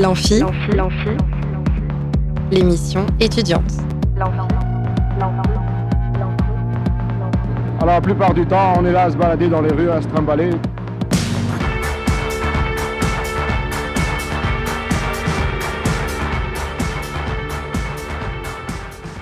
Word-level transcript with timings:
L'amphi, 0.00 0.40
l'émission 2.50 3.04
étudiante. 3.20 3.70
Alors 7.78 7.86
la 7.86 8.00
plupart 8.00 8.32
du 8.32 8.46
temps, 8.46 8.76
on 8.78 8.86
est 8.86 8.92
là 8.92 9.02
à 9.02 9.10
se 9.10 9.16
balader 9.18 9.48
dans 9.48 9.60
les 9.60 9.70
rues, 9.70 9.90
à 9.90 10.00
se 10.00 10.08
trimballer. 10.08 10.52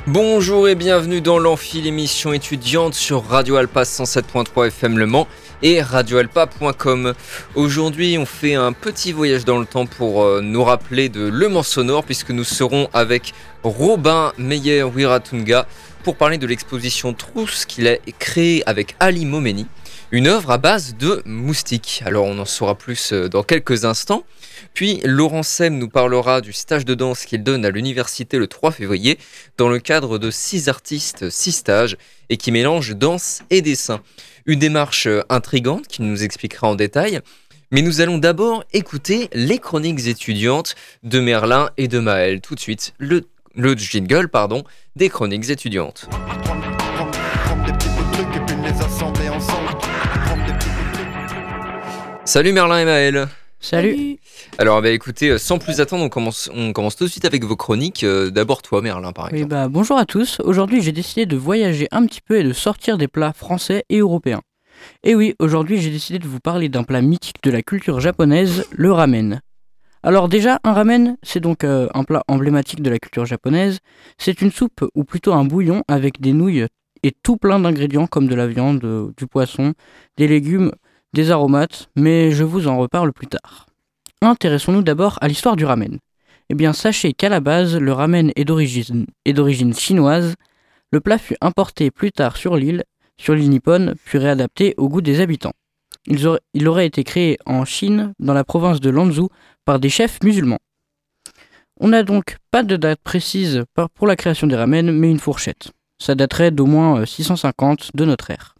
Bonjour 0.06 0.68
et 0.68 0.76
bienvenue 0.76 1.20
dans 1.20 1.40
l'Amphi, 1.40 1.82
l'émission 1.82 2.32
étudiante 2.32 2.94
sur 2.94 3.24
Radio 3.24 3.56
Alpa 3.56 3.82
107.3 3.82 4.68
FM 4.68 4.96
Le 4.96 5.06
Mans 5.06 5.26
et 5.62 5.82
radioalpa.com. 5.82 7.14
Aujourd'hui, 7.54 8.16
on 8.18 8.26
fait 8.26 8.54
un 8.54 8.72
petit 8.72 9.12
voyage 9.12 9.44
dans 9.44 9.58
le 9.58 9.66
temps 9.66 9.86
pour 9.86 10.22
euh, 10.22 10.40
nous 10.40 10.62
rappeler 10.62 11.08
de 11.08 11.22
Le 11.22 11.48
Mans 11.48 11.62
Sonore 11.62 12.04
puisque 12.04 12.30
nous 12.30 12.44
serons 12.44 12.88
avec 12.92 13.34
Robin 13.62 14.32
Meyer 14.38 14.84
Wiratunga 14.84 15.66
pour 16.04 16.16
parler 16.16 16.38
de 16.38 16.46
l'exposition 16.46 17.12
Trousse 17.12 17.64
qu'il 17.64 17.88
a 17.88 17.96
créée 18.18 18.62
avec 18.66 18.96
Ali 19.00 19.26
Momeni, 19.26 19.66
une 20.10 20.26
œuvre 20.26 20.50
à 20.52 20.58
base 20.58 20.96
de 20.96 21.22
moustiques. 21.26 22.02
Alors 22.06 22.24
on 22.26 22.38
en 22.38 22.44
saura 22.44 22.76
plus 22.76 23.12
euh, 23.12 23.28
dans 23.28 23.42
quelques 23.42 23.84
instants. 23.84 24.24
Puis 24.74 25.00
Laurent 25.04 25.42
Sem 25.42 25.76
nous 25.76 25.88
parlera 25.88 26.40
du 26.40 26.52
stage 26.52 26.84
de 26.84 26.94
danse 26.94 27.24
qu'il 27.24 27.42
donne 27.42 27.64
à 27.64 27.70
l'université 27.70 28.38
le 28.38 28.46
3 28.46 28.70
février 28.72 29.18
dans 29.56 29.68
le 29.68 29.78
cadre 29.78 30.18
de 30.18 30.30
6 30.30 30.68
artistes, 30.68 31.30
6 31.30 31.52
stages 31.52 31.96
et 32.30 32.36
qui 32.36 32.52
mélange 32.52 32.94
danse 32.96 33.42
et 33.50 33.62
dessin. 33.62 34.00
Une 34.48 34.58
démarche 34.58 35.06
euh, 35.06 35.22
intrigante 35.28 35.86
qu'il 35.86 36.06
nous 36.06 36.24
expliquera 36.24 36.66
en 36.68 36.74
détail. 36.74 37.20
Mais 37.70 37.82
nous 37.82 38.00
allons 38.00 38.16
d'abord 38.16 38.64
écouter 38.72 39.28
les 39.34 39.58
chroniques 39.58 40.06
étudiantes 40.06 40.74
de 41.02 41.20
Merlin 41.20 41.68
et 41.76 41.86
de 41.86 41.98
Maël. 41.98 42.40
Tout 42.40 42.54
de 42.54 42.60
suite, 42.60 42.94
le, 42.98 43.28
le 43.54 43.76
jingle 43.76 44.28
pardon, 44.28 44.64
des 44.96 45.10
chroniques 45.10 45.50
étudiantes. 45.50 46.08
Salut 52.24 52.52
Merlin 52.52 52.78
et 52.80 52.84
Maël. 52.84 53.28
Salut. 53.60 54.18
Alors, 54.58 54.80
bah, 54.82 54.90
écoutez, 54.90 55.30
euh, 55.30 55.38
sans 55.38 55.58
plus 55.58 55.80
attendre, 55.80 56.04
on 56.04 56.08
commence, 56.08 56.48
on 56.54 56.72
commence 56.72 56.94
tout 56.94 57.04
de 57.04 57.10
suite 57.10 57.24
avec 57.24 57.44
vos 57.44 57.56
chroniques. 57.56 58.04
Euh, 58.04 58.30
D'abord, 58.30 58.62
toi, 58.62 58.82
Merlin, 58.82 59.12
par 59.12 59.26
Oui, 59.32 59.38
exemple. 59.38 59.50
bah, 59.50 59.68
bonjour 59.68 59.98
à 59.98 60.04
tous. 60.04 60.38
Aujourd'hui, 60.44 60.80
j'ai 60.80 60.92
décidé 60.92 61.26
de 61.26 61.36
voyager 61.36 61.88
un 61.90 62.06
petit 62.06 62.20
peu 62.20 62.38
et 62.38 62.44
de 62.44 62.52
sortir 62.52 62.98
des 62.98 63.08
plats 63.08 63.32
français 63.32 63.84
et 63.88 63.98
européens. 63.98 64.42
Et 65.02 65.14
oui, 65.14 65.34
aujourd'hui, 65.38 65.78
j'ai 65.78 65.90
décidé 65.90 66.18
de 66.18 66.26
vous 66.26 66.40
parler 66.40 66.68
d'un 66.68 66.84
plat 66.84 67.02
mythique 67.02 67.42
de 67.42 67.50
la 67.50 67.62
culture 67.62 68.00
japonaise, 68.00 68.66
le 68.72 68.92
ramen. 68.92 69.40
Alors 70.02 70.28
déjà, 70.28 70.60
un 70.64 70.72
ramen, 70.72 71.16
c'est 71.22 71.40
donc 71.40 71.64
euh, 71.64 71.88
un 71.94 72.04
plat 72.04 72.22
emblématique 72.28 72.82
de 72.82 72.90
la 72.90 72.98
culture 72.98 73.26
japonaise. 73.26 73.80
C'est 74.16 74.40
une 74.40 74.52
soupe 74.52 74.88
ou 74.94 75.04
plutôt 75.04 75.32
un 75.32 75.44
bouillon 75.44 75.82
avec 75.88 76.20
des 76.20 76.32
nouilles 76.32 76.66
et 77.02 77.12
tout 77.22 77.36
plein 77.36 77.58
d'ingrédients 77.58 78.06
comme 78.06 78.28
de 78.28 78.34
la 78.34 78.46
viande, 78.46 78.84
euh, 78.84 79.12
du 79.16 79.26
poisson, 79.26 79.74
des 80.16 80.28
légumes, 80.28 80.72
des 81.14 81.30
aromates, 81.30 81.88
mais 81.96 82.30
je 82.30 82.44
vous 82.44 82.68
en 82.68 82.78
reparle 82.78 83.12
plus 83.12 83.26
tard. 83.26 83.66
Intéressons-nous 84.22 84.82
d'abord 84.82 85.18
à 85.20 85.28
l'histoire 85.28 85.56
du 85.56 85.64
ramen. 85.64 85.98
Eh 86.50 86.54
bien, 86.54 86.72
sachez 86.72 87.12
qu'à 87.12 87.28
la 87.28 87.40
base, 87.40 87.76
le 87.76 87.92
ramen 87.92 88.32
est 88.36 88.44
d'origine 88.44 89.74
chinoise. 89.74 90.34
Le 90.90 91.00
plat 91.00 91.18
fut 91.18 91.36
importé 91.40 91.90
plus 91.90 92.10
tard 92.10 92.36
sur 92.36 92.56
l'île, 92.56 92.84
sur 93.18 93.34
l'île 93.34 93.50
nippone, 93.50 93.94
puis 94.04 94.18
réadapté 94.18 94.74
au 94.76 94.88
goût 94.88 95.00
des 95.00 95.20
habitants. 95.20 95.52
Il 96.06 96.68
aurait, 96.68 96.86
été 96.86 97.04
créé 97.04 97.38
en 97.44 97.64
Chine, 97.64 98.14
dans 98.18 98.32
la 98.32 98.44
province 98.44 98.80
de 98.80 98.88
Lanzhou, 98.88 99.28
par 99.64 99.78
des 99.78 99.90
chefs 99.90 100.22
musulmans. 100.22 100.60
On 101.80 101.88
n'a 101.88 102.02
donc 102.02 102.38
pas 102.50 102.62
de 102.62 102.76
date 102.76 103.00
précise 103.02 103.64
pour 103.94 104.06
la 104.06 104.16
création 104.16 104.46
des 104.46 104.56
ramen, 104.56 104.90
mais 104.90 105.10
une 105.10 105.18
fourchette. 105.18 105.72
Ça 106.00 106.14
daterait 106.14 106.50
d'au 106.50 106.66
moins 106.66 107.00
euh, 107.00 107.06
650 107.06 107.90
de 107.94 108.04
notre 108.04 108.30
ère. 108.30 108.54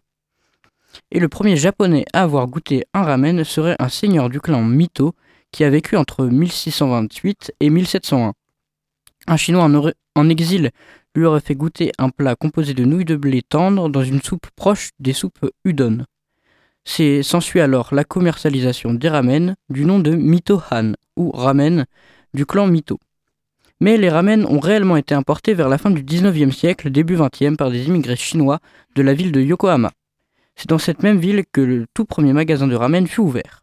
Et 1.11 1.21
le 1.21 1.29
premier 1.29 1.57
japonais 1.57 2.05
à 2.13 2.23
avoir 2.23 2.47
goûté 2.47 2.85
un 2.93 3.03
ramen 3.03 3.45
serait 3.45 3.77
un 3.79 3.89
seigneur 3.89 4.29
du 4.29 4.41
clan 4.41 4.63
Mito 4.63 5.15
qui 5.53 5.65
a 5.65 5.71
vécu 5.71 5.97
entre 5.97 6.27
1628 6.27 7.53
et 7.61 7.71
1701. 7.71 8.35
Un 9.27 9.37
Chinois 9.37 9.71
en 10.15 10.29
exil 10.29 10.71
lui 11.15 11.25
aurait 11.25 11.41
fait 11.41 11.55
goûter 11.55 11.93
un 11.99 12.11
plat 12.11 12.37
composé 12.37 12.75
de 12.75 12.85
nouilles 12.85 13.05
de 13.05 13.17
blé 13.17 13.43
tendres 13.43 13.89
dans 13.89 14.03
une 14.03 14.23
soupe 14.23 14.47
proche 14.57 14.91
des 14.99 15.13
soupes 15.13 15.51
udon. 15.65 16.05
S'ensuit 16.85 17.61
alors 17.61 17.95
la 17.95 18.05
commercialisation 18.05 18.95
des 18.95 19.09
ramen 19.09 19.57
du 19.69 19.85
nom 19.85 19.99
de 19.99 20.15
Mito-han 20.15 20.95
ou 21.17 21.31
ramen 21.33 21.85
du 22.35 22.47
clan 22.47 22.67
Mito. 22.67 22.99
Mais 23.81 23.97
les 23.97 24.09
ramen 24.09 24.45
ont 24.47 24.59
réellement 24.59 24.97
été 24.97 25.15
importés 25.15 25.55
vers 25.55 25.69
la 25.69 25.79
fin 25.79 25.91
du 25.91 26.03
19e 26.03 26.51
siècle, 26.51 26.91
début 26.91 27.17
20e 27.17 27.57
par 27.57 27.71
des 27.71 27.87
immigrés 27.87 28.17
chinois 28.17 28.59
de 28.97 29.03
la 29.03 29.15
ville 29.15 29.33
de 29.33 29.41
Yokohama. 29.41 29.93
C'est 30.57 30.69
dans 30.69 30.79
cette 30.79 31.03
même 31.03 31.19
ville 31.19 31.45
que 31.53 31.61
le 31.61 31.87
tout 31.95 32.05
premier 32.05 32.33
magasin 32.33 32.67
de 32.67 32.75
ramen 32.75 33.07
fut 33.07 33.21
ouvert. 33.21 33.63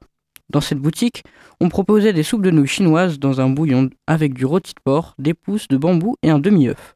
Dans 0.49 0.61
cette 0.61 0.77
boutique, 0.77 1.23
on 1.59 1.69
proposait 1.69 2.13
des 2.13 2.23
soupes 2.23 2.43
de 2.43 2.51
nouilles 2.51 2.67
chinoises 2.67 3.19
dans 3.19 3.41
un 3.41 3.49
bouillon 3.49 3.89
avec 4.07 4.33
du 4.33 4.45
rôti 4.45 4.73
de 4.73 4.81
porc, 4.81 5.15
des 5.17 5.33
pousses 5.33 5.67
de 5.67 5.77
bambou 5.77 6.15
et 6.21 6.29
un 6.29 6.39
demi-œuf. 6.39 6.94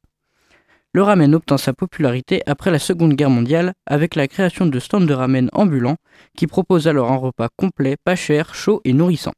Le 0.92 1.04
ramen 1.04 1.36
obtint 1.36 1.60
sa 1.60 1.74
popularité 1.74 2.42
après 2.48 2.72
la 2.72 2.80
Seconde 2.80 3.14
Guerre 3.14 3.30
mondiale 3.30 3.74
avec 3.86 4.16
la 4.16 4.28
création 4.28 4.66
de 4.66 4.80
stands 4.80 5.00
de 5.00 5.14
ramen 5.14 5.48
ambulants 5.54 5.98
qui 6.36 6.48
proposent 6.48 6.88
alors 6.88 7.12
un 7.12 7.18
repas 7.18 7.50
complet, 7.56 7.96
pas 8.04 8.16
cher, 8.16 8.56
chaud 8.56 8.82
et 8.86 8.94
nourrissant. 8.94 9.34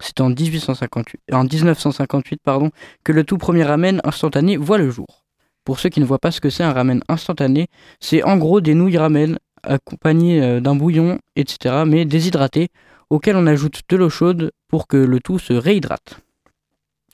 C'est 0.00 0.20
en, 0.20 0.28
1858 0.28 1.20
en 1.32 1.44
1958 1.44 2.40
pardon, 2.44 2.70
que 3.04 3.12
le 3.12 3.24
tout 3.24 3.38
premier 3.38 3.64
ramen 3.64 4.02
instantané 4.04 4.58
voit 4.58 4.76
le 4.76 4.90
jour. 4.90 5.24
Pour 5.64 5.80
ceux 5.80 5.88
qui 5.88 6.00
ne 6.00 6.04
voient 6.04 6.18
pas 6.18 6.30
ce 6.30 6.42
que 6.42 6.50
c'est 6.50 6.62
un 6.62 6.74
ramen 6.74 7.00
instantané, 7.08 7.68
c'est 7.98 8.22
en 8.22 8.36
gros 8.36 8.60
des 8.60 8.74
nouilles 8.74 8.98
ramen 8.98 9.38
accompagnées 9.62 10.42
euh, 10.42 10.60
d'un 10.60 10.74
bouillon, 10.74 11.20
etc., 11.36 11.84
mais 11.86 12.04
déshydratées, 12.04 12.68
auquel 13.08 13.36
on 13.36 13.46
ajoute 13.46 13.80
de 13.88 13.96
l'eau 13.96 14.10
chaude 14.10 14.50
pour 14.68 14.88
que 14.88 14.98
le 14.98 15.20
tout 15.20 15.38
se 15.38 15.54
réhydrate. 15.54 16.20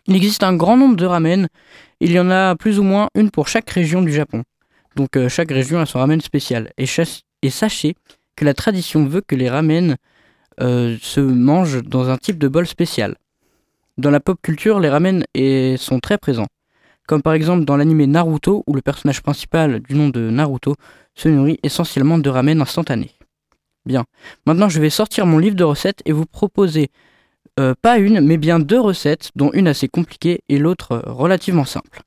Il 0.09 0.17
existe 0.17 0.43
un 0.43 0.57
grand 0.57 0.79
nombre 0.79 0.97
de 0.97 1.05
ramen, 1.05 1.49
il 2.01 2.13
y 2.13 2.19
en 2.19 2.31
a 2.31 2.57
plus 2.57 2.79
ou 2.79 2.83
moins 2.83 3.09
une 3.15 3.31
pour 3.31 3.47
chaque 3.47 3.69
région 3.69 4.01
du 4.01 4.11
Japon. 4.11 4.43
Donc 4.97 5.17
euh, 5.19 5.29
chaque 5.29 5.51
région 5.51 5.79
a 5.81 5.87
son 5.87 5.99
ramen 5.99 6.23
spécial. 6.23 6.73
Et, 6.79 6.87
sachez 7.51 7.95
que 8.35 8.47
la 8.47 8.55
tradition 8.55 9.05
veut 9.05 9.21
que 9.21 9.35
les 9.35 9.51
ramen 9.51 9.97
euh, 10.63 10.97
se 11.03 11.21
mangent 11.21 11.83
dans 11.83 12.09
un 12.09 12.17
type 12.17 12.39
de 12.39 12.49
bol 12.49 12.67
spécial. 12.67 13.17
Dans 13.99 14.11
la 14.11 14.19
pop 14.19 14.39
culture, 14.41 14.81
les 14.81 14.89
ramen 14.89 15.25
sont 15.77 16.01
très 16.01 16.17
présents. 16.17 16.47
Comme 17.07 17.21
par 17.21 17.35
exemple 17.35 17.67
dans 17.67 17.77
l'anime 17.77 18.05
Naruto, 18.07 18.65
où 18.67 18.75
le 18.75 18.81
personnage 18.81 19.23
principal 19.23 19.81
du 19.81 19.95
nom 19.95 20.09
de 20.09 20.31
Naruto 20.31 20.75
se 21.17 21.29
nourrit 21.29 21.59
essentiellement 21.63 22.17
de 22.17 22.31
ramen 22.31 22.63
instantanés. 22.63 23.11
Bien. 23.85 24.05
Maintenant, 24.47 24.71
je 24.71 24.81
vais 24.81 24.91
sortir 24.91 25.27
mon 25.27 25.39
livre 25.39 25.57
de 25.57 25.65
recettes 25.65 26.01
et 26.07 26.13
vous 26.13 26.27
proposer 26.27 26.91
euh, 27.59 27.75
pas 27.81 27.99
une, 27.99 28.21
mais 28.21 28.37
bien 28.37 28.61
deux 28.61 28.81
recettes, 28.81 29.31
dont 29.35 29.51
une 29.53 29.69
assez 29.69 29.89
compliquée 29.89 30.41
et 30.49 30.59
l'autre 30.59 30.93
euh, 30.93 31.03
relativement 31.07 31.65
simple. 31.65 32.03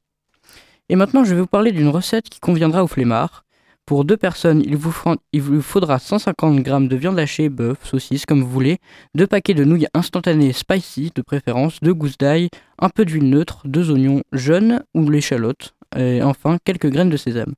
Et 0.90 0.96
maintenant, 0.96 1.24
je 1.24 1.36
vais 1.36 1.42
vous 1.42 1.48
parler 1.48 1.72
d'une 1.72 1.90
recette 1.90 2.30
qui 2.30 2.40
conviendra 2.40 2.84
aux 2.84 2.88
flemmards. 2.88 3.44
Pour 3.86 4.06
deux 4.06 4.18
personnes, 4.18 4.62
il 4.64 4.78
vous, 4.78 4.94
il 5.34 5.42
vous 5.42 5.62
faudra 5.62 6.00
150 6.00 6.66
g 6.66 6.88
de 6.88 6.96
viande 6.96 7.20
hachée, 7.20 7.50
bœuf, 7.50 7.78
saucisse, 7.84 8.26
comme 8.26 8.42
vous 8.42 8.50
voulez, 8.50 8.78
deux 9.16 9.28
paquets 9.28 9.54
de 9.54 9.66
nouilles 9.66 9.88
instantanées 9.94 10.54
spicy, 10.54 11.12
de 11.14 11.22
préférence, 11.22 11.80
deux 11.82 11.94
gousses 11.94 12.18
d'ail, 12.18 12.50
un 12.80 12.90
peu 12.90 13.04
d'huile 13.04 13.30
neutre, 13.30 13.62
deux 13.66 13.92
oignons 13.92 14.22
jeunes 14.32 14.84
ou 14.94 15.10
l'échalote, 15.10 15.74
et 15.98 16.22
enfin 16.24 16.58
quelques 16.64 16.90
graines 16.90 17.10
de 17.10 17.18
sésame. 17.18 17.54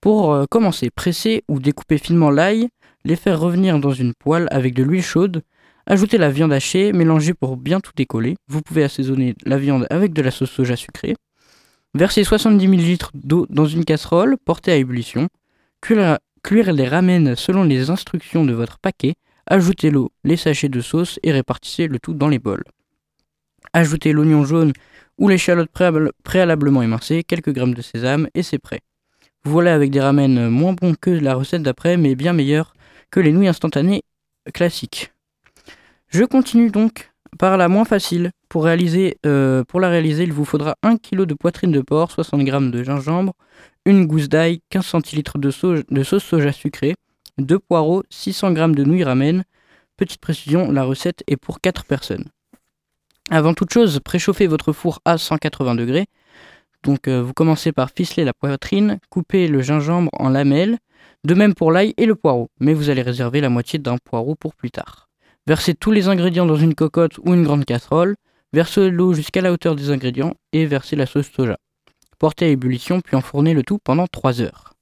Pour 0.00 0.32
euh, 0.32 0.44
commencer, 0.48 0.90
presser 0.90 1.42
ou 1.48 1.58
découper 1.58 1.98
finement 1.98 2.30
l'ail, 2.30 2.68
les 3.04 3.16
faire 3.16 3.40
revenir 3.40 3.80
dans 3.80 3.92
une 3.92 4.14
poêle 4.14 4.46
avec 4.50 4.74
de 4.74 4.84
l'huile 4.84 5.02
chaude, 5.02 5.42
ajoutez 5.86 6.18
la 6.18 6.30
viande 6.30 6.52
hachée, 6.52 6.92
mélangez 6.92 7.34
pour 7.34 7.56
bien 7.56 7.80
tout 7.80 7.92
décoller. 7.96 8.36
Vous 8.48 8.62
pouvez 8.62 8.84
assaisonner 8.84 9.34
la 9.44 9.58
viande 9.58 9.86
avec 9.90 10.12
de 10.12 10.22
la 10.22 10.30
sauce 10.30 10.50
soja 10.50 10.76
sucrée. 10.76 11.14
Versez 11.94 12.24
70 12.24 12.66
ml 12.68 12.98
d'eau 13.14 13.46
dans 13.48 13.66
une 13.66 13.84
casserole, 13.84 14.36
portez 14.44 14.72
à 14.72 14.76
ébullition. 14.76 15.28
Cuire, 15.80 16.18
les 16.72 16.88
ramen 16.88 17.34
selon 17.36 17.64
les 17.64 17.90
instructions 17.90 18.44
de 18.44 18.52
votre 18.52 18.78
paquet. 18.78 19.14
Ajoutez 19.46 19.90
l'eau, 19.90 20.10
les 20.24 20.36
sachets 20.36 20.68
de 20.68 20.80
sauce 20.80 21.18
et 21.22 21.32
répartissez 21.32 21.86
le 21.86 21.98
tout 21.98 22.14
dans 22.14 22.28
les 22.28 22.38
bols. 22.38 22.64
Ajoutez 23.72 24.12
l'oignon 24.12 24.44
jaune 24.44 24.72
ou 25.18 25.28
l'échalote 25.28 25.70
préalable- 25.70 26.12
préalablement 26.24 26.82
émincée, 26.82 27.24
quelques 27.24 27.52
grammes 27.52 27.74
de 27.74 27.82
sésame 27.82 28.28
et 28.34 28.42
c'est 28.42 28.58
prêt. 28.58 28.80
Voilà 29.44 29.74
avec 29.74 29.90
des 29.90 30.00
ramen 30.00 30.48
moins 30.50 30.72
bons 30.72 30.94
que 31.00 31.10
la 31.10 31.34
recette 31.34 31.62
d'après, 31.62 31.96
mais 31.96 32.14
bien 32.16 32.32
meilleurs 32.32 32.74
que 33.10 33.20
les 33.20 33.32
nouilles 33.32 33.48
instantanées 33.48 34.02
classiques. 34.52 35.12
Je 36.08 36.24
continue 36.24 36.70
donc 36.70 37.10
par 37.38 37.56
la 37.56 37.68
moins 37.68 37.84
facile. 37.84 38.30
Pour, 38.48 38.64
réaliser, 38.64 39.18
euh, 39.26 39.64
la 39.74 39.88
réaliser, 39.88 40.22
il 40.22 40.32
vous 40.32 40.44
faudra 40.44 40.76
1 40.82 40.96
kg 40.96 41.22
de 41.22 41.34
poitrine 41.34 41.72
de 41.72 41.80
porc, 41.80 42.10
60 42.10 42.46
g 42.46 42.52
de 42.70 42.82
gingembre, 42.82 43.34
une 43.84 44.06
gousse 44.06 44.28
d'ail, 44.28 44.60
15 44.70 44.86
centilitres 44.86 45.38
de 45.38 45.50
sauce 45.50 46.24
soja 46.24 46.52
sucrée, 46.52 46.94
2 47.38 47.58
poireaux, 47.58 48.02
600 48.10 48.54
g 48.54 48.68
de 48.68 48.84
nouilles 48.84 49.04
ramen. 49.04 49.44
Petite 49.96 50.20
précision, 50.20 50.70
la 50.70 50.84
recette 50.84 51.22
est 51.26 51.36
pour 51.36 51.60
4 51.60 51.84
personnes. 51.84 52.26
Avant 53.30 53.54
toute 53.54 53.72
chose, 53.72 53.98
préchauffez 54.04 54.46
votre 54.46 54.72
four 54.72 55.00
à 55.04 55.18
180 55.18 55.74
degrés. 55.74 56.06
Donc 56.84 57.08
euh, 57.08 57.20
vous 57.20 57.32
commencez 57.32 57.72
par 57.72 57.90
ficeler 57.90 58.24
la 58.24 58.32
poitrine, 58.32 58.98
couper 59.10 59.48
le 59.48 59.62
gingembre 59.62 60.10
en 60.12 60.28
lamelles, 60.28 60.78
de 61.24 61.34
même 61.34 61.54
pour 61.54 61.72
l'ail 61.72 61.94
et 61.96 62.06
le 62.06 62.14
poireau, 62.14 62.48
mais 62.60 62.74
vous 62.74 62.90
allez 62.90 63.02
réserver 63.02 63.40
la 63.40 63.48
moitié 63.48 63.80
d'un 63.80 63.98
poireau 63.98 64.36
pour 64.36 64.54
plus 64.54 64.70
tard. 64.70 65.05
Versez 65.46 65.74
tous 65.74 65.92
les 65.92 66.08
ingrédients 66.08 66.46
dans 66.46 66.56
une 66.56 66.74
cocotte 66.74 67.18
ou 67.18 67.32
une 67.32 67.44
grande 67.44 67.64
casserole, 67.64 68.16
versez 68.52 68.90
l'eau 68.90 69.14
jusqu'à 69.14 69.42
la 69.42 69.52
hauteur 69.52 69.76
des 69.76 69.90
ingrédients 69.90 70.34
et 70.52 70.66
versez 70.66 70.96
la 70.96 71.06
sauce 71.06 71.30
soja. 71.30 71.56
Portez 72.18 72.46
à 72.46 72.48
ébullition 72.48 73.00
puis 73.00 73.14
enfournez 73.14 73.54
le 73.54 73.62
tout 73.62 73.78
pendant 73.78 74.06
3 74.08 74.40
heures. 74.40 74.74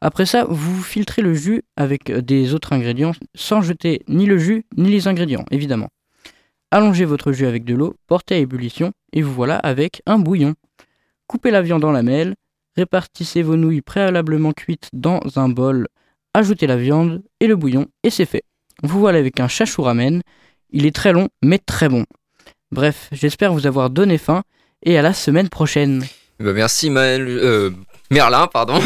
Après 0.00 0.24
ça, 0.24 0.46
vous 0.48 0.82
filtrez 0.82 1.20
le 1.20 1.34
jus 1.34 1.62
avec 1.76 2.10
des 2.10 2.54
autres 2.54 2.72
ingrédients 2.72 3.12
sans 3.34 3.60
jeter 3.60 4.02
ni 4.08 4.26
le 4.26 4.38
jus 4.38 4.64
ni 4.76 4.90
les 4.90 5.08
ingrédients, 5.08 5.44
évidemment. 5.50 5.88
Allongez 6.70 7.04
votre 7.04 7.32
jus 7.32 7.46
avec 7.46 7.64
de 7.64 7.74
l'eau, 7.74 7.94
portez 8.06 8.36
à 8.36 8.38
ébullition 8.38 8.92
et 9.12 9.20
vous 9.20 9.32
voilà 9.32 9.58
avec 9.58 10.00
un 10.06 10.18
bouillon. 10.18 10.54
Coupez 11.26 11.50
la 11.50 11.60
viande 11.60 11.84
en 11.84 11.92
lamelles, 11.92 12.34
répartissez 12.76 13.42
vos 13.42 13.56
nouilles 13.56 13.82
préalablement 13.82 14.52
cuites 14.52 14.88
dans 14.94 15.20
un 15.36 15.50
bol, 15.50 15.86
ajoutez 16.32 16.66
la 16.66 16.78
viande 16.78 17.22
et 17.40 17.46
le 17.46 17.56
bouillon 17.56 17.88
et 18.02 18.10
c'est 18.10 18.24
fait. 18.24 18.44
Vous 18.82 18.98
voilà 18.98 19.18
avec 19.18 19.38
un 19.40 19.48
chachou 19.48 19.82
ramen. 19.82 20.22
Il 20.70 20.86
est 20.86 20.94
très 20.94 21.12
long 21.12 21.28
mais 21.42 21.58
très 21.58 21.88
bon. 21.88 22.04
Bref, 22.70 23.08
j'espère 23.12 23.52
vous 23.52 23.66
avoir 23.66 23.90
donné 23.90 24.18
faim 24.18 24.42
et 24.82 24.98
à 24.98 25.02
la 25.02 25.12
semaine 25.12 25.48
prochaine. 25.48 26.04
Eh 26.40 26.44
ben, 26.44 26.52
merci 26.52 26.90
Maël, 26.90 27.26
euh, 27.28 27.70
Merlin, 28.10 28.46
pardon. 28.46 28.80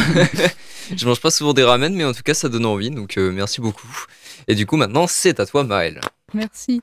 je 0.97 1.07
mange 1.07 1.21
pas 1.21 1.31
souvent 1.31 1.55
des 1.55 1.63
ramen, 1.63 1.95
mais 1.95 2.05
en 2.05 2.13
tout 2.13 2.23
cas 2.23 2.35
ça 2.35 2.49
donne 2.49 2.67
envie, 2.67 2.91
donc 2.91 3.17
euh, 3.17 3.31
merci 3.33 3.61
beaucoup. 3.61 4.07
Et 4.49 4.55
du 4.55 4.67
coup 4.67 4.77
maintenant 4.77 5.07
c'est 5.07 5.41
à 5.41 5.47
toi 5.47 5.65
Maël. 5.65 6.01
Merci. 6.35 6.83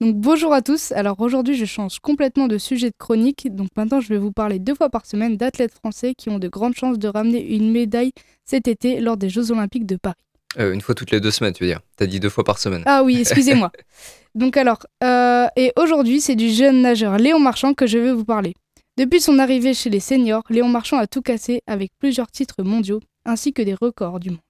Donc 0.00 0.16
bonjour 0.16 0.52
à 0.52 0.62
tous. 0.62 0.92
Alors 0.92 1.20
aujourd'hui 1.20 1.56
je 1.56 1.64
change 1.64 1.98
complètement 2.00 2.48
de 2.48 2.58
sujet 2.58 2.90
de 2.90 2.96
chronique. 2.98 3.48
Donc 3.54 3.68
maintenant 3.76 4.00
je 4.00 4.08
vais 4.08 4.18
vous 4.18 4.32
parler 4.32 4.58
deux 4.58 4.74
fois 4.74 4.90
par 4.90 5.06
semaine 5.06 5.36
d'athlètes 5.36 5.74
français 5.74 6.14
qui 6.16 6.28
ont 6.28 6.38
de 6.38 6.48
grandes 6.48 6.74
chances 6.74 6.98
de 6.98 7.08
ramener 7.08 7.54
une 7.54 7.70
médaille 7.70 8.12
cet 8.44 8.68
été 8.68 9.00
lors 9.00 9.16
des 9.16 9.30
Jeux 9.30 9.52
Olympiques 9.52 9.86
de 9.86 9.96
Paris. 9.96 10.16
Euh, 10.58 10.72
une 10.72 10.80
fois 10.80 10.94
toutes 10.94 11.10
les 11.10 11.20
deux 11.20 11.30
semaines, 11.30 11.52
tu 11.52 11.64
veux 11.64 11.70
dire 11.70 11.80
T'as 11.96 12.06
dit 12.06 12.20
deux 12.20 12.28
fois 12.28 12.44
par 12.44 12.58
semaine. 12.58 12.82
Ah 12.86 13.02
oui, 13.02 13.18
excusez-moi. 13.20 13.72
Donc 14.34 14.56
alors, 14.56 14.86
euh, 15.04 15.46
et 15.56 15.72
aujourd'hui 15.76 16.20
c'est 16.20 16.36
du 16.36 16.50
jeune 16.50 16.82
nageur 16.82 17.18
Léon 17.18 17.38
Marchand 17.38 17.74
que 17.74 17.86
je 17.86 17.98
vais 17.98 18.12
vous 18.12 18.24
parler. 18.24 18.54
Depuis 18.96 19.20
son 19.20 19.38
arrivée 19.38 19.74
chez 19.74 19.90
les 19.90 20.00
seniors, 20.00 20.44
Léon 20.50 20.68
Marchand 20.68 20.98
a 20.98 21.06
tout 21.06 21.22
cassé 21.22 21.62
avec 21.66 21.92
plusieurs 21.98 22.30
titres 22.30 22.62
mondiaux 22.62 23.00
ainsi 23.24 23.52
que 23.52 23.62
des 23.62 23.74
records 23.74 24.20
du 24.20 24.30
monde. 24.30 24.40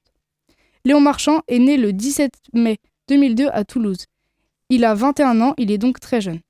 Léon 0.85 1.01
Marchand 1.01 1.43
est 1.49 1.59
né 1.59 1.77
le 1.77 1.93
17 1.93 2.33
mai 2.55 2.79
2002 3.09 3.49
à 3.53 3.65
Toulouse. 3.65 4.07
Il 4.69 4.85
a 4.85 4.95
21 4.95 5.41
ans, 5.41 5.55
il 5.59 5.71
est 5.71 5.79
donc 5.79 6.01
très 6.01 6.21
jeune. 6.21 6.41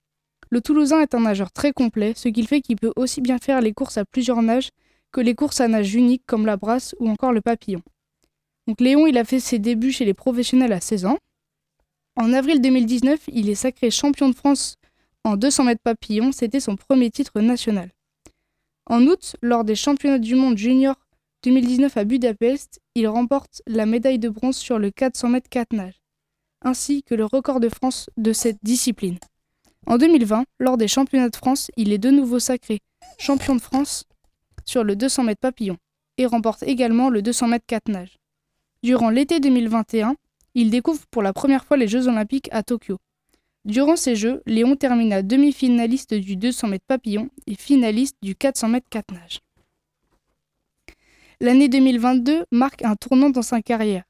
Le 0.50 0.60
Toulousain 0.60 1.00
est 1.00 1.14
un 1.14 1.20
nageur 1.20 1.50
très 1.50 1.72
complet, 1.72 2.12
ce 2.16 2.28
qui 2.28 2.46
fait 2.46 2.60
qu'il 2.60 2.76
peut 2.76 2.92
aussi 2.96 3.20
bien 3.20 3.38
faire 3.38 3.60
les 3.60 3.72
courses 3.72 3.98
à 3.98 4.04
plusieurs 4.04 4.42
nages 4.42 4.68
que 5.10 5.20
les 5.20 5.34
courses 5.34 5.60
à 5.60 5.68
nage 5.68 5.94
uniques 5.94 6.24
comme 6.26 6.46
la 6.46 6.56
brasse 6.56 6.94
ou 6.98 7.08
encore 7.08 7.32
le 7.32 7.40
papillon. 7.40 7.82
Donc 8.66 8.80
Léon, 8.80 9.06
il 9.06 9.18
a 9.18 9.24
fait 9.24 9.40
ses 9.40 9.58
débuts 9.58 9.92
chez 9.92 10.04
les 10.04 10.14
professionnels 10.14 10.72
à 10.72 10.80
16 10.80 11.06
ans. 11.06 11.18
En 12.16 12.32
avril 12.32 12.60
2019, 12.60 13.20
il 13.28 13.48
est 13.48 13.54
sacré 13.54 13.90
champion 13.90 14.28
de 14.28 14.34
France 14.34 14.76
en 15.24 15.36
200 15.36 15.64
mètres 15.64 15.82
papillon, 15.82 16.32
c'était 16.32 16.60
son 16.60 16.76
premier 16.76 17.10
titre 17.10 17.40
national. 17.40 17.90
En 18.86 19.06
août, 19.06 19.36
lors 19.40 19.62
des 19.62 19.76
championnats 19.76 20.18
du 20.18 20.34
monde 20.34 20.58
junior 20.58 20.96
2019 21.44 21.96
à 21.96 22.04
Budapest, 22.04 22.80
il 22.96 23.06
remporte 23.06 23.62
la 23.66 23.86
médaille 23.86 24.18
de 24.18 24.28
bronze 24.28 24.56
sur 24.56 24.78
le 24.78 24.90
400 24.90 25.28
mètres 25.28 25.48
4 25.48 25.72
nages, 25.74 26.02
ainsi 26.62 27.04
que 27.04 27.14
le 27.14 27.24
record 27.24 27.60
de 27.60 27.68
France 27.68 28.10
de 28.16 28.32
cette 28.32 28.58
discipline. 28.64 29.18
En 29.86 29.96
2020, 29.96 30.44
lors 30.58 30.76
des 30.76 30.88
championnats 30.88 31.28
de 31.28 31.36
France, 31.36 31.70
il 31.76 31.92
est 31.92 31.98
de 31.98 32.10
nouveau 32.10 32.40
sacré 32.40 32.80
champion 33.18 33.54
de 33.54 33.60
France 33.60 34.04
sur 34.64 34.82
le 34.82 34.96
200 34.96 35.24
mètres 35.24 35.40
papillon 35.40 35.76
et 36.18 36.26
remporte 36.26 36.64
également 36.64 37.10
le 37.10 37.22
200 37.22 37.48
mètres 37.48 37.66
4 37.66 37.88
nages. 37.88 38.18
Durant 38.82 39.10
l'été 39.10 39.38
2021, 39.38 40.16
il 40.54 40.70
découvre 40.70 41.06
pour 41.12 41.22
la 41.22 41.32
première 41.32 41.64
fois 41.64 41.76
les 41.76 41.86
Jeux 41.86 42.08
olympiques 42.08 42.48
à 42.50 42.64
Tokyo. 42.64 42.98
Durant 43.64 43.94
ces 43.94 44.16
Jeux, 44.16 44.42
Léon 44.44 44.74
termina 44.74 45.22
demi-finaliste 45.22 46.14
du 46.14 46.34
200 46.34 46.66
mètres 46.66 46.84
papillon 46.88 47.30
et 47.46 47.54
finaliste 47.54 48.16
du 48.22 48.34
400 48.34 48.68
mètres 48.70 48.88
4 48.90 49.12
nages. 49.12 49.38
L'année 51.40 51.68
2022 51.68 52.44
marque 52.50 52.84
un 52.84 52.96
tournant 52.96 53.30
dans 53.30 53.42
sa 53.42 53.62
carrière, 53.62 54.02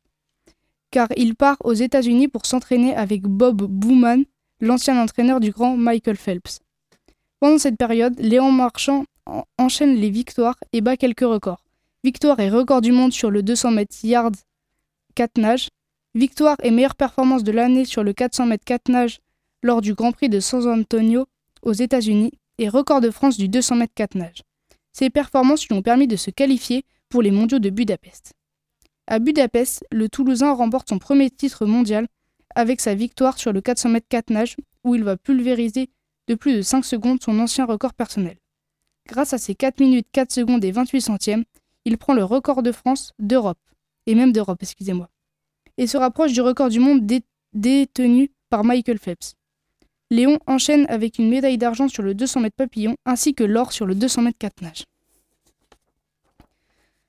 car 0.90 1.08
il 1.16 1.34
part 1.34 1.58
aux 1.64 1.74
États-Unis 1.74 2.28
pour 2.28 2.46
s'entraîner 2.46 2.94
avec 2.94 3.22
Bob 3.22 3.62
Bowman, 3.62 4.24
l'ancien 4.60 4.98
entraîneur 5.02 5.40
du 5.40 5.50
grand 5.50 5.76
Michael 5.76 6.16
Phelps. 6.16 6.60
Pendant 7.40 7.58
cette 7.58 7.76
période, 7.76 8.18
Léon 8.18 8.52
Marchand 8.52 9.04
enchaîne 9.58 9.96
les 9.96 10.10
victoires 10.10 10.58
et 10.72 10.80
bat 10.80 10.96
quelques 10.96 11.20
records. 11.20 11.62
Victoire 12.04 12.40
et 12.40 12.48
record 12.48 12.80
du 12.80 12.90
monde 12.90 13.12
sur 13.12 13.30
le 13.30 13.42
200 13.42 13.70
mètres 13.72 13.96
yards 14.02 14.32
4 15.14 15.38
nages. 15.38 15.68
Victoire 16.14 16.56
et 16.62 16.70
meilleure 16.70 16.94
performance 16.94 17.42
de 17.42 17.52
l'année 17.52 17.84
sur 17.84 18.04
le 18.04 18.12
400 18.12 18.46
mètres 18.46 18.64
4 18.64 18.88
nages 18.90 19.20
lors 19.62 19.80
du 19.80 19.94
Grand 19.94 20.12
Prix 20.12 20.28
de 20.28 20.40
San 20.40 20.66
Antonio 20.66 21.26
aux 21.62 21.72
États-Unis 21.72 22.32
et 22.58 22.68
record 22.68 23.00
de 23.00 23.10
France 23.10 23.36
du 23.36 23.48
200 23.48 23.76
mètres 23.76 23.94
4 23.94 24.16
nages. 24.16 24.42
Ces 24.92 25.08
performances 25.08 25.66
lui 25.68 25.74
ont 25.74 25.82
permis 25.82 26.06
de 26.06 26.16
se 26.16 26.30
qualifier 26.30 26.84
pour 27.08 27.22
les 27.22 27.30
mondiaux 27.30 27.58
de 27.58 27.70
Budapest. 27.70 28.34
À 29.06 29.18
Budapest, 29.18 29.84
le 29.90 30.08
Toulousain 30.08 30.52
remporte 30.52 30.88
son 30.88 30.98
premier 30.98 31.30
titre 31.30 31.66
mondial 31.66 32.06
avec 32.54 32.80
sa 32.80 32.94
victoire 32.94 33.38
sur 33.38 33.52
le 33.52 33.60
400 33.60 33.88
mètres 33.88 34.06
4 34.08 34.30
nages 34.30 34.56
où 34.84 34.94
il 34.94 35.04
va 35.04 35.16
pulvériser 35.16 35.90
de 36.28 36.34
plus 36.34 36.54
de 36.54 36.62
5 36.62 36.84
secondes 36.84 37.22
son 37.22 37.38
ancien 37.40 37.64
record 37.64 37.94
personnel. 37.94 38.36
Grâce 39.08 39.32
à 39.32 39.38
ses 39.38 39.54
4 39.54 39.80
minutes 39.80 40.06
4 40.12 40.30
secondes 40.30 40.64
et 40.64 40.70
28 40.70 41.00
centièmes, 41.00 41.44
il 41.84 41.98
prend 41.98 42.14
le 42.14 42.24
record 42.24 42.62
de 42.62 42.70
France, 42.70 43.12
d'Europe, 43.18 43.58
et 44.06 44.14
même 44.14 44.32
d'Europe, 44.32 44.58
excusez-moi, 44.62 45.08
et 45.78 45.86
se 45.86 45.96
rapproche 45.96 46.32
du 46.32 46.40
record 46.40 46.68
du 46.68 46.80
monde 46.80 47.06
détenu 47.52 48.30
par 48.50 48.64
Michael 48.64 48.98
Phelps. 48.98 49.34
Léon 50.10 50.38
enchaîne 50.46 50.84
avec 50.88 51.18
une 51.18 51.30
médaille 51.30 51.56
d'argent 51.56 51.88
sur 51.88 52.02
le 52.02 52.14
200 52.14 52.40
mètres 52.40 52.56
papillon 52.56 52.96
ainsi 53.06 53.34
que 53.34 53.44
l'or 53.44 53.72
sur 53.72 53.86
le 53.86 53.94
200 53.94 54.22
mètres 54.22 54.38
4 54.38 54.60
nages. 54.60 54.84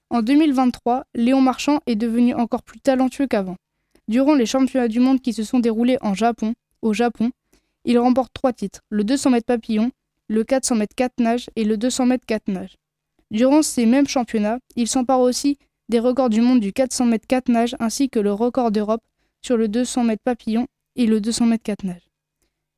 En 0.09 0.21
2023, 0.21 1.05
Léon 1.15 1.41
Marchand 1.41 1.79
est 1.85 1.95
devenu 1.95 2.33
encore 2.33 2.63
plus 2.63 2.79
talentueux 2.79 3.27
qu'avant. 3.27 3.57
Durant 4.07 4.35
les 4.35 4.45
championnats 4.45 4.87
du 4.87 4.99
monde 4.99 5.19
qui 5.19 5.33
se 5.33 5.43
sont 5.43 5.59
déroulés 5.59 5.97
en 6.01 6.13
Japon, 6.13 6.53
au 6.81 6.93
Japon, 6.93 7.31
il 7.83 7.97
remporte 7.99 8.31
trois 8.33 8.53
titres, 8.53 8.81
le 8.89 9.03
200 9.03 9.31
mètres 9.31 9.47
papillon, 9.47 9.91
le 10.27 10.43
400 10.43 10.75
mètres 10.75 10.95
4 10.95 11.19
nages 11.19 11.49
et 11.55 11.63
le 11.63 11.77
200 11.77 12.05
mètres 12.05 12.25
4 12.25 12.47
nages. 12.47 12.77
Durant 13.31 13.63
ces 13.63 13.85
mêmes 13.85 14.07
championnats, 14.07 14.59
il 14.75 14.87
s'empare 14.87 15.19
aussi 15.19 15.57
des 15.89 15.99
records 15.99 16.29
du 16.29 16.41
monde 16.41 16.59
du 16.59 16.73
400 16.73 17.05
mètres 17.05 17.27
4 17.27 17.49
nages 17.49 17.75
ainsi 17.79 18.09
que 18.09 18.19
le 18.19 18.33
record 18.33 18.71
d'Europe 18.71 19.03
sur 19.41 19.57
le 19.57 19.67
200 19.67 20.05
mètres 20.05 20.23
papillon 20.23 20.67
et 20.95 21.05
le 21.05 21.21
200 21.21 21.45
mètres 21.45 21.63
4 21.63 21.83
nages. 21.83 22.09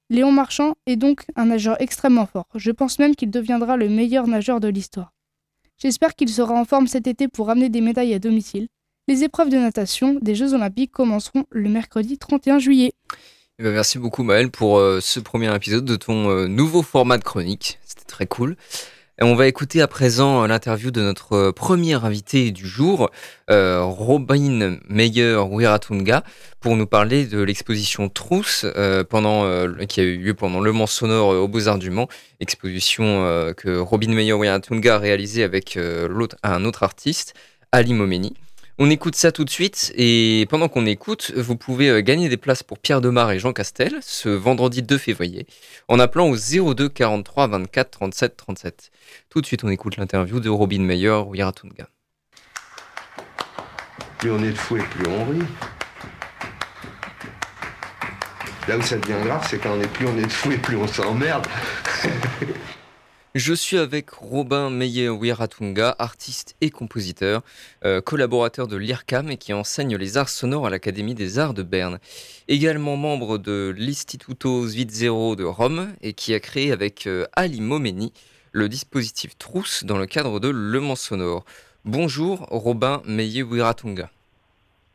Léon 0.10 0.32
Marchand 0.32 0.76
est 0.86 0.96
donc 0.96 1.26
un 1.36 1.46
nageur 1.46 1.82
extrêmement 1.82 2.26
fort. 2.26 2.48
Je 2.56 2.72
pense 2.72 3.00
même 3.00 3.16
qu'il 3.16 3.32
deviendra 3.32 3.76
le 3.78 3.90
meilleur 3.90 4.28
nageur 4.28 4.60
de 4.60 4.68
l'histoire. 4.68 5.12
J'espère 5.78 6.16
qu'il 6.16 6.30
sera 6.30 6.54
en 6.54 6.66
forme 6.66 6.88
cet 6.88 7.08
été 7.08 7.28
pour 7.28 7.48
ramener 7.48 7.70
des 7.70 7.82
médailles 7.82 8.14
à 8.14 8.20
domicile. 8.20 8.68
Les 9.08 9.24
épreuves 9.24 9.50
de 9.50 9.58
natation 9.58 10.18
des 10.22 10.36
Jeux 10.36 10.54
Olympiques 10.54 10.92
commenceront 10.92 11.46
le 11.50 11.70
mercredi 11.70 12.18
31 12.18 12.60
juillet. 12.60 12.94
Eh 13.60 13.64
ben, 13.64 13.72
merci 13.72 14.00
beaucoup 14.00 14.24
Maël 14.24 14.52
pour 14.52 14.78
euh, 14.78 15.00
ce 15.00 15.20
premier 15.20 15.54
épisode 15.56 15.86
de 15.86 15.96
ton 15.96 16.30
euh, 16.30 16.48
nouveau 16.48 16.82
format 16.82 17.18
de 17.18 17.24
chronique. 17.24 17.80
C'était 17.86 18.06
très 18.06 18.26
cool. 18.26 18.58
On 19.22 19.34
va 19.34 19.48
écouter 19.48 19.82
à 19.82 19.88
présent 19.88 20.44
euh, 20.44 20.48
l'interview 20.48 20.92
de 20.92 21.00
notre 21.02 21.34
euh, 21.36 21.52
premier 21.54 21.94
invité 21.94 22.52
du 22.52 22.68
jour, 22.68 23.10
euh, 23.50 23.82
Robin 23.82 24.78
Meyer-Wiratunga, 24.90 26.22
pour 26.60 26.76
nous 26.76 26.86
parler 26.86 27.26
de 27.26 27.42
l'exposition 27.42 28.10
Trousse 28.10 28.66
qui 28.66 30.00
a 30.02 30.04
eu 30.04 30.18
lieu 30.18 30.34
pendant 30.34 30.60
Le 30.60 30.74
Mans 30.74 30.86
Sonore 30.86 31.30
au 31.30 31.48
Beaux-Arts 31.48 31.78
du 31.78 31.92
Mans, 31.92 32.10
exposition 32.42 33.54
que 33.56 33.78
Robin 33.78 34.12
Meyer-Wiratunga 34.14 34.96
a 34.96 34.98
réalisée 34.98 35.44
avec 35.44 35.78
un 35.78 36.66
autre 36.66 36.84
artiste, 36.84 37.36
Ali 37.72 37.94
Momeni. 37.94 38.34
On 38.78 38.90
écoute 38.90 39.16
ça 39.16 39.32
tout 39.32 39.46
de 39.46 39.50
suite 39.50 39.94
et 39.96 40.46
pendant 40.50 40.68
qu'on 40.68 40.86
écoute, 40.86 41.32
vous 41.38 41.56
pouvez 41.56 41.90
euh, 41.90 42.02
gagner 42.02 42.28
des 42.28 42.36
places 42.36 42.62
pour 42.62 42.78
Pierre 42.78 43.00
Demar 43.00 43.32
et 43.32 43.40
Jean 43.40 43.54
Castel 43.54 44.00
ce 44.02 44.28
vendredi 44.28 44.84
2 44.84 44.98
février 44.98 45.48
en 45.88 45.98
appelant 45.98 46.28
au 46.28 46.36
02 46.36 46.90
43 46.90 47.48
24 47.48 47.90
37 47.90 48.36
37. 48.36 48.92
Tout 49.30 49.40
de 49.40 49.46
suite, 49.46 49.64
on 49.64 49.70
écoute 49.70 49.96
l'interview 49.96 50.42
de 50.42 50.50
Robin 50.50 50.80
Meyer 50.80 51.22
ou 51.26 51.36
Yaratunga. 51.36 51.88
Plus 54.18 54.32
on 54.32 54.44
est 54.44 54.52
de 54.52 54.58
fou 54.58 54.76
et 54.76 54.84
plus 54.84 55.08
on 55.08 55.24
rit. 55.24 55.48
Là 58.68 58.78
où 58.78 58.82
ça 58.82 58.98
devient 58.98 59.24
grave, 59.24 59.48
c'est 59.50 59.58
quand 59.58 59.72
on 59.78 59.82
est 59.82 59.88
plus 59.88 60.06
on 60.06 60.18
est 60.18 60.26
de 60.26 60.28
fou 60.28 60.52
et 60.52 60.58
plus 60.58 60.76
on 60.76 60.88
s'emmerde. 60.88 61.48
Je 63.36 63.54
suis 63.54 63.78
avec 63.78 64.12
Robin 64.12 64.70
Meyer-Wiratunga, 64.70 65.94
artiste 66.00 66.56
et 66.62 66.70
compositeur, 66.70 67.42
euh, 67.84 68.00
collaborateur 68.00 68.66
de 68.70 68.78
l'IRCAM 68.78 69.30
et 69.30 69.36
qui 69.36 69.52
enseigne 69.52 69.98
les 69.98 70.16
arts 70.16 70.30
sonores 70.30 70.68
à 70.68 70.70
l'Académie 70.70 71.16
des 71.16 71.38
Arts 71.38 71.54
de 71.54 71.62
Berne. 71.62 72.00
Également 72.48 72.96
membre 72.96 73.38
de 73.38 73.76
l'Istituto 73.78 74.66
Svizzero 74.66 75.36
de 75.36 75.44
Rome 75.44 75.94
et 76.02 76.14
qui 76.14 76.34
a 76.34 76.40
créé 76.40 76.72
avec 76.72 77.08
euh, 77.08 77.26
Ali 77.36 77.60
Momeni 77.60 78.14
le 78.54 78.70
dispositif 78.70 79.38
Trousse 79.38 79.84
dans 79.84 79.98
le 79.98 80.06
cadre 80.06 80.40
de 80.40 80.48
Le 80.48 80.80
Mans 80.80 80.96
Sonore. 80.96 81.44
Bonjour 81.84 82.48
Robin 82.50 83.02
Meyer-Wiratunga. 83.04 84.12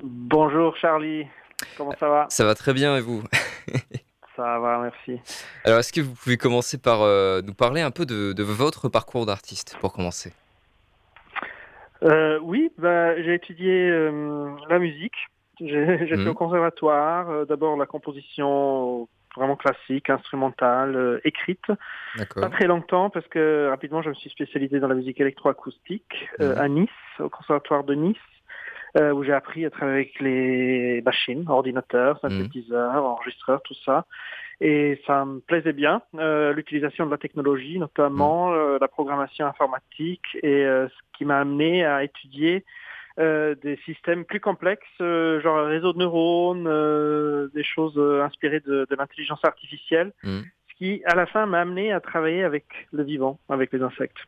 Bonjour 0.02 0.78
Charlie, 0.78 1.26
comment 1.76 1.92
ça 2.00 2.08
va? 2.08 2.26
Ça 2.30 2.46
va 2.46 2.54
très 2.54 2.72
bien 2.72 2.96
et 2.96 3.02
vous? 3.02 3.22
Ça 4.40 4.58
va, 4.58 4.78
merci. 4.78 5.20
Alors, 5.66 5.80
est-ce 5.80 5.92
que 5.92 6.00
vous 6.00 6.14
pouvez 6.14 6.38
commencer 6.38 6.78
par 6.80 7.02
euh, 7.02 7.42
nous 7.42 7.52
parler 7.52 7.82
un 7.82 7.90
peu 7.90 8.06
de, 8.06 8.32
de 8.32 8.42
votre 8.42 8.88
parcours 8.88 9.26
d'artiste, 9.26 9.76
pour 9.80 9.92
commencer? 9.92 10.32
Euh, 12.02 12.38
oui, 12.42 12.72
bah, 12.78 13.20
j'ai 13.20 13.34
étudié 13.34 13.90
euh, 13.90 14.50
la 14.70 14.78
musique. 14.78 15.12
J'ai 15.60 15.66
Mhm. 16.16 16.24
fait 16.24 16.28
au 16.30 16.34
conservatoire, 16.34 17.28
euh, 17.28 17.44
d'abord 17.44 17.76
la 17.76 17.84
composition 17.84 19.06
vraiment 19.36 19.56
classique, 19.56 20.08
instrumentale, 20.08 21.20
écrite. 21.24 21.66
Pas 22.34 22.48
très 22.48 22.66
longtemps 22.66 23.10
parce 23.10 23.28
que 23.28 23.68
rapidement 23.68 24.00
je 24.00 24.08
me 24.08 24.14
suis 24.14 24.30
spécialisé 24.30 24.80
dans 24.80 24.88
la 24.88 24.94
musique 24.94 25.20
électroacoustique 25.20 26.28
Mhm. 26.38 26.54
à 26.56 26.68
Nice, 26.68 26.88
au 27.18 27.28
conservatoire 27.28 27.84
de 27.84 27.94
Nice, 27.94 28.16
euh, 28.98 29.12
où 29.12 29.22
j'ai 29.24 29.32
appris 29.32 29.64
à 29.64 29.70
travailler 29.70 29.98
avec 29.98 30.20
les 30.20 31.02
machines, 31.02 31.44
ordinateurs, 31.48 32.18
synthétiseurs, 32.20 33.04
enregistreurs, 33.04 33.62
tout 33.62 33.76
ça. 33.84 34.06
Et 34.60 35.00
ça 35.06 35.24
me 35.24 35.40
plaisait 35.40 35.72
bien, 35.72 36.02
euh, 36.16 36.52
l'utilisation 36.52 37.06
de 37.06 37.10
la 37.10 37.16
technologie, 37.16 37.78
notamment 37.78 38.52
euh, 38.52 38.78
la 38.80 38.88
programmation 38.88 39.46
informatique, 39.46 40.26
et 40.42 40.64
ce 40.64 41.16
qui 41.16 41.24
m'a 41.24 41.40
amené 41.40 41.84
à 41.84 42.04
étudier 42.04 42.64
euh, 43.18 43.54
des 43.62 43.76
systèmes 43.84 44.24
plus 44.24 44.40
complexes, 44.40 44.86
euh, 45.00 45.40
genre 45.40 45.58
un 45.58 45.66
réseau 45.66 45.92
de 45.92 45.98
neurones, 45.98 46.66
euh, 46.66 47.48
des 47.54 47.64
choses 47.64 47.98
inspirées 48.22 48.60
de, 48.60 48.86
de 48.88 48.96
l'intelligence 48.96 49.44
artificielle, 49.44 50.12
Mhm. 50.22 50.44
ce 50.68 50.74
qui, 50.76 51.02
à 51.06 51.14
la 51.14 51.26
fin, 51.26 51.46
m'a 51.46 51.60
amené 51.60 51.92
à 51.92 52.00
travailler 52.00 52.44
avec 52.44 52.64
le 52.92 53.02
vivant, 53.02 53.38
avec 53.48 53.72
les 53.72 53.82
insectes. 53.82 54.18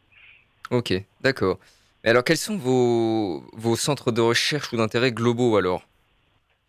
Ok, 0.70 0.94
d'accord. 1.20 1.58
Mais 2.04 2.10
alors, 2.10 2.24
quels 2.24 2.36
sont 2.36 2.56
vos, 2.56 3.42
vos 3.52 3.76
centres 3.76 4.10
de 4.12 4.20
recherche 4.20 4.72
ou 4.72 4.76
d'intérêt 4.76 5.12
globaux 5.12 5.56
alors? 5.56 5.82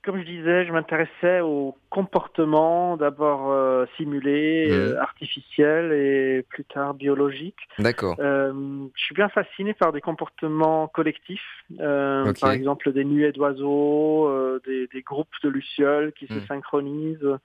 Comme 0.03 0.19
je 0.19 0.25
disais, 0.25 0.65
je 0.65 0.73
m'intéressais 0.73 1.39
au 1.39 1.77
comportement, 1.89 2.97
d'abord 2.97 3.51
euh, 3.51 3.85
simulé, 3.95 4.67
Mhm. 4.67 4.73
euh, 4.73 5.01
artificiel 5.01 5.93
et 5.93 6.43
plus 6.49 6.65
tard 6.65 6.93
biologique. 6.93 7.55
D'accord. 7.79 8.17
Euh, 8.19 8.51
je 8.95 9.01
suis 9.01 9.15
bien 9.15 9.29
fasciné 9.29 9.73
par 9.73 9.93
des 9.93 10.01
comportements 10.01 10.87
collectifs, 10.89 11.41
euh, 11.79 12.33
par 12.33 12.51
exemple 12.51 12.91
des 12.91 13.05
nuées 13.05 13.31
d'oiseaux, 13.31 14.29
des, 14.67 14.87
des 14.87 15.01
groupes 15.01 15.33
de 15.41 15.49
lucioles 15.49 16.11
qui 16.13 16.27
se 16.27 16.33
Mm. 16.33 16.47
synchronisent. 16.47 17.37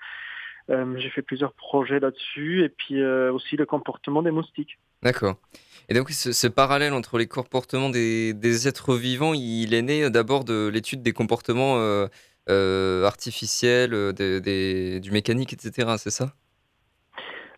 Euh, 0.70 0.94
J'ai 0.98 1.10
fait 1.10 1.22
plusieurs 1.22 1.52
projets 1.54 2.00
là-dessus, 2.00 2.62
et 2.64 2.68
puis 2.68 3.00
euh, 3.00 3.32
aussi 3.32 3.56
le 3.56 3.66
comportement 3.66 4.22
des 4.22 4.30
moustiques. 4.30 4.78
D'accord. 5.02 5.36
Et 5.88 5.94
donc, 5.94 6.10
ce, 6.10 6.32
ce 6.32 6.46
parallèle 6.46 6.92
entre 6.92 7.18
les 7.18 7.26
comportements 7.26 7.88
des, 7.88 8.34
des 8.34 8.68
êtres 8.68 8.94
vivants, 8.96 9.32
il 9.34 9.72
est 9.72 9.82
né 9.82 10.10
d'abord 10.10 10.44
de 10.44 10.68
l'étude 10.68 11.02
des 11.02 11.12
comportements 11.12 11.76
euh, 11.78 12.06
euh, 12.50 13.04
artificiels, 13.04 13.94
euh, 13.94 14.12
des, 14.12 14.40
des- 14.40 15.00
du 15.00 15.10
mécanique, 15.10 15.52
etc. 15.52 15.96
C'est 15.98 16.10
ça? 16.10 16.32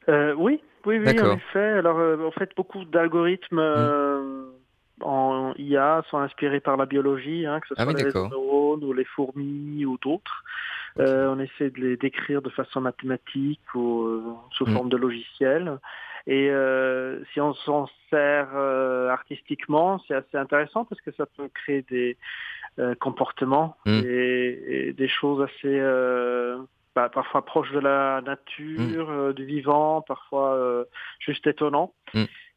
Euh, 0.08 0.34
oui, 0.34 0.60
oui, 0.86 0.98
oui, 0.98 1.20
en 1.20 1.36
effet. 1.36 1.58
Alors, 1.58 1.98
euh, 1.98 2.26
en 2.26 2.30
fait, 2.32 2.50
beaucoup 2.56 2.84
d'algorithmes 2.84 3.58
euh, 3.58 4.50
en 5.00 5.52
IA 5.58 6.04
sont 6.10 6.18
inspirés 6.18 6.60
par 6.60 6.76
la 6.76 6.86
biologie, 6.86 7.46
hein, 7.46 7.60
que 7.60 7.68
ce 7.68 7.74
Ah 7.76 7.84
soit 7.84 7.92
oui, 7.94 8.02
les 8.02 8.12
neurones 8.30 8.84
ou 8.84 8.92
les 8.92 9.04
fourmis 9.04 9.84
ou 9.84 9.98
d'autres. 9.98 10.44
Euh, 10.98 11.28
on 11.28 11.38
essaie 11.38 11.70
de 11.70 11.80
les 11.80 11.96
décrire 11.96 12.42
de 12.42 12.50
façon 12.50 12.80
mathématique 12.80 13.60
ou 13.74 14.02
euh, 14.04 14.22
sous 14.52 14.66
Mm. 14.66 14.72
forme 14.74 14.88
de 14.88 14.96
logiciel. 14.96 15.78
Et 16.26 16.50
euh, 16.50 17.22
si 17.32 17.40
on 17.40 17.54
s'en 17.54 17.88
sert 18.10 18.48
euh, 18.54 19.08
artistiquement, 19.08 20.02
c'est 20.06 20.14
assez 20.14 20.36
intéressant 20.36 20.84
parce 20.84 21.00
que 21.00 21.12
ça 21.12 21.26
peut 21.26 21.48
créer 21.54 21.82
des 21.90 22.16
euh, 22.78 22.94
comportements 22.94 23.76
Mm. 23.86 24.00
et, 24.04 24.88
et 24.88 24.92
des 24.92 25.08
choses 25.08 25.42
assez 25.42 25.78
euh, 25.80 26.58
bah, 26.94 27.08
parfois 27.08 27.44
proches 27.44 27.72
de 27.72 27.78
la 27.78 28.20
nature, 28.22 29.10
euh, 29.10 29.32
du 29.32 29.44
vivant, 29.44 30.02
parfois 30.02 30.54
euh, 30.54 30.84
juste 31.20 31.46
étonnant. 31.46 31.94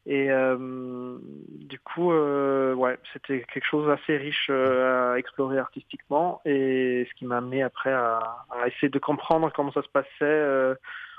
Et 0.06 0.30
euh, 0.30 1.16
du 1.50 1.78
coup, 1.78 2.12
euh, 2.12 2.74
ouais, 2.74 2.98
c'était 3.12 3.44
quelque 3.52 3.64
chose 3.64 3.86
d'assez 3.86 4.18
riche 4.18 4.48
euh, 4.50 5.14
à 5.14 5.18
explorer 5.18 5.58
artistiquement 5.58 6.42
et 6.44 7.06
ce 7.08 7.18
qui 7.18 7.24
m'a 7.24 7.38
amené 7.38 7.62
après 7.62 7.92
à, 7.92 8.18
à 8.50 8.68
essayer 8.68 8.90
de 8.90 8.98
comprendre 8.98 9.50
comment 9.54 9.72
ça 9.72 9.82
se 9.82 9.88
passait 9.88 10.76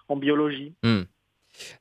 en 0.07 0.15
biologie. 0.15 0.73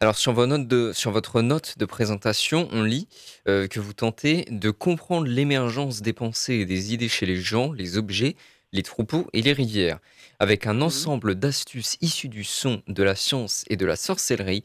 Alors 0.01 0.17
sur, 0.17 0.33
vos 0.33 0.47
notes 0.47 0.67
de, 0.67 0.93
sur 0.93 1.11
votre 1.11 1.43
note 1.43 1.77
de 1.77 1.85
présentation, 1.85 2.69
on 2.73 2.83
lit 2.83 3.09
que 3.45 3.81
vous 3.81 3.93
tentez 3.93 4.47
de 4.51 4.71
comprendre 4.71 5.27
l'émergence 5.27 6.01
des 6.01 6.15
pensées 6.15 6.55
et 6.55 6.65
des 6.65 6.95
idées 6.95 7.09
chez 7.09 7.27
les 7.27 7.37
gens, 7.37 7.73
les 7.73 7.99
objets, 7.99 8.37
les 8.73 8.83
troupeaux 8.83 9.27
et 9.33 9.43
les 9.43 9.53
rivières, 9.53 9.99
avec 10.39 10.67
un 10.67 10.81
ensemble 10.81 11.35
d'astuces 11.35 11.99
issues 12.01 12.29
du 12.29 12.45
son, 12.45 12.83
de 12.89 13.03
la 13.03 13.15
science 13.15 13.65
et 13.69 13.77
de 13.77 13.85
la 13.85 13.97
sorcellerie. 13.97 14.65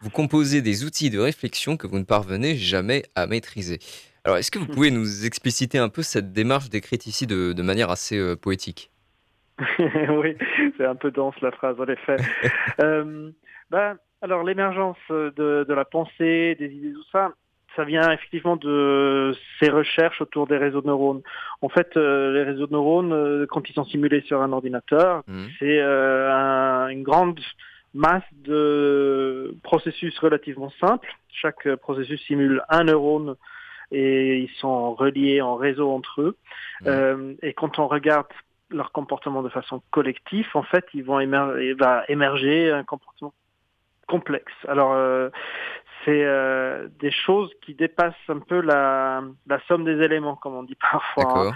Vous 0.00 0.10
composez 0.10 0.62
des 0.62 0.84
outils 0.84 1.10
de 1.10 1.18
réflexion 1.18 1.76
que 1.76 1.86
vous 1.86 1.98
ne 1.98 2.04
parvenez 2.04 2.54
jamais 2.56 3.02
à 3.14 3.26
maîtriser. 3.26 3.78
Alors 4.24 4.36
est-ce 4.38 4.50
que 4.50 4.58
vous 4.58 4.66
pouvez 4.66 4.90
nous 4.90 5.24
expliciter 5.26 5.78
un 5.78 5.88
peu 5.88 6.02
cette 6.02 6.32
démarche 6.32 6.68
décrite 6.70 7.06
ici 7.06 7.26
de, 7.26 7.52
de 7.52 7.62
manière 7.62 7.90
assez 7.90 8.16
euh, 8.18 8.36
poétique? 8.36 8.90
Oui, 9.78 10.36
c'est 10.76 10.84
un 10.86 10.94
peu 10.94 11.10
dense 11.10 11.34
la 11.42 11.50
phrase, 11.50 11.76
en 11.80 11.86
effet. 11.86 12.16
euh, 12.80 13.30
ben, 13.70 13.96
alors 14.22 14.42
l'émergence 14.44 14.96
de, 15.10 15.64
de 15.68 15.74
la 15.74 15.84
pensée, 15.84 16.56
des 16.58 16.66
idées, 16.72 16.92
tout 16.92 17.04
ça, 17.10 17.32
ça 17.74 17.84
vient 17.84 18.10
effectivement 18.12 18.56
de 18.56 19.34
ces 19.60 19.68
recherches 19.70 20.20
autour 20.20 20.46
des 20.46 20.56
réseaux 20.56 20.80
de 20.80 20.86
neurones. 20.88 21.22
En 21.62 21.68
fait, 21.68 21.96
euh, 21.96 22.32
les 22.34 22.42
réseaux 22.44 22.66
de 22.66 22.72
neurones, 22.72 23.46
quand 23.48 23.68
ils 23.68 23.72
sont 23.72 23.84
simulés 23.84 24.22
sur 24.22 24.42
un 24.42 24.52
ordinateur, 24.52 25.22
Mhm. 25.26 25.48
c'est 25.58 25.80
un- 25.80 26.88
une 26.88 27.02
grande 27.02 27.40
masse 27.98 28.22
de 28.32 29.54
processus 29.62 30.16
relativement 30.20 30.70
simples. 30.80 31.10
Chaque 31.30 31.66
euh, 31.66 31.76
processus 31.76 32.20
simule 32.26 32.62
un 32.68 32.84
neurone 32.84 33.34
et 33.90 34.38
ils 34.38 34.50
sont 34.60 34.94
reliés 34.94 35.40
en 35.40 35.56
réseau 35.56 35.90
entre 35.90 36.22
eux. 36.22 36.36
Euh, 36.86 37.34
et 37.42 37.52
quand 37.54 37.78
on 37.78 37.88
regarde 37.88 38.26
leur 38.70 38.92
comportement 38.92 39.42
de 39.42 39.48
façon 39.48 39.82
collective, 39.90 40.46
en 40.54 40.62
fait, 40.62 40.84
ils 40.94 41.02
vont 41.02 41.18
émer- 41.20 41.70
il 41.70 41.74
va 41.74 42.04
émerger 42.08 42.70
un 42.70 42.84
comportement 42.84 43.32
complexe. 44.06 44.52
Alors, 44.68 44.92
euh, 44.92 45.30
c'est 46.04 46.24
euh, 46.24 46.86
des 47.00 47.10
choses 47.10 47.50
qui 47.62 47.74
dépassent 47.74 48.14
un 48.28 48.38
peu 48.38 48.60
la, 48.60 49.22
la 49.46 49.58
somme 49.66 49.84
des 49.84 50.00
éléments, 50.02 50.36
comme 50.36 50.54
on 50.54 50.62
dit 50.62 50.76
parfois. 50.92 51.48
hein. 51.48 51.52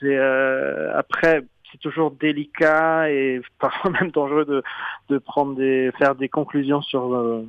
C'est 0.00 0.16
euh, 0.16 0.96
après, 0.96 1.42
c'est 1.72 1.80
toujours 1.80 2.10
délicat 2.12 3.10
et 3.10 3.40
parfois 3.58 3.90
même 3.90 4.10
dangereux 4.10 4.44
de, 4.44 4.62
de 5.08 5.18
prendre 5.18 5.56
des, 5.56 5.90
faire 5.98 6.14
des 6.14 6.28
conclusions 6.28 6.82
sur 6.82 7.14
euh, 7.14 7.44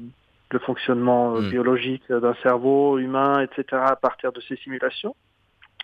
le 0.52 0.60
fonctionnement 0.60 1.36
euh, 1.36 1.42
Mm. 1.42 1.50
biologique 1.50 2.04
d'un 2.10 2.36
cerveau 2.36 2.98
humain, 2.98 3.42
etc. 3.42 3.82
à 3.86 3.96
partir 3.96 4.32
de 4.32 4.40
ces 4.42 4.56
simulations. 4.58 5.16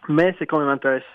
Mais 0.08 0.36
c'est 0.39 0.46
quand 0.46 0.60
même 0.60 0.69
intéressant 0.69 1.05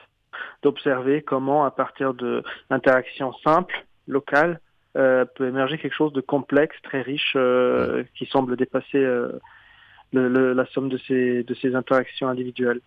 d'observer 0.62 1.22
comment, 1.22 1.64
à 1.64 1.70
partir 1.70 2.12
de 2.14 2.42
l'interactions 2.70 3.32
simples, 3.44 3.86
locales, 4.06 4.60
euh, 4.96 5.24
peut 5.24 5.46
émerger 5.46 5.78
quelque 5.78 5.94
chose 5.94 6.12
de 6.12 6.20
complexe, 6.20 6.76
très 6.82 7.00
riche, 7.00 7.34
euh, 7.36 8.04
qui 8.16 8.26
semble 8.26 8.56
dépasser 8.56 9.04
le- 10.14 10.28
le- 10.28 10.52
la 10.54 10.64
somme 10.66 10.88
de 10.88 10.97
ces, 11.06 11.42
de 11.42 11.54
ces 11.54 11.75
interactions 11.75 12.28
individuelles. 12.28 12.80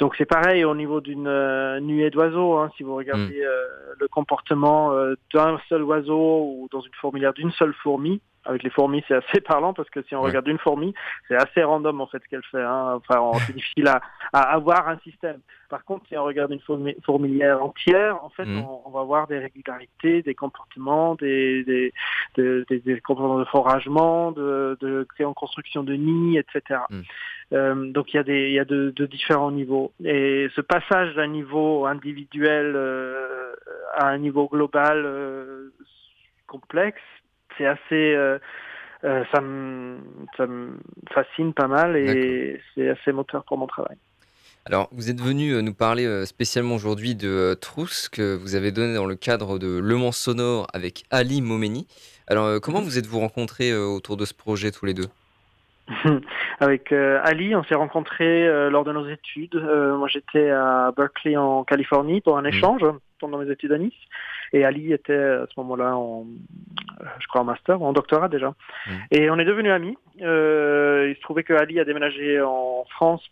Donc 0.00 0.14
c'est 0.16 0.24
pareil 0.26 0.64
au 0.64 0.74
niveau 0.74 1.00
d'une 1.00 1.26
euh, 1.28 1.78
nuée 1.80 2.10
d'oiseaux. 2.10 2.54
Hein, 2.56 2.70
si 2.76 2.82
vous 2.82 2.96
regardez 2.96 3.42
euh, 3.44 3.64
le 4.00 4.08
comportement 4.08 4.92
euh, 4.92 5.14
d'un 5.34 5.60
seul 5.68 5.82
oiseau 5.82 6.16
ou 6.44 6.68
dans 6.72 6.80
une 6.80 6.94
fourmilière 6.94 7.34
d'une 7.34 7.50
seule 7.52 7.74
fourmi, 7.74 8.20
avec 8.46 8.62
les 8.62 8.70
fourmis 8.70 9.04
c'est 9.06 9.14
assez 9.14 9.40
parlant 9.52 9.74
parce 9.74 9.90
que 9.90 10.00
si 10.02 10.14
on 10.14 10.20
Ouais. 10.22 10.28
regarde 10.28 10.48
une 10.48 10.58
fourmi, 10.58 10.94
c'est 11.28 11.36
assez 11.36 11.62
random 11.62 12.00
en 12.00 12.06
fait 12.06 12.22
ce 12.24 12.28
qu'elle 12.28 12.42
fait. 12.50 12.62
Hein. 12.62 12.98
Enfin, 13.08 13.30
c'est 13.46 13.52
difficile 13.60 13.88
à, 13.88 14.00
à 14.32 14.40
avoir 14.54 14.88
un 14.88 14.98
système. 15.00 15.40
Par 15.68 15.84
contre, 15.84 16.04
si 16.08 16.16
on 16.16 16.24
regarde 16.24 16.50
une 16.50 16.58
fourmi- 16.60 16.96
fourmilière 17.04 17.62
entière, 17.62 18.24
en 18.24 18.30
fait, 18.30 18.44
Mhm. 18.46 18.64
on, 18.64 18.80
on 18.86 18.90
va 18.90 19.02
voir 19.04 19.28
des 19.28 19.38
régularités, 19.38 20.22
des 20.22 20.34
comportements, 20.34 21.14
des, 21.14 21.62
des, 21.64 21.92
des, 22.40 22.64
des- 22.78 22.94
des 22.94 23.00
comportements 23.00 23.38
de 23.38 23.44
foragement, 23.44 24.32
de, 24.32 24.76
de 24.80 25.06
en 25.24 25.34
construction 25.34 25.82
de 25.84 25.94
nids, 25.94 26.38
etc. 26.38 26.80
Mhm. 26.90 27.02
Euh, 27.52 27.90
donc 27.92 28.12
il 28.12 28.16
y 28.16 28.20
a 28.20 28.22
des 28.22 28.48
il 28.48 28.54
y 28.54 28.58
a 28.60 28.64
de, 28.64 28.92
de 28.94 29.06
différents 29.06 29.50
niveaux 29.50 29.92
et 30.04 30.46
ce 30.54 30.60
passage 30.60 31.14
d'un 31.16 31.26
niveau 31.26 31.84
individuel 31.84 32.72
euh, 32.76 33.52
à 33.96 34.06
un 34.06 34.18
niveau 34.18 34.46
global 34.48 35.02
euh, 35.04 35.72
complexe 36.46 37.02
c'est 37.58 37.66
assez 37.66 38.16
ça, 39.02 39.40
me, 39.40 39.96
ça 40.36 40.46
me 40.46 40.78
fascine 41.12 41.52
pas 41.54 41.66
mal 41.66 41.96
et 41.96 42.60
c'est 42.74 42.88
assez 42.90 43.12
moteur 43.12 43.44
pour 43.44 43.56
mon 43.58 43.66
travail. 43.66 43.96
Alors, 44.66 44.88
vous 44.92 45.08
êtes 45.10 45.20
venu 45.22 45.60
nous 45.62 45.72
parler 45.72 46.26
spécialement 46.26 46.74
aujourd'hui 46.74 47.14
de 47.14 47.54
Trousse 47.54 48.10
que 48.10 48.36
vous 48.36 48.54
avez 48.56 48.72
donné 48.72 48.94
dans 48.94 49.06
le 49.06 49.16
cadre 49.16 49.58
de 49.58 49.78
Le 49.78 49.96
Mans 49.96 50.12
Sonore 50.12 50.66
avec 50.74 51.04
Ali 51.10 51.40
Momeni. 51.40 51.86
Alors, 52.30 52.46
euh, 52.46 52.58
comment 52.60 52.80
vous 52.80 52.96
êtes-vous 52.96 53.18
rencontrés 53.18 53.72
euh, 53.72 53.86
autour 53.86 54.16
de 54.16 54.24
ce 54.24 54.32
projet 54.32 54.70
tous 54.70 54.86
les 54.86 54.94
deux? 54.94 55.08
Avec 56.60 56.92
euh, 56.92 57.20
Ali, 57.24 57.56
on 57.56 57.64
s'est 57.64 57.74
rencontrés 57.74 58.46
euh, 58.46 58.70
lors 58.70 58.84
de 58.84 58.92
nos 58.92 59.08
études. 59.08 59.56
Euh, 59.56 59.96
moi, 59.96 60.06
j'étais 60.06 60.48
à 60.50 60.92
Berkeley 60.96 61.36
en 61.36 61.64
Californie 61.64 62.20
pour 62.20 62.38
un 62.38 62.44
échange 62.44 62.82
pendant 63.18 63.38
mes 63.38 63.50
études 63.50 63.72
à 63.72 63.78
Nice. 63.78 63.92
Et 64.52 64.64
Ali 64.64 64.92
était 64.92 65.12
à 65.12 65.46
ce 65.46 65.58
moment-là 65.58 65.96
en, 65.96 66.24
je 67.18 67.26
crois, 67.26 67.40
en 67.40 67.44
master, 67.44 67.82
en 67.82 67.92
doctorat 67.92 68.28
déjà. 68.28 68.54
Mhm. 68.86 68.98
Et 69.10 69.30
on 69.30 69.38
est 69.40 69.44
devenus 69.44 69.72
amis. 69.72 69.98
Il 70.18 70.24
se 71.16 71.20
trouvait 71.22 71.42
que 71.42 71.54
Ali 71.54 71.80
a 71.80 71.84
déménagé 71.84 72.40
en 72.40 72.84
France 72.90 73.22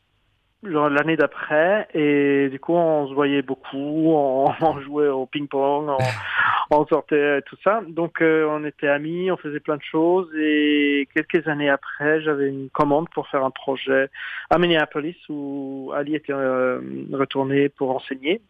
l'année 0.63 1.17
d'après 1.17 1.89
et 1.95 2.49
du 2.51 2.59
coup 2.59 2.75
on 2.75 3.09
se 3.09 3.15
voyait 3.15 3.43
beaucoup, 3.43 4.13
on, 4.13 4.47
on 4.61 4.81
jouait 4.81 5.09
au 5.09 5.27
ping-pong, 5.27 5.89
on, 5.89 5.99
on 6.77 6.87
sortait 6.87 7.43
tout 7.43 7.57
ça. 7.63 7.81
Donc 7.89 8.21
euh, 8.21 8.47
on 8.51 8.65
était 8.65 8.89
amis, 8.89 9.31
on 9.31 9.37
faisait 9.37 9.61
plein 9.61 9.77
de 9.77 9.83
choses 9.83 10.29
et 10.37 11.09
quelques 11.15 11.47
années 11.49 11.71
après 11.71 12.21
j'avais 12.23 12.49
une 12.49 12.69
commande 12.71 13.09
pour 13.11 13.29
faire 13.29 13.45
un 13.45 13.51
projet 13.51 14.09
à 14.51 14.59
Minneapolis 14.59 15.17
où 15.29 15.93
Ali 15.95 16.15
était 16.15 16.33
euh, 16.33 16.81
retourné 17.13 17.69
pour 17.69 17.95
enseigner 17.95 18.41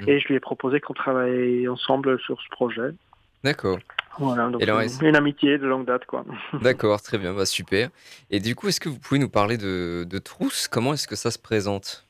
Mhm. 0.00 0.08
et 0.08 0.20
je 0.20 0.28
lui 0.28 0.34
ai 0.34 0.40
proposé 0.40 0.80
qu'on 0.80 0.94
travaille 0.94 1.68
ensemble 1.68 2.18
sur 2.20 2.40
ce 2.40 2.48
projet. 2.50 2.90
D'accord, 3.44 3.78
Voilà, 4.18 4.48
donc 4.48 4.62
alors, 4.62 4.80
une, 4.80 5.16
amitié 5.16 5.58
de 5.58 5.66
longue 5.66 5.86
date 5.86 6.06
quoi. 6.06 6.24
d'accord, 6.62 7.00
très 7.02 7.18
bien, 7.18 7.34
bah, 7.34 7.44
super. 7.46 7.90
Et 8.30 8.40
du 8.40 8.54
coup, 8.56 8.68
est-ce 8.68 8.80
que 8.80 8.88
vous 8.88 8.98
pouvez 8.98 9.20
nous 9.20 9.28
parler 9.28 9.58
de, 9.58 10.04
de 10.08 10.18
Trousse? 10.18 10.66
Comment 10.66 10.94
est-ce 10.94 11.06
que 11.06 11.14
ça 11.16 11.30
se 11.30 11.38
présente? 11.38 12.06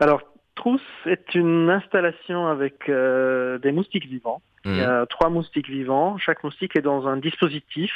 Alors 0.00 0.22
Trousse 0.56 0.80
est 1.06 1.34
une 1.34 1.70
installation 1.70 2.46
avec 2.48 2.88
euh, 2.88 3.58
des 3.58 3.72
moustiques 3.72 4.06
vivants. 4.06 4.42
Il 4.66 4.72
y 4.76 4.80
Mhm. 4.80 4.88
a 4.90 5.06
trois 5.06 5.30
moustiques 5.30 5.70
vivants. 5.70 6.18
Chaque 6.18 6.44
moustique 6.44 6.76
est 6.76 6.82
dans 6.82 7.06
un 7.06 7.16
dispositif 7.16 7.92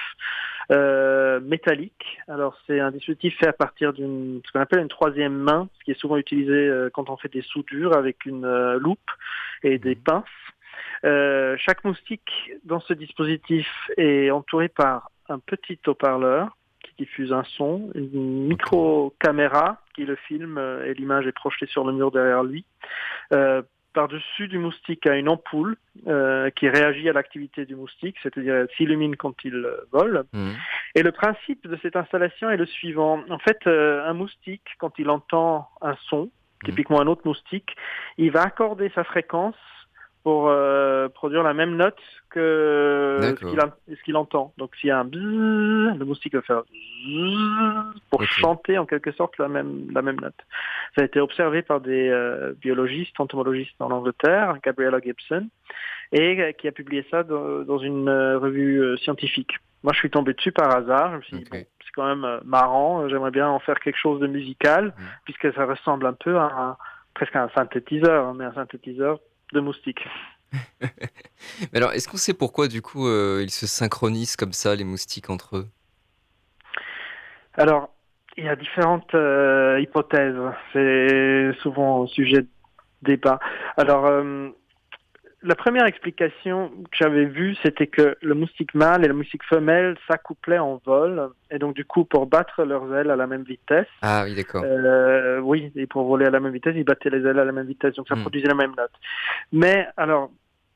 euh, 0.73 1.41
métallique. 1.41 2.19
Alors 2.27 2.57
c'est 2.67 2.81
un 2.81 2.91
dispositif 2.91 3.37
fait 3.39 3.49
à 3.49 3.53
partir 3.53 3.93
d'une 3.93 4.41
ce 4.47 4.51
qu'on 4.53 4.61
appelle 4.61 4.81
une 4.81 4.89
troisième 4.89 5.35
main, 5.35 5.69
ce 5.79 5.85
qui 5.85 5.91
est 5.91 5.99
souvent 6.01 6.17
utilisé 6.17 6.53
euh, 6.53 6.89
quand 6.91 7.11
on 7.11 7.19
fait 7.19 7.29
des 7.31 7.43
soudures 7.43 7.95
avec 7.95 8.25
une 8.25 8.47
euh, 8.47 8.79
loupe 8.79 9.11
et 9.63 9.79
des 9.79 9.95
pinces. 9.95 10.25
Euh, 11.05 11.57
chaque 11.59 11.85
moustique 11.85 12.53
dans 12.65 12.81
ce 12.81 12.95
dispositif 12.95 13.69
est 13.97 14.31
entouré 14.31 14.69
par 14.69 15.11
un 15.29 15.39
petit 15.39 15.79
haut-parleur 15.87 16.57
qui 16.83 16.93
diffuse 16.99 17.33
un 17.33 17.45
son, 17.45 17.91
une 17.95 18.47
micro-caméra 18.47 19.81
qui 19.95 20.05
le 20.05 20.17
filme 20.17 20.59
euh, 20.59 20.87
et 20.87 20.95
l'image 20.95 21.27
est 21.27 21.33
projetée 21.33 21.67
sur 21.67 21.85
le 21.85 21.93
mur 21.93 22.11
derrière 22.11 22.43
lui. 22.43 22.65
Euh, 23.33 23.63
par-dessus 23.95 24.49
du 24.49 24.59
moustique 24.59 25.07
a 25.07 25.17
une 25.17 25.29
ampoule 25.29 25.77
euh, 26.07 26.51
qui 26.51 26.69
réagit 26.69 27.09
à 27.09 27.13
l'activité 27.13 27.65
du 27.65 27.77
moustique, 27.77 28.17
c'est-à-dire 28.23 28.67
s'illumine 28.77 29.17
quand 29.17 29.35
il 29.45 29.55
euh, 29.55 29.87
vole. 29.93 30.25
Mhm. 30.33 30.55
Et 30.97 31.03
le 31.03 31.13
principe 31.13 31.67
de 31.67 31.79
cette 31.81 31.97
installation 31.97 32.51
est 32.51 32.57
le 32.57 32.67
suivant. 32.67 33.21
En 33.31 33.39
fait, 33.39 33.59
euh, 33.67 34.05
un 34.07 34.13
moustique, 34.13 34.67
quand 34.79 34.99
il 34.99 35.09
entend 35.09 35.69
un 35.81 35.97
son, 36.09 36.31
typiquement 36.65 37.01
un 37.01 37.07
autre 37.07 37.23
moustique, 37.25 37.75
il 38.19 38.31
va 38.31 38.43
accorder 38.43 38.91
sa 38.95 39.05
fréquence 39.05 39.55
pour 40.25 40.49
euh, 40.49 41.09
produire 41.11 41.43
la 41.45 41.55
même 41.55 41.77
note 41.77 41.99
que 42.31 43.19
ce 43.21 43.45
qu'il 43.51 43.61
a- 43.61 43.77
ce 43.89 44.03
qu'il 44.03 44.17
entend. 44.17 44.53
Donc 44.59 44.75
s'il 44.77 44.89
y 44.89 44.91
a 44.91 44.99
un 44.99 45.05
bzzz, 45.05 45.99
le 45.99 46.05
moustique 46.05 46.35
va 46.35 46.43
faire 46.43 46.63
bzzz 46.63 48.01
pour 48.11 48.23
chanter 48.25 48.79
en 48.79 48.87
quelque 48.87 49.13
sorte 49.13 49.37
la 49.39 49.49
même, 49.49 49.87
la 49.93 50.03
même 50.03 50.19
note. 50.21 50.35
Ça 50.97 51.03
a 51.03 51.05
été 51.05 51.21
observé 51.21 51.63
par 51.63 51.81
des 51.81 52.09
euh, 52.09 52.55
biologistes, 52.61 53.19
entomologistes 53.21 53.81
en 53.81 53.91
Angleterre, 53.91 54.57
Gabriella 54.65 54.99
Gibson, 55.01 55.47
et 56.13 56.41
euh, 56.41 56.53
qui 56.53 56.69
a 56.69 56.73
publié 56.73 57.07
ça 57.11 57.23
dans, 57.23 57.61
dans 57.63 57.79
une 57.79 58.09
euh, 58.09 58.39
revue 58.39 58.81
euh, 58.83 58.97
scientifique. 58.97 59.53
Moi, 59.83 59.93
je 59.93 59.99
suis 59.99 60.11
tombé 60.11 60.33
dessus 60.33 60.53
par 60.53 60.75
hasard. 60.75 61.11
Je 61.13 61.17
me 61.17 61.23
suis 61.23 61.37
dit, 61.39 61.45
bon, 61.51 61.59
c'est 61.85 61.93
quand 61.95 62.07
même 62.17 62.41
marrant. 62.45 63.07
J'aimerais 63.11 63.31
bien 63.31 63.49
en 63.49 63.59
faire 63.59 63.79
quelque 63.81 63.99
chose 63.99 64.19
de 64.21 64.27
musical, 64.27 64.87
Mm. 64.87 65.03
puisque 65.25 65.53
ça 65.55 65.67
ressemble 65.67 66.07
un 66.07 66.15
peu 66.15 66.39
à 66.39 66.45
un, 66.45 66.77
presque 67.15 67.37
à 67.37 67.43
un 67.43 67.49
synthétiseur, 67.51 68.29
hein, 68.29 68.35
mais 68.37 68.45
un 68.47 68.55
synthétiseur 68.55 69.19
de 69.55 69.61
moustiques. 69.61 70.07
Mais 70.81 71.79
alors, 71.79 71.93
est-ce 71.93 72.09
qu'on 72.09 72.17
sait 72.17 72.35
pourquoi 72.35 72.69
du 72.69 72.83
coup 72.83 73.09
euh, 73.09 73.41
ils 73.43 73.51
se 73.51 73.67
synchronisent 73.67 74.37
comme 74.37 74.53
ça, 74.53 74.75
les 74.75 74.85
moustiques 74.85 75.31
entre 75.31 75.57
eux? 75.57 75.69
Alors, 77.55 77.91
il 78.37 78.45
y 78.45 78.49
a 78.49 78.57
différentes 78.57 79.15
euh, 79.15 79.81
hypothèses. 79.81 80.37
C'est 80.73 81.53
souvent 81.63 82.07
sujet 82.07 82.43
de 82.43 82.49
débat. 83.03 83.39
Alors, 83.77 84.07
euh, 84.07 84.51
la 85.45 85.55
première 85.55 85.85
explication 85.87 86.71
que 86.91 86.97
j'avais 86.97 87.27
vue, 87.27 87.55
c'était 87.63 87.87
que 87.87 88.17
le 88.23 88.35
moustique 88.35 88.75
mâle 88.75 89.05
et 89.05 89.09
le 89.09 89.15
moustique 89.15 89.45
femelle 89.45 89.97
s'accouplaient 90.09 90.59
en 90.59 90.81
vol, 90.85 91.29
et 91.51 91.59
donc 91.59 91.75
du 91.75 91.85
coup, 91.85 92.05
pour 92.05 92.27
battre 92.27 92.65
leurs 92.65 92.93
ailes 92.95 93.11
à 93.11 93.17
la 93.17 93.27
même 93.27 93.43
vitesse, 93.43 93.87
Ah 94.03 94.23
oui, 94.25 94.35
d'accord. 94.35 94.65
euh, 94.65 95.39
oui, 95.41 95.71
et 95.77 95.87
pour 95.87 96.05
voler 96.05 96.25
à 96.27 96.31
la 96.31 96.41
même 96.41 96.53
vitesse, 96.53 96.75
ils 96.77 96.85
battaient 96.85 97.11
les 97.11 97.27
ailes 97.27 97.39
à 97.39 97.45
la 97.45 97.53
même 97.53 97.67
vitesse, 97.67 97.95
donc 97.95 98.09
ça 98.09 98.17
Hmm. 98.17 98.23
produisait 98.23 98.49
la 98.49 98.55
même 98.55 98.75
note. 98.77 98.91
Mais 99.53 99.87
alors, 99.99 100.31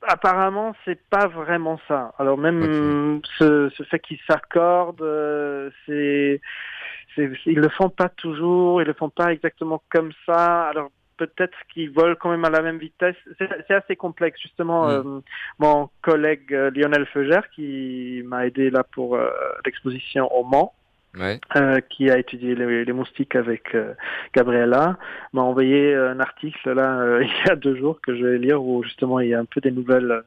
apparemment, 0.07 0.75
c'est 0.85 1.01
pas 1.09 1.27
vraiment 1.27 1.79
ça. 1.87 2.13
Alors 2.19 2.37
même 2.37 3.21
ce, 3.37 3.69
ce 3.75 3.83
fait 3.83 3.99
qu'ils 3.99 4.19
s'accordent, 4.29 5.01
euh, 5.01 5.71
c'est, 5.85 6.41
c'est, 7.15 7.31
ils 7.47 7.59
le 7.59 7.69
font 7.69 7.89
pas 7.89 8.09
toujours, 8.09 8.81
ils 8.81 8.85
le 8.87 8.93
font 8.93 9.09
pas 9.09 9.33
exactement 9.33 9.81
comme 9.89 10.11
ça. 10.25 10.67
Alors 10.69 10.89
peut-être 11.19 11.57
qu'ils 11.73 11.91
volent 11.91 12.15
quand 12.19 12.31
même 12.31 12.45
à 12.45 12.49
la 12.49 12.61
même 12.61 12.77
vitesse. 12.77 13.15
C'est, 13.37 13.73
assez 13.73 13.95
complexe, 13.95 14.41
justement. 14.41 14.87
Hmm. 14.87 14.89
euh, 14.89 15.19
mon 15.59 15.89
collègue 16.01 16.53
euh, 16.53 16.71
Lionel 16.71 17.05
Feugère, 17.07 17.49
qui 17.51 18.21
m'a 18.25 18.47
aidé 18.47 18.69
là 18.69 18.83
pour 18.83 19.15
euh, 19.15 19.29
l'exposition 19.65 20.33
au 20.33 20.43
Mans 20.43 20.73
Ouais. 21.17 21.39
euh, 21.55 21.79
qui 21.89 22.11
a 22.11 22.19
étudié 22.19 22.53
les, 22.53 22.85
les 22.85 22.93
moustiques 22.93 23.35
avec 23.35 23.73
euh, 23.73 23.95
Gabriella, 24.35 24.95
m'a 25.33 25.41
envoyé 25.41 25.95
un 25.95 26.19
article 26.19 26.71
là 26.71 26.99
euh, 26.99 27.23
il 27.23 27.47
y 27.47 27.49
a 27.49 27.55
deux 27.55 27.75
jours 27.75 27.99
que 27.99 28.15
je 28.15 28.23
vais 28.23 28.37
lire 28.37 28.63
où 28.63 28.83
justement 28.83 29.19
il 29.19 29.29
y 29.29 29.33
a 29.33 29.39
un 29.39 29.45
peu 29.45 29.59
des 29.59 29.71
nouvelles 29.71 30.21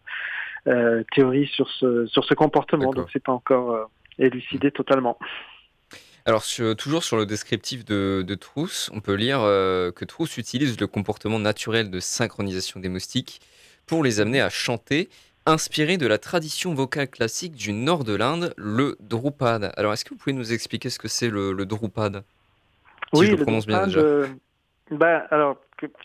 théories 1.13 1.47
sur 1.55 1.69
ce 1.69 2.07
sur 2.07 2.25
ce 2.25 2.35
comportement, 2.35 2.91
donc 2.91 3.07
c'est 3.13 3.23
pas 3.23 3.31
encore 3.33 3.91
élucidé 4.19 4.73
totalement. 4.73 5.19
Alors, 6.25 6.45
sur- 6.45 6.77
toujours 6.77 7.03
sur 7.03 7.17
le 7.17 7.27
descriptif 7.27 7.85
de, 7.85 8.25
de 8.27 8.35
Trousse, 8.35 8.91
on 8.95 9.01
peut 9.01 9.15
lire 9.15 9.41
euh, 9.41 9.91
que 9.91 10.05
Trousse 10.05 10.39
utilise 10.39 10.79
le 10.79 10.87
comportement 10.87 11.41
naturel 11.41 11.91
de 11.91 11.99
synchronisation 11.99 12.79
des 12.79 12.89
moustiques 12.89 13.41
pour 13.87 14.05
les 14.05 14.21
amener 14.21 14.41
à 14.41 14.49
chanter, 14.49 15.09
inspiré 15.47 15.97
de 15.97 16.07
la 16.07 16.19
tradition 16.19 16.75
vocale 16.75 17.09
classique 17.09 17.55
du 17.55 17.73
nord 17.73 18.05
de 18.05 18.15
l'Inde, 18.15 18.55
le 18.57 18.97
Drupad. 19.01 19.73
Alors, 19.77 19.93
est-ce 19.93 20.05
que 20.05 20.11
vous 20.11 20.17
pouvez 20.17 20.33
nous 20.33 20.53
expliquer 20.53 20.91
ce 20.91 21.01
que 21.01 21.09
c'est 21.09 21.29
le, 21.29 21.53
le 21.53 21.67
Drupad? 21.67 22.23
Si 23.15 23.27
je 23.27 23.33
le 23.33 23.43
prononce 23.43 23.67
bien 23.67 23.85
déjà. 23.87 23.99
euh, 23.99 24.29
bah, 24.93 25.27
alors, 25.31 25.57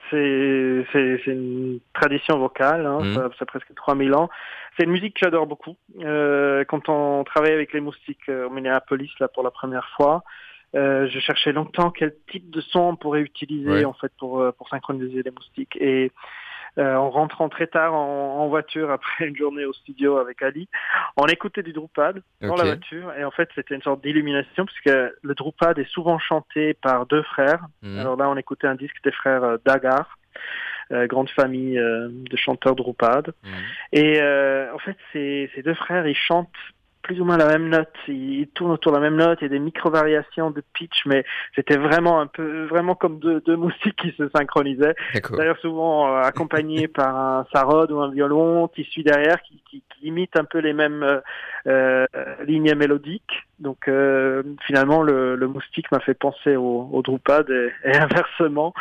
c'est 0.09 0.85
c'est- 0.91 1.21
c'est 1.23 1.31
une 1.31 1.79
tradition 1.93 2.37
vocale, 2.39 2.85
hein, 2.85 2.99
Mhm. 3.01 3.13
ça, 3.13 3.21
ça 3.37 3.43
a 3.43 3.45
presque 3.45 3.73
3000 3.75 4.13
ans. 4.13 4.29
C'est 4.77 4.83
une 4.85 4.91
musique 4.91 5.13
que 5.15 5.19
j'adore 5.23 5.47
beaucoup. 5.47 5.75
Euh, 6.01 6.63
quand 6.65 6.89
on 6.89 7.23
travaille 7.23 7.53
avec 7.53 7.73
les 7.73 7.79
moustiques 7.81 8.29
euh, 8.29 8.47
au 8.47 8.49
Minneapolis 8.49 9.11
là, 9.19 9.27
pour 9.27 9.43
la 9.43 9.51
première 9.51 9.89
fois, 9.95 10.23
euh, 10.75 11.07
je 11.07 11.19
cherchais 11.19 11.53
longtemps 11.53 11.91
quel 11.91 12.13
type 12.31 12.49
de 12.49 12.61
son 12.61 12.81
on 12.81 12.95
pourrait 12.95 13.21
utiliser 13.21 13.69
Ouais. 13.69 13.85
en 13.85 13.93
fait 13.93 14.11
pour, 14.19 14.39
euh, 14.41 14.51
pour 14.51 14.67
synchroniser 14.69 15.23
les 15.23 15.31
moustiques. 15.31 15.77
Et 15.79 16.11
en 16.77 17.09
rentrant 17.09 17.49
très 17.49 17.67
tard 17.67 17.93
en, 17.93 18.39
en 18.39 18.47
voiture 18.47 18.91
après 18.91 19.27
une 19.27 19.35
journée 19.35 19.65
au 19.65 19.73
studio 19.73 20.17
avec 20.17 20.41
Ali, 20.41 20.67
on 21.15 21.25
écoutait 21.25 21.63
du 21.63 21.73
Drupal 21.73 22.21
dans 22.41 22.55
la 22.55 22.65
voiture 22.65 23.13
et 23.17 23.23
en 23.23 23.31
fait 23.31 23.49
c'était 23.55 23.75
une 23.75 23.81
sorte 23.81 24.03
d'illumination 24.03 24.65
puisque 24.65 24.95
le 25.21 25.35
Drupal 25.35 25.79
est 25.79 25.89
souvent 25.89 26.19
chanté 26.19 26.73
par 26.75 27.05
deux 27.05 27.23
frères. 27.23 27.65
Mhm. 27.81 27.99
Alors 27.99 28.17
là 28.17 28.29
on 28.29 28.37
écoutait 28.37 28.67
un 28.67 28.75
disque 28.75 28.97
des 29.03 29.11
frères 29.11 29.43
euh, 29.43 29.57
Dagar, 29.65 30.17
euh, 30.91 31.07
grande 31.07 31.29
famille 31.31 31.77
euh, 31.77 32.09
de 32.11 32.37
chanteurs 32.37 32.75
Drupal. 32.75 33.23
Mhm. 33.43 33.51
Et 33.93 34.21
euh, 34.21 34.73
en 34.73 34.79
fait 34.79 34.97
ces, 35.11 35.49
ces 35.55 35.63
deux 35.63 35.73
frères 35.73 36.07
ils 36.07 36.15
chantent 36.15 36.49
plus 37.07 37.21
ou 37.21 37.25
moins 37.25 37.37
la 37.37 37.47
même 37.47 37.69
note, 37.69 37.93
ils, 38.09 38.41
ils 38.41 38.47
tournent 38.47 38.71
autour 38.71 38.91
de 38.91 38.97
la 38.97 39.01
même 39.01 39.15
note, 39.15 39.39
il 39.41 39.45
y 39.45 39.47
a 39.47 39.49
des 39.49 39.59
micro-variations 39.59 40.51
de 40.51 40.61
pitch, 40.73 41.05
mais 41.05 41.23
c'était 41.55 41.77
vraiment 41.77 42.19
un 42.19 42.27
peu, 42.27 42.65
vraiment 42.65 42.95
comme 42.95 43.19
deux, 43.19 43.39
deux 43.41 43.55
moustiques 43.55 43.95
qui 44.01 44.11
se 44.17 44.29
synchronisaient. 44.35 44.93
D'ailleurs, 45.31 45.57
souvent 45.59 46.07
euh, 46.07 46.21
accompagné 46.21 46.87
par 46.99 47.15
un 47.15 47.47
sarod 47.53 47.89
ou 47.91 48.01
un 48.01 48.11
violon 48.11 48.67
qui 48.67 48.83
suit 48.83 49.03
derrière, 49.03 49.41
qui, 49.43 49.63
qui, 49.69 49.81
qui 49.89 50.07
imite 50.07 50.37
un 50.37 50.43
peu 50.43 50.59
les 50.59 50.73
mêmes 50.73 51.03
euh, 51.03 51.21
euh, 51.67 52.05
lignes 52.45 52.75
mélodiques. 52.75 53.47
Donc, 53.59 53.87
euh, 53.87 54.43
finalement, 54.65 55.01
le, 55.01 55.37
le 55.37 55.47
moustique 55.47 55.89
m'a 55.91 56.01
fait 56.01 56.13
penser 56.13 56.57
au, 56.57 56.89
au 56.91 57.01
Drupad 57.01 57.49
et, 57.49 57.71
et 57.85 57.95
inversement. 57.97 58.73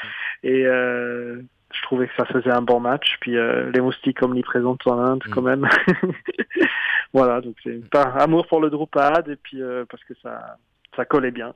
Et 0.42 0.66
euh, 0.66 1.40
je 1.76 1.82
trouvais 1.82 2.06
que 2.08 2.14
ça 2.16 2.24
faisait 2.24 2.50
un 2.50 2.62
bon 2.62 2.80
match. 2.80 3.16
Puis 3.20 3.36
euh, 3.36 3.70
les 3.72 3.80
moustiques 3.80 4.22
omniprésentes 4.22 4.86
en 4.86 4.98
Inde, 4.98 5.22
Mm. 5.26 5.30
quand 5.30 5.42
même. 5.42 5.68
voilà, 7.12 7.40
donc 7.40 7.56
c'est 7.62 7.88
par 7.90 8.16
amour 8.20 8.46
pour 8.46 8.60
le 8.60 8.70
Drupad 8.70 9.28
et 9.28 9.36
puis 9.36 9.62
euh, 9.62 9.84
parce 9.90 10.02
que 10.04 10.14
ça, 10.22 10.56
ça 10.94 11.04
collait 11.04 11.30
bien. 11.30 11.52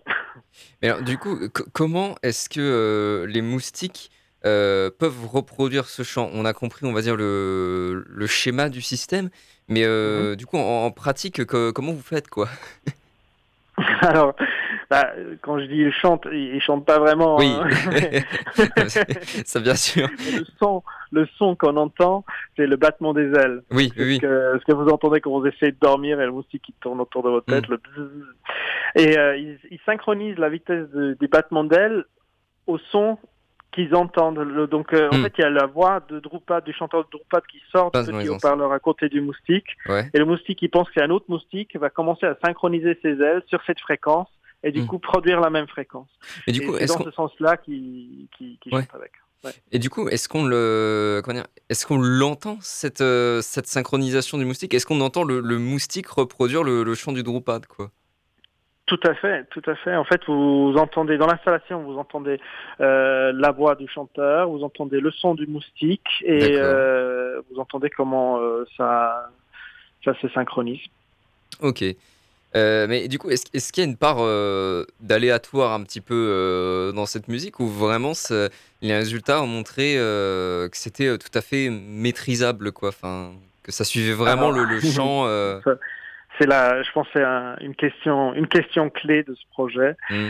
Mais 0.82 0.88
alors, 0.90 1.02
du 1.02 1.18
coup, 1.18 1.36
co- 1.52 1.64
comment 1.72 2.14
est-ce 2.22 2.48
que 2.48 2.60
euh, 2.60 3.26
les 3.26 3.42
moustiques 3.42 4.10
euh, 4.46 4.90
peuvent 4.98 5.26
reproduire 5.26 5.86
ce 5.86 6.02
chant? 6.02 6.30
On 6.32 6.44
a 6.44 6.52
compris, 6.52 6.86
on 6.86 6.92
va 6.92 7.02
dire, 7.02 7.16
le, 7.16 8.04
le 8.08 8.26
schéma 8.26 8.68
du 8.68 8.80
système, 8.80 9.28
mais 9.68 9.82
euh, 9.84 10.36
du 10.36 10.46
coup, 10.46 10.56
en, 10.56 10.84
en 10.86 10.90
pratique, 10.90 11.44
co- 11.46 11.72
comment 11.72 11.92
vous 11.92 12.02
faites, 12.02 12.28
quoi? 12.28 12.48
Alors, 14.02 14.34
bah, 14.90 15.12
quand 15.42 15.58
je 15.60 15.66
dis 15.66 15.76
il 15.78 15.92
chante, 15.92 16.26
il, 16.32 16.60
chante 16.60 16.84
pas 16.84 16.98
vraiment. 16.98 17.36
Oui, 17.36 17.46
hein. 17.60 17.68
ça 19.44 19.60
bien 19.60 19.74
sûr. 19.74 20.08
le 20.36 20.44
son, 20.58 20.82
le 21.12 21.26
son 21.38 21.54
qu'on 21.56 21.76
entend, 21.76 22.24
c'est 22.56 22.66
le 22.66 22.76
battement 22.76 23.14
des 23.14 23.30
ailes. 23.32 23.62
Oui, 23.70 23.92
oui, 23.96 24.16
Ce, 24.16 24.20
que, 24.20 24.58
ce 24.60 24.64
que 24.64 24.72
vous 24.72 24.88
entendez 24.88 25.20
quand 25.20 25.30
vous 25.30 25.46
essayez 25.46 25.72
de 25.72 25.78
dormir 25.80 26.20
et 26.20 26.26
le 26.26 26.32
moustique 26.32 26.62
qui 26.62 26.72
tourne 26.80 27.00
autour 27.00 27.22
de 27.22 27.30
votre 27.30 27.46
tête, 27.46 27.68
Mm. 27.68 27.72
le 27.72 27.76
bzzz. 27.76 28.24
Et 28.96 29.18
euh, 29.18 29.36
ils, 29.36 29.58
ils 29.70 29.80
synchronisent 29.86 30.38
la 30.38 30.48
vitesse 30.48 30.88
de- 30.90 31.16
des 31.20 31.28
battements 31.28 31.64
d'ailes 31.64 32.04
au 32.66 32.78
son 32.90 33.18
qu'ils 33.72 33.94
entendent. 33.94 34.38
Le- 34.38 34.66
donc 34.66 34.92
euh, 34.92 35.08
en 35.12 35.18
Mm. 35.18 35.22
fait, 35.22 35.32
il 35.38 35.42
y 35.42 35.44
a 35.44 35.50
la 35.50 35.66
voix 35.66 36.00
de 36.08 36.18
Drupad, 36.18 36.64
du 36.64 36.72
chanteur 36.72 37.04
de 37.04 37.10
Drupad 37.12 37.42
qui 37.46 37.60
sort 37.70 37.92
petit 37.92 38.10
les 38.12 38.28
haut-parleur 38.28 38.72
à 38.72 38.78
côté 38.80 39.08
du 39.08 39.20
moustique. 39.20 39.66
ouais. 39.88 40.10
Et 40.12 40.18
le 40.18 40.24
moustique 40.24 40.58
qui 40.58 40.68
pense 40.68 40.88
que 40.88 40.94
c'est 40.96 41.02
un 41.04 41.10
autre 41.10 41.26
moustique 41.28 41.76
va 41.76 41.90
commencer 41.90 42.26
à 42.26 42.36
synchroniser 42.44 42.98
ses 43.02 43.20
ailes 43.22 43.42
sur 43.46 43.62
cette 43.66 43.78
fréquence 43.80 44.28
et 44.62 44.72
du 44.72 44.82
Mm. 44.82 44.86
coup 44.86 44.98
produire 44.98 45.40
la 45.40 45.50
même 45.50 45.66
fréquence. 45.68 46.08
Et 46.46 46.52
du 46.52 46.60
coup, 46.66 46.74
c'est 46.78 46.86
dans 46.86 47.02
ce 47.04 47.10
sens-là 47.10 47.56
qu'il 47.56 48.28
Ouais. 48.72 48.82
chante 48.82 48.94
avec. 48.94 49.12
et 49.72 49.78
du 49.78 49.88
coup, 49.88 50.08
est-ce 50.08 50.28
qu'on 50.28 50.44
le, 50.44 51.22
est-ce 51.70 51.86
qu'on 51.86 51.98
l'entend 51.98 52.58
cette 52.60 53.00
euh, 53.00 53.40
cette 53.40 53.66
synchronisation 53.66 54.36
du 54.36 54.44
moustique? 54.44 54.74
Est-ce 54.74 54.84
qu'on 54.86 55.00
entend 55.00 55.24
le, 55.24 55.40
le 55.40 55.58
moustique 55.58 56.08
reproduire 56.08 56.62
le, 56.62 56.82
le 56.82 56.94
chant 56.94 57.12
du 57.12 57.22
Drupad, 57.22 57.64
quoi? 57.66 57.90
Tout 58.86 59.00
à 59.04 59.14
fait, 59.14 59.44
tout 59.50 59.62
à 59.66 59.76
fait. 59.76 59.94
En 59.94 60.04
fait, 60.04 60.20
vous 60.26 60.74
entendez 60.76 61.16
dans 61.16 61.28
l'installation, 61.28 61.80
vous 61.84 61.96
entendez 61.96 62.40
euh, 62.80 63.32
la 63.32 63.52
voix 63.52 63.76
du 63.76 63.86
chanteur, 63.88 64.48
vous 64.50 64.64
entendez 64.64 64.98
le 65.00 65.12
son 65.12 65.34
du 65.36 65.46
moustique 65.46 66.08
et 66.22 66.56
euh, 66.58 67.40
vous 67.50 67.60
entendez 67.60 67.88
comment 67.88 68.40
ça 68.76 69.30
ça 70.04 70.12
se 70.20 70.28
synchronise. 70.30 70.80
Ok. 71.62 71.84
Euh, 72.56 72.86
mais 72.88 73.06
du 73.08 73.18
coup, 73.18 73.30
est-ce 73.30 73.72
qu'il 73.72 73.84
y 73.84 73.86
a 73.86 73.88
une 73.88 73.96
part 73.96 74.16
euh, 74.20 74.84
d'aléatoire 75.00 75.72
un 75.72 75.82
petit 75.84 76.00
peu 76.00 76.14
euh, 76.14 76.90
dans 76.92 77.06
cette 77.06 77.28
musique 77.28 77.60
ou 77.60 77.68
vraiment 77.68 78.12
les 78.82 78.94
résultats 78.94 79.40
ont 79.42 79.46
montré 79.46 79.94
que 79.96 80.68
c'était 80.72 81.16
tout 81.18 81.38
à 81.38 81.42
fait 81.42 81.68
maîtrisable, 81.70 82.72
quoi. 82.72 82.88
Enfin, 82.88 83.32
que 83.62 83.70
ça 83.72 83.84
suivait 83.84 84.14
vraiment 84.14 84.48
Alors- 84.50 84.52
le, 84.52 84.64
le 84.64 84.80
chant. 84.94 85.26
C'est 86.38 86.46
la, 86.46 86.82
je 86.82 86.90
pense, 86.92 87.06
que 87.08 87.12
c'est 87.18 87.22
un- 87.24 87.56
une 87.60 87.74
question, 87.74 88.32
une 88.34 88.46
question 88.48 88.88
clé 88.88 89.22
de 89.24 89.34
ce 89.34 89.42
projet. 89.52 89.94
hmm. 90.08 90.28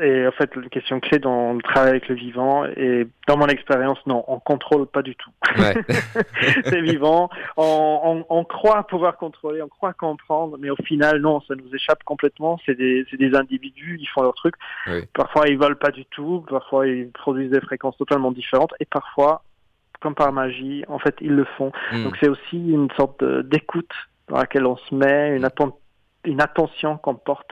Et 0.00 0.26
en 0.26 0.32
fait, 0.32 0.54
une 0.56 0.68
question 0.68 1.00
clé 1.00 1.18
dans 1.18 1.54
le 1.54 1.62
travail 1.62 1.90
avec 1.90 2.08
le 2.08 2.14
vivant. 2.14 2.64
Et 2.76 3.06
dans 3.28 3.36
mon 3.36 3.46
expérience, 3.46 3.98
non, 4.06 4.24
on 4.28 4.38
contrôle 4.38 4.86
pas 4.86 5.02
du 5.02 5.16
tout. 5.16 5.30
Ouais. 5.58 5.74
c'est 6.64 6.80
vivant. 6.80 7.28
On, 7.56 8.24
on, 8.28 8.36
on 8.38 8.44
croit 8.44 8.86
pouvoir 8.86 9.16
contrôler, 9.16 9.62
on 9.62 9.68
croit 9.68 9.92
comprendre, 9.92 10.56
mais 10.58 10.70
au 10.70 10.76
final, 10.76 11.20
non, 11.20 11.40
ça 11.42 11.54
nous 11.54 11.74
échappe 11.74 12.02
complètement. 12.04 12.58
C'est 12.64 12.74
des, 12.74 13.04
individus, 13.34 13.98
ils 14.00 14.08
font 14.08 14.22
leur 14.22 14.34
truc. 14.34 14.54
Oui. 14.86 15.04
Parfois, 15.14 15.48
ils 15.48 15.58
volent 15.58 15.76
pas 15.76 15.90
du 15.90 16.04
tout. 16.06 16.44
Parfois, 16.48 16.86
ils 16.86 17.10
produisent 17.10 17.50
des 17.50 17.60
fréquences 17.60 17.96
totalement 17.96 18.32
différentes. 18.32 18.74
Et 18.80 18.84
parfois, 18.84 19.42
comme 20.00 20.14
par 20.14 20.32
magie, 20.32 20.84
en 20.88 20.98
fait, 20.98 21.16
ils 21.20 21.34
le 21.34 21.44
font. 21.56 21.72
Hmm. 21.92 22.04
Donc, 22.04 22.16
c'est 22.20 22.28
aussi 22.28 22.56
une 22.56 22.90
sorte 22.96 23.24
d'écoute 23.24 23.92
dans 24.28 24.36
laquelle 24.38 24.66
on 24.66 24.76
se 24.76 24.94
met, 24.94 25.36
une, 25.36 25.44
atten- 25.44 25.72
une 26.24 26.40
attention 26.40 26.98
qu'on 26.98 27.14
porte 27.14 27.50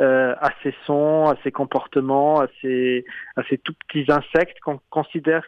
euh, 0.00 0.34
à 0.40 0.50
ces 0.62 0.74
sons, 0.86 1.26
à 1.28 1.36
ces 1.42 1.52
comportements, 1.52 2.40
à 2.40 2.46
ces, 2.60 3.04
à 3.36 3.42
ces 3.48 3.58
tout 3.58 3.74
petits 3.88 4.06
insectes 4.10 4.58
qu'on 4.60 4.80
considère 4.90 5.42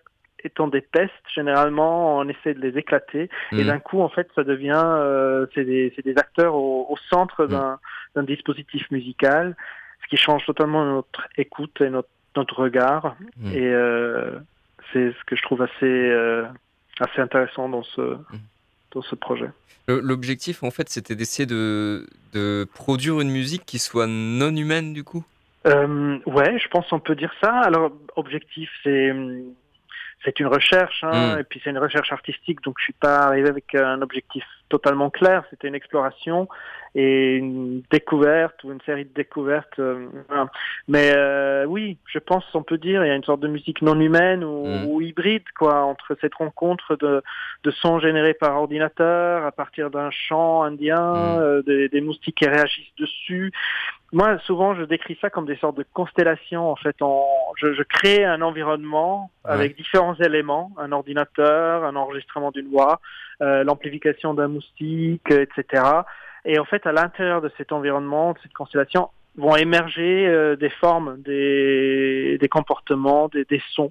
étant 0.45 0.67
des 0.69 0.81
pestes. 0.81 1.13
Généralement, 1.35 2.19
on 2.19 2.29
essaie 2.29 2.55
de 2.55 2.61
les 2.61 2.77
éclater. 2.77 3.31
Et 3.53 3.63
Hmm. 3.63 3.67
d'un 3.67 3.79
coup, 3.79 4.01
en 4.01 4.09
fait, 4.09 4.29
ça 4.35 4.43
devient, 4.43 4.73
euh, 4.85 5.47
c'est 5.55 5.65
des, 5.65 5.93
c'est 5.95 6.05
des 6.05 6.17
acteurs 6.19 6.55
au, 6.55 6.87
au 6.91 6.97
centre 7.11 7.45
Mm. 7.45 7.49
d'un, 7.49 7.79
d'un 8.17 8.23
dispositif 8.25 8.91
musical, 8.91 9.57
ce 10.03 10.09
qui 10.09 10.17
change 10.17 10.45
totalement 10.45 10.85
notre 10.85 11.29
écoute 11.37 11.81
et 11.81 11.91
notre, 11.91 12.09
notre 12.35 12.61
regard. 12.61 13.15
Mm. 13.37 13.53
Et 13.53 13.69
euh, 13.73 14.39
c'est 14.93 15.13
ce 15.13 15.25
que 15.27 15.37
je 15.37 15.43
trouve 15.43 15.63
assez, 15.63 15.85
euh, 15.85 16.45
assez 16.99 17.21
intéressant 17.21 17.69
dans 17.69 17.85
ce, 17.85 18.17
dans 18.95 19.03
ce 19.03 19.15
projet. 19.15 19.51
L'objectif, 19.89 20.63
en 20.63 20.71
fait, 20.71 20.89
c'était 20.89 21.17
d'essayer 21.17 21.47
de, 21.47 22.07
de 22.33 22.67
produire 22.73 23.21
une 23.21 23.31
musique 23.31 23.67
qui 23.67 23.79
soit 23.79 24.07
non 24.07 24.55
humaine, 24.55 24.93
du 24.93 25.03
coup? 25.05 25.25
Euh, 25.67 26.19
ouais, 26.27 26.59
je 26.59 26.69
pense 26.69 26.89
qu'on 26.89 27.01
peut 27.01 27.17
dire 27.17 27.33
ça. 27.43 27.51
Alors, 27.61 27.93
objectif, 28.17 28.71
c'est 28.83 29.13
c'est 30.25 30.39
une 30.39 30.47
recherche, 30.47 31.03
hein, 31.03 31.35
Mm. 31.37 31.41
et 31.41 31.45
puis 31.45 31.61
c'est 31.65 31.71
une 31.71 31.79
recherche 31.79 32.13
artistique, 32.13 32.63
donc 32.63 32.77
je 32.79 32.85
suis 32.85 32.93
pas 32.93 33.19
arrivé 33.23 33.49
avec 33.49 33.75
un 33.75 34.03
objectif 34.03 34.45
totalement 34.77 35.11
clair. 35.11 35.45
C'était 35.51 35.69
une 35.69 35.75
exploration 35.83 36.49
et 36.95 37.37
une 37.37 37.83
découverte 37.91 38.59
ou 38.65 38.73
une 38.73 38.81
série 38.83 39.05
de 39.05 39.15
découvertes. 39.15 39.79
euh. 39.79 40.07
Mais 40.89 41.13
euh, 41.17 41.65
oui, 41.67 41.97
je 42.07 42.19
pense 42.19 42.45
on 42.55 42.63
peut 42.63 42.79
dire 42.79 43.05
il 43.05 43.09
y 43.09 43.11
a 43.11 43.15
une 43.15 43.25
sorte 43.31 43.41
de 43.41 43.49
musique 43.49 43.81
non 43.83 43.99
humaine 44.01 44.43
ou, 44.45 44.67
ou 44.89 45.01
hybride 45.01 45.45
quoi 45.59 45.75
entre 45.93 46.17
cette 46.21 46.35
rencontre 46.35 46.97
de, 46.97 47.23
de 47.65 47.71
sons 47.71 47.99
générés 48.01 48.35
par 48.35 48.53
ordinateur 48.57 49.45
à 49.47 49.53
partir 49.53 49.91
d'un 49.91 50.11
chant 50.11 50.63
indien, 50.63 51.01
Mm. 51.13 51.39
euh, 51.41 51.63
des, 51.63 51.89
des 51.89 52.01
moustiques 52.01 52.37
qui 52.41 52.47
réagissent 52.49 52.95
dessus. 52.99 53.53
Moi, 54.15 54.39
souvent, 54.49 54.75
je 54.75 54.83
décris 54.85 55.17
ça 55.23 55.31
comme 55.31 55.47
des 55.47 55.57
sortes 55.57 55.79
de 55.79 55.87
constellations. 55.95 56.71
En 56.71 56.77
fait, 56.77 56.97
en, 57.01 57.25
je, 57.57 57.73
je 57.73 57.83
crée 57.83 58.25
un 58.25 58.43
environnement 58.43 59.31
Ouais. 59.45 59.51
avec 59.57 59.77
différents 59.77 60.15
éléments, 60.29 60.71
un 60.79 60.93
ordinateur, 60.93 61.83
un 61.85 61.97
enregistrement 61.97 62.51
d'une 62.53 62.69
voix, 62.71 63.01
euh, 63.43 63.65
l'amplification 63.65 64.33
d'un 64.35 64.49
moustique, 64.49 65.31
euh, 65.31 65.45
etc. 65.45 65.83
Et 66.45 66.59
en 66.59 66.65
fait, 66.65 66.87
à 66.87 66.93
l'intérieur 66.93 67.41
de 67.43 67.51
cet 67.59 67.73
environnement, 67.73 68.33
de 68.33 68.39
cette 68.43 68.53
constellation, 68.55 69.11
vont 69.39 69.57
émerger 69.57 70.27
euh, 70.29 70.57
des 70.57 70.69
formes, 70.69 71.21
des, 71.23 72.37
des 72.39 72.49
comportements, 72.49 73.29
des, 73.29 73.45
des 73.47 73.63
sons. 73.75 73.91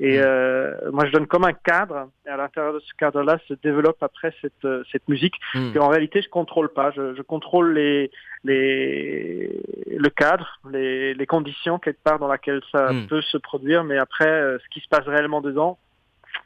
Et 0.00 0.18
Mm. 0.18 0.22
euh, 0.24 0.90
moi, 0.92 1.04
je 1.06 1.12
donne 1.12 1.26
comme 1.28 1.44
un 1.44 1.52
cadre. 1.52 2.08
Et 2.26 2.30
à 2.30 2.36
l'intérieur 2.36 2.74
de 2.74 2.80
ce 2.80 2.92
cadre-là, 2.98 3.38
se 3.46 3.54
développe 3.62 4.02
après 4.02 4.34
cette, 4.40 4.64
euh, 4.64 4.82
cette 4.90 5.06
musique 5.08 5.34
Hmm. 5.54 5.72
qu'en 5.72 5.88
réalité, 5.88 6.22
je 6.22 6.28
contrôle 6.28 6.70
pas. 6.72 6.90
Je, 6.90 7.14
je 7.14 7.22
contrôle 7.22 7.74
les, 7.74 8.10
les, 8.42 9.60
le 9.96 10.08
cadre, 10.10 10.58
les, 10.70 11.14
les 11.14 11.26
conditions 11.26 11.78
quelque 11.78 12.02
part 12.02 12.18
dans 12.18 12.28
laquelle 12.28 12.62
ça 12.72 12.92
Mm. 12.92 13.06
peut 13.06 13.22
se 13.22 13.36
produire, 13.38 13.84
mais 13.84 13.98
après, 13.98 14.28
euh, 14.28 14.58
ce 14.58 14.68
qui 14.70 14.80
se 14.80 14.88
passe 14.88 15.06
réellement 15.06 15.40
dedans, 15.40 15.78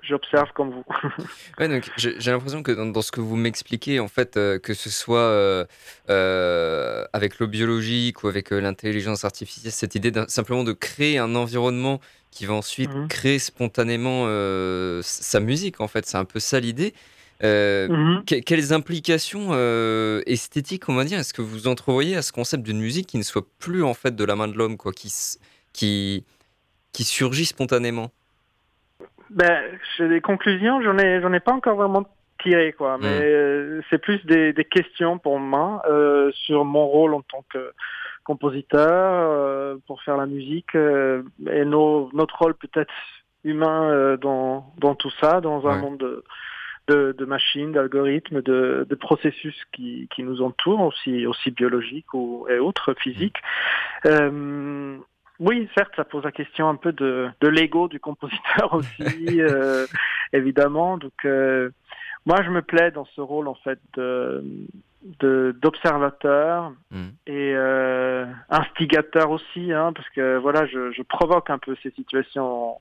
j'observe 0.07 0.53
comme 0.55 0.71
vous. 0.71 0.85
Ouais, 1.59 1.69
donc 1.69 1.89
j'ai 1.97 2.31
l'impression 2.33 2.63
que 2.63 2.73
dans, 2.73 2.87
dans 2.87 3.03
ce 3.03 3.13
que 3.13 3.21
vous 3.21 3.37
m'expliquez, 3.37 4.01
en 4.01 4.09
fait, 4.09 4.37
euh, 4.37 4.59
que 4.59 4.75
ce 4.75 4.91
soit 4.91 5.19
euh, 5.21 5.65
euh, 6.11 7.05
avec 7.13 7.39
le 7.39 7.47
biologique 7.47 8.23
ou 8.25 8.29
avec 8.29 8.51
l'intelligence 8.51 9.25
artificielle, 9.25 9.73
cette 9.73 9.95
idée 9.95 10.13
simplement 10.29 10.65
de 10.65 10.73
créer 10.73 11.19
un 11.19 11.35
environnement 11.35 12.01
qui 12.31 12.47
va 12.47 12.55
ensuite 12.55 12.91
Mhm. 12.91 13.09
créer 13.09 13.39
spontanément 13.39 14.27
sa 15.03 15.41
musique, 15.41 15.81
en 15.81 15.89
fait, 15.89 16.05
c'est 16.07 16.17
un 16.17 16.25
peu 16.25 16.41
ça 16.41 16.59
l'idée. 16.61 16.93
Mhm. 17.43 18.25
que- 18.27 18.41
quelles 18.41 18.73
implications 18.73 19.53
esthétiques, 20.27 20.89
on 20.89 20.95
va 20.95 21.05
dire, 21.05 21.19
est-ce 21.19 21.35
que 21.35 21.43
vous 21.43 21.67
entrevoyez 21.69 22.17
à 22.17 22.23
ce 22.23 22.33
concept 22.33 22.63
d'une 22.63 22.81
musique 22.81 23.07
qui 23.07 23.19
ne 23.19 23.23
soit 23.23 23.47
plus 23.59 23.83
en 23.85 23.93
fait 23.95 24.17
de 24.17 24.25
la 24.25 24.35
main 24.35 24.49
de 24.49 24.55
l'homme, 24.57 24.77
quoi, 24.77 24.93
qui, 24.93 26.25
qui 26.93 27.05
surgit 27.05 27.45
spontanément? 27.45 28.11
Ben, 29.35 29.63
j'ai 29.97 30.09
des 30.09 30.21
conclusions, 30.21 30.81
j'en 30.83 30.97
ai, 30.99 31.21
j'en 31.21 31.33
ai 31.33 31.41
pas 31.41 31.53
encore 31.53 31.77
vraiment 31.77 32.05
tiré, 32.43 32.73
quoi. 32.73 32.99
Mais 33.01 33.21
euh, 33.23 33.81
c'est 33.91 33.99
plus 33.99 34.25
des, 34.27 34.53
des 34.53 34.65
questions 34.65 35.19
pour 35.19 35.39
moi 35.39 35.83
euh, 35.89 36.31
sur 36.33 36.65
mon 36.65 36.87
rôle 36.87 37.15
en 37.15 37.23
tant 37.23 37.45
que 37.53 37.73
compositeur 38.23 38.89
euh, 38.91 39.77
pour 39.87 40.03
faire 40.03 40.17
la 40.17 40.27
musique 40.27 40.75
euh, 40.75 41.23
et 41.51 41.65
nos, 41.65 42.11
notre 42.15 42.39
rôle 42.39 42.55
peut-être 42.55 42.93
humain 43.45 43.91
euh, 43.91 44.17
dans, 44.17 44.73
dans 44.79 44.95
tout 44.95 45.11
ça, 45.21 45.41
dans 45.41 45.67
un 45.67 45.75
Ouais. 45.77 45.81
monde 45.83 45.99
de, 45.99 46.25
de, 46.89 47.13
de 47.13 47.25
machines, 47.25 47.73
d'algorithmes, 47.73 48.41
de, 48.43 48.87
de 48.89 48.95
processus 48.95 49.57
qui, 49.73 50.09
qui 50.15 50.23
nous 50.23 50.43
entourent, 50.43 50.81
aussi, 50.83 51.27
aussi 51.27 51.51
biologiques 51.51 52.13
ou, 52.15 52.47
et 52.49 52.59
autres, 52.59 52.95
physiques. 52.95 53.39
Euh, 54.07 54.97
oui, 55.41 55.69
certes, 55.77 55.93
ça 55.97 56.05
pose 56.05 56.25
la 56.25 56.33
question 56.33 56.69
un 56.69 56.77
peu 56.77 56.93
de, 56.93 57.29
de 57.41 57.49
l'ego 57.49 57.89
du 57.89 58.01
compositeur 58.01 58.73
aussi, 58.73 59.41
euh, 59.41 59.87
évidemment. 60.33 60.99
Donc, 60.99 61.25
euh, 61.25 61.71
moi, 62.27 62.43
je 62.43 62.51
me 62.51 62.63
plais 62.63 62.91
dans 62.91 63.05
ce 63.05 63.21
rôle 63.21 63.49
en 63.49 63.55
fait 63.55 63.79
de 63.95 64.43
de- 65.21 65.55
d'observateur 65.61 66.73
Mm. 66.91 67.09
et 67.27 67.53
euh, 67.55 68.25
instigateur 68.49 69.31
aussi, 69.31 69.71
hein, 69.73 69.93
parce 69.95 70.09
que 70.11 70.39
voilà, 70.39 70.65
je, 70.67 70.93
je, 70.93 71.03
provoque 71.03 71.51
un 71.51 71.59
peu 71.59 71.77
ces 71.83 71.91
situations 71.91 72.77
en, 72.77 72.81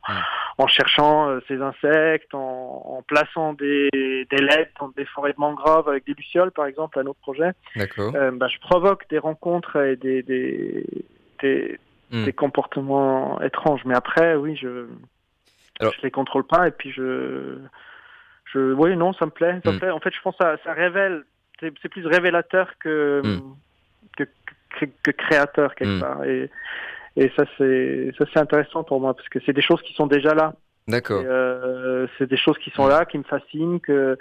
en 0.58 0.68
cherchant 0.68 1.30
euh, 1.30 1.40
ces 1.48 1.62
insectes, 1.62 2.34
en, 2.34 2.98
en 2.98 3.02
plaçant 3.02 3.54
des, 3.54 3.90
des 3.92 4.38
LED 4.38 4.70
dans 4.80 4.90
des 4.90 5.06
forêts 5.06 5.34
de 5.34 5.40
mangroves 5.40 5.90
avec 5.90 6.06
des 6.06 6.14
lucioles, 6.14 6.52
par 6.52 6.66
exemple, 6.66 6.98
à 7.00 7.04
notre 7.04 7.20
projet. 7.20 7.52
D'accord. 7.76 8.14
Euh, 8.16 8.32
bah, 8.32 8.48
je 8.48 8.60
provoque 8.60 9.06
des 9.10 9.20
rencontres 9.20 9.76
et 9.78 9.96
des, 9.98 10.24
des, 10.24 10.86
des, 11.42 11.78
Hmm. 12.14 12.26
des 12.26 12.34
comportements 12.34 13.42
étranges. 13.42 13.82
Mais 13.86 13.96
après, 13.96 14.36
oui, 14.36 14.56
je 14.56 14.86
Alors- 15.80 15.94
je 15.98 16.02
les 16.04 16.12
contrôle 16.12 16.46
pas 16.46 16.68
et 16.68 16.72
puis 16.72 16.92
je 16.92 17.58
je 18.54 18.60
oui 18.74 18.96
non, 18.96 19.14
ça 19.14 19.26
me 19.26 19.32
plaît, 19.32 19.60
ça 19.66 19.72
me 19.72 19.76
Hmm. 19.76 19.80
plaît. 19.80 19.90
En 19.90 20.00
fait, 20.00 20.14
je 20.14 20.22
pense 20.22 20.38
que 20.38 20.44
ça, 20.44 20.58
ça 20.64 20.74
révèle, 20.74 21.24
c'est 21.60 21.90
plus 21.90 22.06
révélateur 22.06 22.68
que, 22.80 23.22
Hmm. 23.26 23.56
que, 24.18 24.24
que 24.80 24.86
que 25.04 25.12
créateur 25.12 25.74
quelque 25.76 25.98
Hmm. 25.98 26.02
part. 26.02 26.24
Et 26.26 26.50
et 27.16 27.32
ça 27.36 27.46
c'est 27.58 28.12
ça 28.18 28.26
c'est 28.32 28.40
intéressant 28.40 28.84
pour 28.84 29.00
moi 29.02 29.16
parce 29.16 29.30
que 29.30 29.40
c'est 29.46 29.54
des 29.54 29.62
choses 29.64 29.82
qui 29.82 29.94
sont 29.94 30.08
déjà 30.08 30.34
là. 30.36 30.54
D'accord. 30.88 31.24
Euh, 31.26 32.06
c'est 32.18 32.30
des 32.30 32.38
choses 32.38 32.58
qui 32.60 32.70
sont 32.72 32.88
là, 32.88 33.06
qui 33.06 33.18
me 33.18 33.24
fascinent, 33.24 33.80
que 33.80 34.18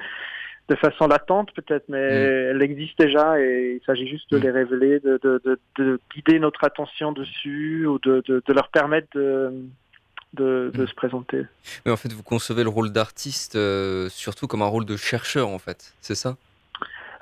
de 0.72 0.78
façon 0.78 1.06
latente 1.06 1.50
peut-être, 1.54 1.84
mais 1.88 1.98
Hmm. 1.98 2.50
elles 2.56 2.62
existent 2.62 3.04
déjà 3.04 3.38
et 3.40 3.78
il 3.80 3.84
s'agit 3.84 4.08
juste 4.08 4.30
de 4.30 4.38
Hmm. 4.38 4.42
les 4.42 4.50
révéler, 4.50 5.00
de, 5.00 5.18
de, 5.22 5.40
de, 5.44 5.58
de 5.78 6.00
guider 6.14 6.38
notre 6.38 6.64
attention 6.64 7.12
dessus 7.12 7.86
ou 7.86 7.98
de, 7.98 8.22
leur 8.48 8.68
permettre 8.68 9.08
de, 9.14 9.52
de, 10.34 10.70
de 10.74 10.82
Hmm. 10.82 10.86
se 10.86 10.94
présenter. 10.94 11.42
Mais 11.84 11.92
en 11.92 11.96
fait, 11.96 12.12
vous 12.12 12.22
concevez 12.22 12.62
le 12.62 12.70
rôle 12.70 12.90
d'artiste 12.92 13.56
euh, 13.56 14.08
surtout 14.08 14.46
comme 14.46 14.62
un 14.62 14.66
rôle 14.66 14.86
de 14.86 14.96
chercheur, 14.96 15.48
en 15.48 15.58
fait. 15.58 15.92
C'est 16.00 16.14
ça? 16.14 16.36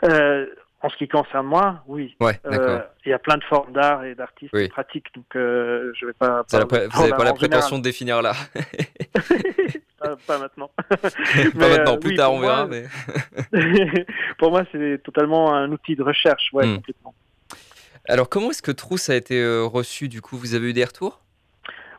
Euh, 0.04 0.46
en 0.82 0.88
ce 0.88 0.96
qui 0.96 1.08
concerne 1.08 1.46
moi, 1.46 1.82
oui. 1.86 2.16
Ouais, 2.20 2.40
Euh. 2.46 2.80
Il 3.04 3.10
y 3.10 3.12
a 3.14 3.18
plein 3.18 3.36
de 3.38 3.44
formes 3.44 3.72
d'art 3.72 4.04
et 4.04 4.14
d'artistes 4.14 4.52
Oui. 4.52 4.68
pratiquent, 4.68 5.14
donc 5.14 5.24
euh, 5.36 5.90
je 5.98 6.06
vais 6.06 6.12
pas. 6.12 6.42
Vous 6.50 6.58
n'avez 6.58 7.10
pas, 7.12 7.24
la 7.24 7.32
prétention 7.32 7.78
de 7.78 7.82
définir 7.82 8.20
là. 8.22 8.34
pas, 9.98 10.16
pas 10.26 10.38
maintenant. 10.38 10.70
pas 10.88 10.96
Mais, 11.54 11.68
maintenant, 11.70 11.94
euh, 11.94 11.98
plus 11.98 12.10
oui, 12.10 12.16
tard, 12.16 12.32
on 12.32 12.40
verra. 12.40 12.66
Mais... 12.66 12.84
pour 14.38 14.50
moi, 14.50 14.62
c'est 14.72 15.02
totalement 15.02 15.54
un 15.54 15.70
outil 15.72 15.96
de 15.96 16.02
recherche, 16.02 16.50
ouais, 16.52 16.66
Hmm. 16.66 16.76
complètement. 16.76 17.14
Alors, 18.08 18.28
comment 18.28 18.50
est-ce 18.50 18.62
que 18.62 18.72
Trousse 18.72 19.08
a 19.10 19.14
été 19.16 19.40
euh, 19.40 19.64
reçu 19.64 20.08
Du 20.08 20.20
coup, 20.20 20.36
vous 20.36 20.54
avez 20.54 20.70
eu 20.70 20.72
des 20.72 20.84
retours? 20.84 21.19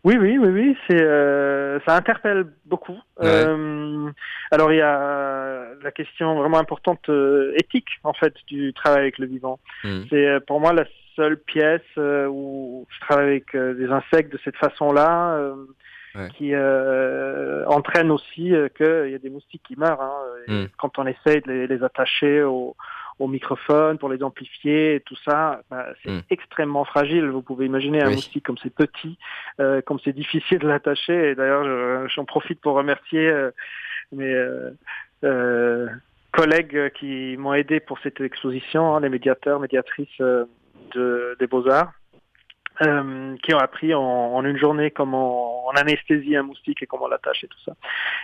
Oui, 0.04 0.18
oui, 0.20 0.38
oui, 0.40 0.48
oui, 0.50 0.78
c'est 0.88 1.02
euh, 1.02 1.80
ça 1.88 1.96
interpelle 1.96 2.46
beaucoup. 2.66 2.98
Ouais. 3.20 3.28
Euh, 3.28 4.10
alors 4.52 4.72
il 4.74 4.78
y 4.78 4.82
a 4.82 5.66
la 5.84 5.92
question 5.92 6.36
vraiment 6.36 6.58
importante 6.58 7.08
euh, 7.10 7.54
éthique 7.58 7.90
en 8.04 8.14
fait 8.14 8.34
du 8.48 8.74
travail 8.74 9.02
avec 9.02 9.20
le 9.20 9.28
vivant. 9.28 9.60
Mhm. 9.84 10.06
C'est 10.10 10.28
euh, 10.28 10.40
pour 10.40 10.60
moi 10.60 10.74
la 10.74 10.86
seule 11.16 11.38
pièce 11.38 11.82
euh, 11.98 12.26
où 12.28 12.88
je 12.90 13.00
travaille 13.02 13.28
avec 13.28 13.54
euh, 13.54 13.74
des 13.76 13.92
insectes 13.92 14.32
de 14.32 14.40
cette 14.44 14.58
façon-là. 14.58 15.36
euh, 15.36 15.56
Ouais. 16.14 16.28
qui 16.38 16.54
euh, 16.54 17.64
entraîne 17.68 18.12
aussi 18.12 18.54
euh, 18.54 18.68
qu'il 18.68 19.12
y 19.12 19.16
a 19.16 19.18
des 19.18 19.30
moustiques 19.30 19.64
qui 19.66 19.78
meurent. 19.78 20.02
Hein, 20.02 20.12
Mm. 20.48 20.66
Quand 20.78 21.00
on 21.00 21.06
essaye 21.08 21.40
de 21.42 21.50
les, 21.50 21.68
les 21.68 21.84
attacher 21.84 22.44
au, 22.44 22.76
au 23.22 23.28
microphone 23.28 23.98
pour 24.00 24.10
les 24.10 24.24
amplifier 24.24 24.96
et 24.96 25.00
tout 25.02 25.16
ça, 25.24 25.62
bah, 25.70 25.86
c'est 26.04 26.10
Mm. 26.12 26.22
extrêmement 26.32 26.86
fragile. 26.86 27.26
Vous 27.30 27.44
pouvez 27.44 27.66
imaginer 27.68 28.02
un 28.02 28.08
Oui. 28.10 28.16
moustique 28.16 28.44
comme 28.46 28.58
c'est 28.58 28.74
petit, 28.74 29.18
euh, 29.60 29.82
comme 29.82 30.00
c'est 30.04 30.14
difficile 30.24 30.60
de 30.60 30.68
l'attacher. 30.68 31.30
Et 31.30 31.36
d'ailleurs, 31.36 31.64
je- 31.64 32.08
j'en 32.16 32.26
profite 32.26 32.60
pour 32.62 32.74
remercier 32.74 33.28
euh, 33.28 33.52
mes 34.12 34.34
euh, 35.24 35.88
collègues 36.32 36.92
qui 36.94 37.36
m'ont 37.38 37.54
aidé 37.54 37.80
pour 37.80 38.00
cette 38.00 38.20
exposition, 38.22 38.96
hein, 38.96 39.00
les 39.02 39.10
médiateurs, 39.10 39.60
médiatrices 39.60 40.20
de, 40.20 41.36
des 41.40 41.48
beaux-arts. 41.48 41.94
Euh, 42.82 43.36
qui 43.44 43.54
ont 43.54 43.60
appris 43.60 43.94
en, 43.94 44.02
en 44.02 44.44
une 44.46 44.58
journée 44.58 44.92
comment 44.92 45.68
on 45.68 45.72
anesthésie 45.72 46.36
un 46.36 46.44
moustique 46.44 46.82
et 46.82 46.88
comment 46.88 47.06
on 47.06 47.10
l'attache 47.10 47.44
et 47.44 47.48
tout 47.48 47.60
ça. 47.66 47.74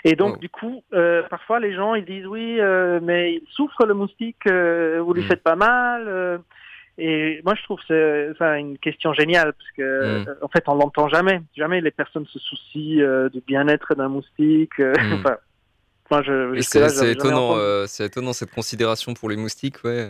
Et 0.04 0.16
donc 0.16 0.34
Oh. 0.36 0.38
du 0.40 0.50
coup, 0.50 0.84
euh, 0.94 1.24
parfois 1.30 1.60
les 1.60 1.74
gens 1.74 1.96
ils 1.96 2.06
disent 2.06 2.26
oui, 2.26 2.58
euh, 2.60 3.00
mais 3.02 3.34
il 3.36 3.42
souffre 3.52 3.86
le 3.86 3.94
moustique, 3.94 4.44
vous 4.48 5.14
lui 5.14 5.24
Mm. 5.24 5.28
faites 5.28 5.44
pas 5.44 5.56
mal. 5.56 6.42
et 7.00 7.42
moi 7.46 7.54
je 7.56 7.62
trouve 7.64 7.80
c'est 7.88 8.30
ça 8.40 8.58
une 8.58 8.78
question 8.80 9.14
géniale 9.14 9.54
parce 9.54 9.72
que 9.78 10.20
Mm. 10.24 10.36
en 10.42 10.48
fait 10.48 10.64
on 10.68 10.74
l'entend 10.76 11.08
jamais, 11.10 11.42
jamais 11.56 11.80
les 11.80 11.92
personnes 11.92 12.26
se 12.26 12.40
soucient 12.40 13.30
du 13.32 13.42
bien-être 13.42 13.94
d'un 13.96 14.08
moustique. 14.10 14.80
euh, 14.80 14.94
Mm. 14.98 15.14
enfin, 15.26 15.38
moi 16.10 16.22
je 16.24 16.54
Et 16.54 16.58
jusque-là, 16.58 16.90
C'est 16.90 17.12
étonnant, 17.12 17.56
c'est 17.86 18.06
étonnant 18.06 18.34
cette 18.34 18.52
considération 18.52 19.14
pour 19.14 19.30
les 19.30 19.36
moustiques, 19.38 19.84
ouais. 19.84 20.10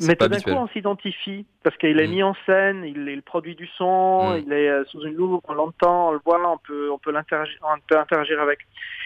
Mais 0.00 0.14
tout 0.14 0.28
d'un 0.28 0.36
coup, 0.40 0.50
on 0.50 0.68
s'identifie 0.68 1.44
parce 1.64 1.76
qu'il 1.76 1.98
est 2.00 2.06
Mm. 2.06 2.10
mis 2.10 2.22
en 2.22 2.34
scène, 2.46 2.84
il 2.84 3.08
est 3.08 3.16
le 3.16 3.22
produit 3.22 3.54
du 3.56 3.66
son, 3.76 4.34
Mm. 4.36 4.42
il 4.46 4.52
est 4.52 4.68
euh, 4.68 4.84
sous 4.84 5.02
une 5.04 5.14
loupe, 5.14 5.44
on 5.48 5.54
l'entend, 5.54 6.10
on 6.10 6.12
le 6.12 6.20
voit, 6.24 6.40
on 6.52 6.58
peut, 6.58 6.90
on 6.92 6.98
peut 6.98 7.10
l'interagir, 7.10 7.58
on 7.62 7.78
peut 7.88 7.98
interagir 7.98 8.40
avec. 8.40 8.60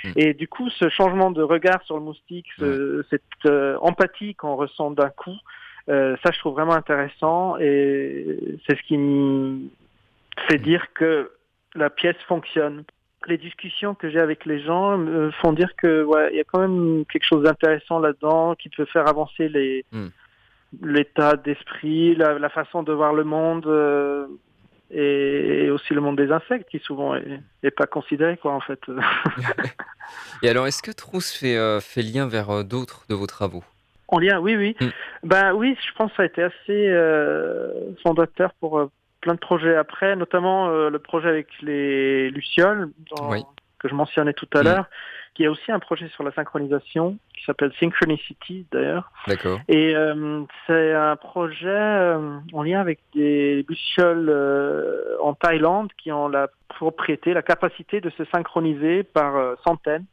Mm. 0.04 0.12
Et 0.16 0.34
du 0.34 0.48
coup, 0.48 0.68
ce 0.68 0.88
changement 0.90 1.30
de 1.30 1.42
regard 1.42 1.82
sur 1.84 1.96
le 1.96 2.02
moustique, 2.02 2.46
ce- 2.58 3.04
cette 3.08 3.22
euh, 3.46 3.78
empathie 3.80 4.34
qu'on 4.34 4.56
ressent 4.56 4.90
d'un 4.90 5.08
coup, 5.10 5.36
euh, 5.88 6.16
ça, 6.22 6.30
je 6.30 6.38
trouve 6.40 6.54
vraiment 6.54 6.74
intéressant 6.74 7.56
et 7.58 8.36
c'est 8.66 8.76
ce 8.76 8.82
qui 8.82 8.98
me 8.98 9.60
fait 10.48 10.58
dire 10.58 10.86
que 10.94 11.30
la 11.74 11.88
pièce 11.90 12.16
fonctionne. 12.28 12.84
Les 13.28 13.38
discussions 13.38 13.94
que 13.94 14.10
j'ai 14.10 14.18
avec 14.18 14.44
les 14.46 14.60
gens 14.60 14.98
me 14.98 15.30
font 15.30 15.52
dire 15.52 15.74
que 15.76 16.02
ouais, 16.02 16.30
il 16.32 16.36
y 16.36 16.40
a 16.40 16.44
quand 16.44 16.58
même 16.58 17.04
quelque 17.10 17.24
chose 17.24 17.44
d'intéressant 17.44 17.98
là-dedans 18.00 18.56
qui 18.56 18.68
peut 18.68 18.84
faire 18.84 19.08
avancer 19.08 19.48
les. 19.48 19.84
L'état 20.80 21.36
d'esprit, 21.36 22.14
la, 22.14 22.38
la 22.38 22.48
façon 22.48 22.82
de 22.82 22.92
voir 22.92 23.12
le 23.12 23.24
monde 23.24 23.66
euh, 23.66 24.26
et, 24.90 25.64
et 25.66 25.70
aussi 25.70 25.94
le 25.94 26.00
monde 26.00 26.16
des 26.16 26.30
insectes 26.30 26.68
qui 26.70 26.78
souvent 26.78 27.14
est, 27.14 27.40
est 27.62 27.70
pas 27.70 27.86
considéré 27.86 28.36
quoi 28.36 28.52
en 28.52 28.60
fait. 28.60 28.80
Et 30.42 30.48
alors, 30.48 30.66
est-ce 30.66 30.82
que 30.82 30.90
Trousse 30.90 31.32
fait, 31.32 31.56
euh, 31.56 31.80
fait 31.80 32.02
lien 32.02 32.26
vers 32.28 32.50
euh, 32.50 32.62
d'autres 32.64 33.04
de 33.08 33.14
vos 33.14 33.26
travaux? 33.26 33.64
En 34.08 34.18
lien, 34.18 34.40
oui, 34.40 34.56
oui. 34.56 34.76
Mm. 34.80 34.88
Ben 35.24 35.54
oui, 35.54 35.76
je 35.80 35.92
pense 35.96 36.10
que 36.10 36.16
ça 36.16 36.22
a 36.24 36.26
été 36.26 36.42
assez 36.42 36.52
euh, 36.68 37.94
fondateur 38.02 38.52
pour 38.60 38.78
euh, 38.78 38.90
plein 39.20 39.34
de 39.34 39.38
projets 39.38 39.76
après, 39.76 40.16
notamment 40.16 40.68
euh, 40.68 40.90
le 40.90 40.98
projet 40.98 41.28
avec 41.28 41.48
les 41.62 42.30
lucioles 42.30 42.90
Oui. 43.22 43.42
Que 43.82 43.88
je 43.88 43.94
mentionnais 43.94 44.32
tout 44.32 44.48
à 44.54 44.60
Mm. 44.60 44.64
l'heure, 44.64 44.84
qui 45.34 45.44
est 45.44 45.48
aussi 45.48 45.72
un 45.72 45.78
projet 45.78 46.08
sur 46.08 46.22
la 46.24 46.32
synchronisation 46.32 47.18
qui 47.36 47.44
s'appelle 47.44 47.72
Synchronicity 47.80 48.66
d'ailleurs. 48.70 49.10
D'accord. 49.26 49.60
Et 49.68 49.94
euh, 49.96 50.42
c'est 50.66 50.92
un 50.94 51.16
projet 51.16 51.66
euh, 51.68 52.38
en 52.52 52.62
lien 52.62 52.80
avec 52.80 53.00
des 53.14 53.64
lucioles 53.68 54.28
euh, 54.28 55.16
en 55.22 55.34
Thaïlande 55.34 55.90
qui 55.96 56.12
ont 56.12 56.28
la 56.28 56.48
propriété, 56.68 57.34
la 57.34 57.42
capacité 57.42 58.00
de 58.00 58.10
se 58.10 58.24
synchroniser 58.26 59.02
par 59.02 59.36
euh, 59.36 59.54
centaines 59.64 60.04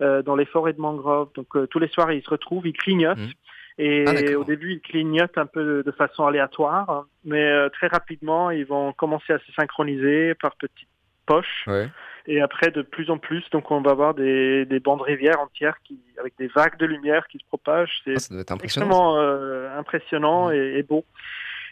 euh, 0.00 0.22
dans 0.22 0.34
les 0.36 0.46
forêts 0.46 0.72
de 0.72 0.80
mangroves. 0.80 1.28
Donc 1.34 1.54
euh, 1.56 1.66
tous 1.66 1.78
les 1.78 1.88
soirs 1.88 2.10
ils 2.12 2.22
se 2.22 2.30
retrouvent, 2.30 2.66
ils 2.66 2.72
clignotent. 2.72 3.18
Mhm. 3.18 3.32
Et 3.76 4.04
Ah, 4.06 4.38
au 4.38 4.44
début, 4.44 4.74
ils 4.74 4.80
clignotent 4.80 5.36
un 5.36 5.46
peu 5.46 5.82
de, 5.82 5.90
façon 5.90 6.24
aléatoire, 6.26 7.06
mais 7.24 7.42
euh, 7.44 7.68
très 7.70 7.88
rapidement, 7.88 8.50
ils 8.52 8.64
vont 8.64 8.92
commencer 8.92 9.32
à 9.32 9.40
se 9.40 9.52
synchroniser 9.52 10.34
par 10.36 10.54
petites 10.54 10.88
poches. 11.26 11.64
Ouais. 11.66 11.88
Et 12.26 12.40
après, 12.40 12.70
de 12.70 12.82
plus 12.82 13.10
en 13.10 13.18
plus, 13.18 13.44
donc 13.50 13.70
on 13.70 13.82
va 13.82 13.90
avoir 13.90 14.14
des, 14.14 14.64
des 14.64 14.80
bandes 14.80 15.02
rivières 15.02 15.40
entières 15.40 15.76
qui, 15.84 16.00
avec 16.18 16.32
des 16.38 16.46
vagues 16.46 16.78
de 16.78 16.86
lumière 16.86 17.26
qui 17.28 17.38
se 17.38 17.44
propagent. 17.44 18.00
C'est 18.04 18.12
impressionnant. 18.12 18.58
extrêmement 18.62 19.18
euh, 19.18 19.78
impressionnant 19.78 20.50
et, 20.50 20.78
et 20.78 20.82
beau. 20.82 21.04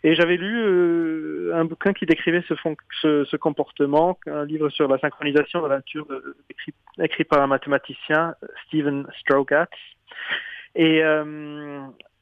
Et 0.04 0.14
j'avais 0.14 0.36
lu 0.36 0.58
euh, 0.58 1.52
un 1.54 1.64
bouquin 1.64 1.92
qui 1.92 2.06
décrivait 2.06 2.44
ce, 2.48 2.54
fon- 2.54 2.76
ce, 3.00 3.24
ce 3.24 3.36
comportement, 3.36 4.18
un 4.26 4.44
livre 4.44 4.68
sur 4.68 4.88
la 4.88 4.98
synchronisation 4.98 5.62
de 5.62 5.68
la 5.68 5.76
nature 5.76 6.06
euh, 6.10 6.36
écrit, 6.50 6.74
écrit 7.00 7.24
par 7.24 7.40
un 7.40 7.46
mathématicien, 7.46 8.34
Stephen 8.66 9.06
Strogatz. 9.20 9.70
Et 10.74 11.04
euh, 11.04 11.80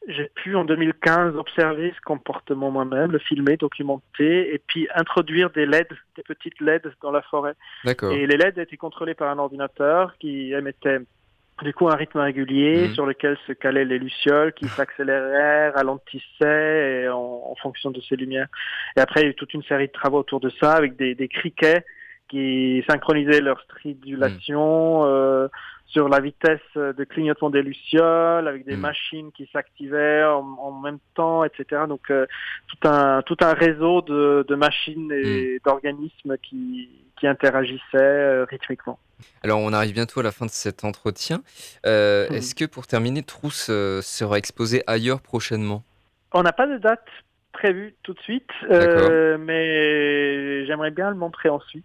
j'ai 0.08 0.30
pu 0.34 0.56
en 0.56 0.64
2015 0.64 1.36
observer 1.36 1.92
ce 1.94 2.00
comportement 2.00 2.70
moi-même, 2.70 3.12
le 3.12 3.18
filmer, 3.18 3.56
documenter, 3.56 4.54
et 4.54 4.58
puis 4.66 4.88
introduire 4.94 5.50
des 5.50 5.66
LED, 5.66 5.88
des 6.16 6.22
petites 6.22 6.58
LED 6.60 6.92
dans 7.02 7.10
la 7.10 7.22
forêt. 7.22 7.54
D'accord. 7.84 8.12
Et 8.12 8.26
les 8.26 8.36
LED 8.36 8.58
étaient 8.58 8.76
contrôlés 8.78 9.14
par 9.14 9.28
un 9.30 9.38
ordinateur 9.38 10.16
qui 10.18 10.52
émettait 10.52 10.98
du 11.62 11.74
coup 11.74 11.88
un 11.90 11.94
rythme 11.96 12.20
régulier 12.20 12.88
Mhm. 12.88 12.94
sur 12.94 13.04
lequel 13.04 13.36
se 13.46 13.52
calaient 13.52 13.84
les 13.84 13.98
lucioles 13.98 14.54
qui 14.54 14.64
s'accéléraient, 14.88 15.68
ralentissaient 15.70 17.02
et 17.02 17.08
en, 17.08 17.42
en 17.50 17.54
fonction 17.56 17.90
de 17.90 18.00
ces 18.00 18.16
lumières. 18.16 18.48
Et 18.96 19.00
après, 19.00 19.20
il 19.20 19.24
y 19.24 19.26
a 19.26 19.30
eu 19.30 19.34
toute 19.34 19.52
une 19.52 19.62
série 19.64 19.88
de 19.88 19.92
travaux 19.92 20.18
autour 20.20 20.40
de 20.40 20.48
ça 20.60 20.72
avec 20.72 20.96
des, 20.96 21.14
des 21.14 21.28
criquets 21.28 21.84
qui 22.28 22.82
synchronisaient 22.88 23.40
leur 23.40 23.60
stridulation 23.62 25.04
euh, 25.04 25.48
sur 25.92 26.08
la 26.08 26.20
vitesse 26.20 26.60
de 26.76 27.04
clignotement 27.04 27.50
des 27.50 27.62
lucioles, 27.62 28.46
avec 28.48 28.64
des 28.64 28.74
Mhm. 28.76 28.80
machines 28.80 29.32
qui 29.32 29.48
s'activaient 29.52 30.24
en, 30.24 30.46
en 30.60 30.72
même 30.72 30.98
temps, 31.14 31.42
etc. 31.44 31.82
Donc 31.88 32.10
euh, 32.10 32.26
tout 32.68 32.88
un 32.88 33.22
tout 33.22 33.36
un 33.40 33.52
réseau 33.52 34.00
de, 34.02 34.44
de 34.48 34.54
machines 34.54 35.10
et 35.12 35.60
d'organismes 35.64 36.36
qui, 36.38 36.88
qui 37.18 37.26
interagissaient 37.26 37.80
euh, 37.94 38.44
rythmiquement. 38.48 38.98
Alors, 39.42 39.58
on 39.60 39.72
arrive 39.74 39.92
bientôt 39.92 40.20
à 40.20 40.22
la 40.22 40.32
fin 40.32 40.46
de 40.46 40.50
cet 40.50 40.82
entretien. 40.84 41.42
Euh, 41.86 42.26
Mhm. 42.28 42.36
Est-ce 42.36 42.54
que 42.54 42.64
pour 42.64 42.86
terminer, 42.86 43.22
Trousse 43.22 43.68
euh, 43.70 44.00
sera 44.00 44.38
exposé 44.38 44.82
ailleurs 44.86 45.20
prochainement? 45.20 45.82
On 46.32 46.42
n'a 46.42 46.52
pas 46.52 46.66
de 46.66 46.78
date 46.78 47.04
prévu 47.52 47.94
tout 48.02 48.14
de 48.14 48.20
suite, 48.20 48.48
euh, 48.70 49.36
mais 49.38 50.64
j'aimerais 50.66 50.90
bien 50.90 51.10
le 51.10 51.16
montrer 51.16 51.48
ensuite. 51.48 51.84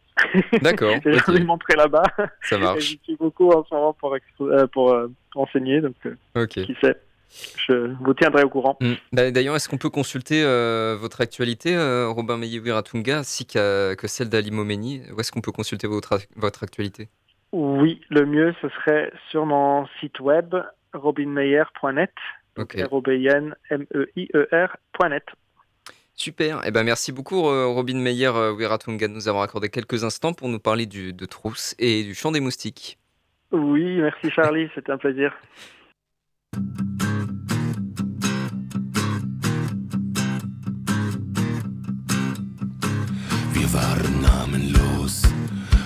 D'accord. 0.61 0.95
J'ai 1.03 1.11
ok, 1.15 1.27
envie 1.29 1.33
de 1.39 1.39
le 1.39 1.45
montrer 1.45 1.75
là-bas. 1.75 2.03
Ça 2.41 2.57
marche. 2.57 2.81
J'y 2.81 2.99
suis 3.03 3.15
beaucoup 3.15 3.49
en 3.51 3.63
ce 3.65 3.73
moment 3.73 3.93
pour, 3.93 4.15
euh, 4.41 4.67
pour 4.67 4.91
euh, 4.93 5.07
enseigner, 5.35 5.81
donc 5.81 5.95
qui 6.49 6.75
sait. 6.81 6.95
Je 7.67 7.93
vous 8.01 8.13
tiendrai 8.13 8.43
au 8.43 8.49
courant. 8.49 8.77
Mm. 8.79 8.93
Bah, 9.11 9.31
D'ailleurs, 9.31 9.55
est-ce 9.55 9.67
qu'on 9.67 9.77
peut 9.77 9.89
consulter 9.89 10.43
votre 10.99 11.19
actualité, 11.21 11.75
Robin 12.07 12.37
Meyer-Wiratunga, 12.37 13.17
ainsi 13.19 13.45
qu'à- 13.45 13.95
que 13.95 14.07
celle 14.07 14.29
d'Ali 14.29 14.51
Momeni? 14.51 15.01
Où 15.15 15.19
est-ce 15.19 15.31
qu'on 15.31 15.41
peut 15.41 15.51
consulter 15.51 15.87
votre, 15.87 16.19
votre 16.35 16.63
actualité? 16.63 17.09
Oui, 17.51 18.01
le 18.09 18.25
mieux, 18.25 18.53
ce 18.61 18.69
serait 18.69 19.11
sur 19.31 19.45
mon 19.45 19.85
site 19.99 20.19
web 20.19 20.55
robinmeyer.net. 20.93 22.11
Ok. 22.57 22.75
R-O-B-I-N-M-E-I-E-R.net. 24.05 25.23
Super. 26.15 26.61
Eh 26.65 26.71
ben, 26.71 26.83
merci 26.83 27.11
beaucoup, 27.11 27.47
euh, 27.47 27.67
Robin 27.67 27.97
Meyer-Wiratunga, 27.97 29.07
de 29.07 29.13
nous 29.13 29.27
avoir 29.27 29.43
accordé 29.43 29.69
quelques 29.69 30.03
instants 30.03 30.33
pour 30.33 30.47
nous 30.47 30.59
parler 30.59 30.85
du, 30.85 31.13
de 31.13 31.25
Trousse 31.25 31.75
et 31.77 32.03
du 32.03 32.15
chant 32.15 32.31
des 32.31 32.39
moustiques. 32.39 32.97
Oui, 33.51 33.97
merci 33.97 34.31
Charlie, 34.31 34.69
c'était 34.73 34.91
un 34.91 34.97
plaisir. 34.97 35.33
Wir 43.53 43.73
waren 43.73 44.21
namenlos 44.21 45.23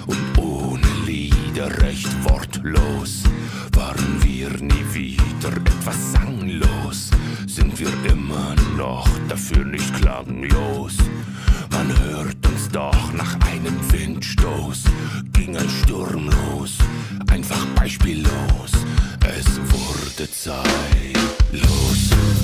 und 0.08 0.38
ohne 0.38 0.88
Lieder 1.06 1.70
recht 1.82 2.08
wortlos. 2.24 3.24
Waren 3.74 4.24
wir 4.24 4.50
nie 4.62 4.86
wieder 4.94 5.50
etwas 5.58 6.14
sanglos, 6.14 7.09
sind 7.50 7.80
wir 7.80 7.90
immer 8.12 8.56
noch 8.78 9.08
dafür 9.28 9.66
nicht 9.66 9.92
klanglos. 9.96 10.98
Man 11.72 11.88
hört 12.00 12.46
uns 12.46 12.70
doch 12.70 13.14
nach 13.14 13.34
einem 13.48 13.76
Windstoß, 13.92 14.84
ging 15.34 15.58
ein 15.58 15.70
Sturm 15.70 16.30
los, 16.30 16.78
einfach 17.32 17.66
beispiellos. 17.76 18.72
Es 19.22 19.60
wurde 19.72 20.30
Zeit, 20.32 21.18
los. 21.52 22.39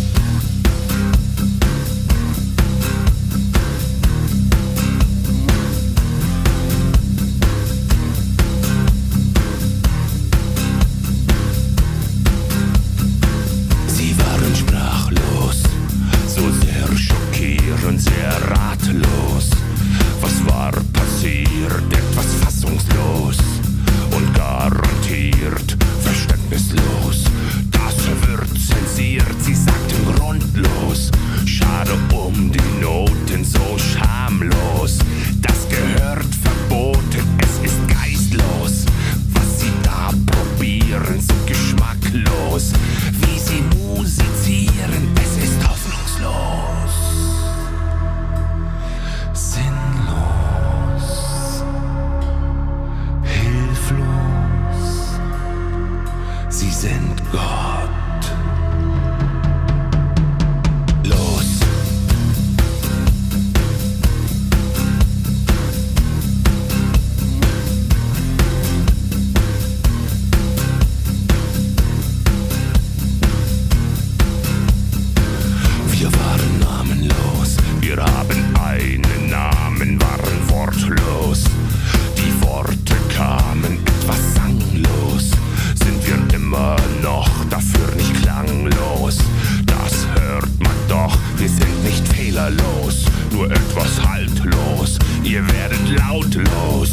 Etwas 93.45 94.01
haltlos. 94.05 94.99
Ihr 95.23 95.45
werdet 95.47 95.89
lautlos 95.97 96.89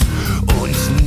und 0.60 1.01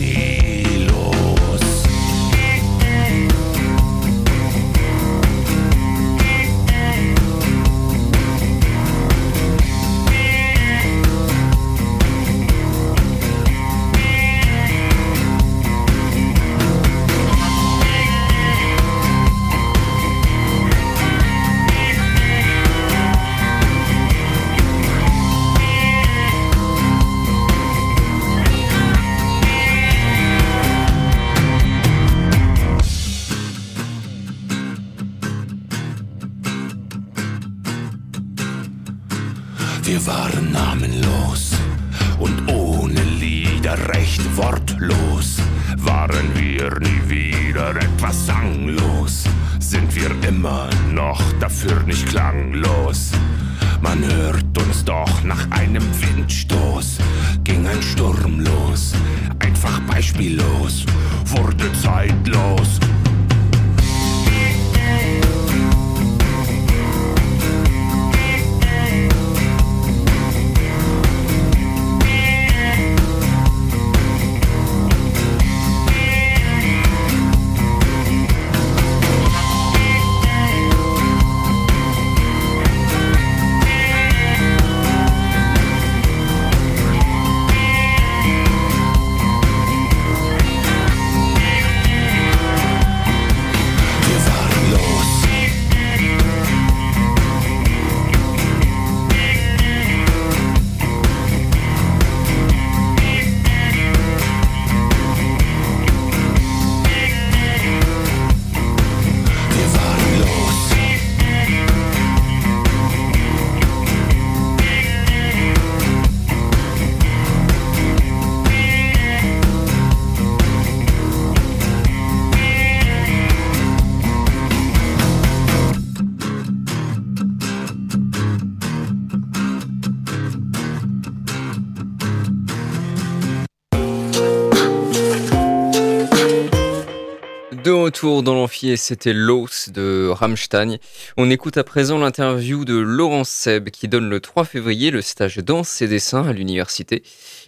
dans 138.06 138.36
l'amphi 138.36 138.78
c'était 138.78 139.14
l'os 139.14 139.70
de 139.70 140.08
Rammstein. 140.12 140.78
On 141.18 141.32
écoute 141.32 141.58
à 141.58 141.64
présent 141.64 141.98
l'interview 141.98 142.64
de 142.64 142.76
Laurence 142.76 143.30
Seb 143.30 143.70
qui 143.70 143.88
donne 143.88 144.10
le 144.10 144.20
3 144.20 144.46
février 144.46 144.92
le 144.92 145.02
stage 145.02 145.38
danse 145.38 145.82
et 145.82 145.88
dessin 145.88 146.24
à 146.24 146.32
l'université. 146.32 147.02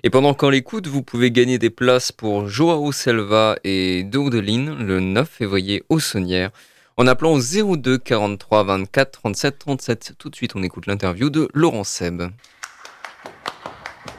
Et 0.04 0.10
pendant 0.10 0.34
qu'on 0.34 0.50
l'écoute, 0.50 0.88
vous 0.88 1.04
pouvez 1.04 1.30
gagner 1.30 1.60
des 1.60 1.70
places 1.70 2.12
pour 2.12 2.50
Joao 2.50 2.92
Selva 2.92 3.58
et 3.64 4.04
Daudeline 4.04 4.76
le 4.80 5.00
9 5.00 5.30
février 5.30 5.84
au 5.90 6.00
Saunière 6.00 6.50
en 6.98 7.06
appelant 7.06 7.34
au 7.34 7.76
02 7.78 8.00
43 8.00 8.64
24 8.64 9.12
37 9.12 9.60
37. 9.60 10.14
Tout 10.18 10.30
de 10.32 10.36
suite, 10.36 10.56
on 10.56 10.64
écoute 10.64 10.88
l'interview 10.88 11.30
de 11.30 11.48
Laurence 11.54 11.90
Seb. 11.90 12.24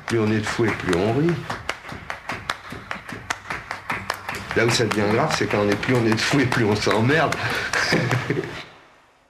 Plus 0.07 0.21
on 0.21 0.31
est 0.31 0.39
de 0.39 0.47
fou 0.47 0.67
et 0.67 0.71
plus 0.71 0.95
on 0.95 1.13
rit. 1.15 1.35
Là 4.59 4.67
où 4.67 4.71
ça 4.71 4.87
devient 4.87 5.07
grave, 5.13 5.33
c'est 5.39 5.47
quand 5.47 5.65
on 5.65 5.69
est 5.69 5.81
plus 5.81 5.95
on 5.95 6.05
est 6.05 6.11
de 6.11 6.17
fou 6.17 6.41
et 6.41 6.45
plus 6.45 6.65
on 6.65 6.75
s'emmerde. 6.75 7.33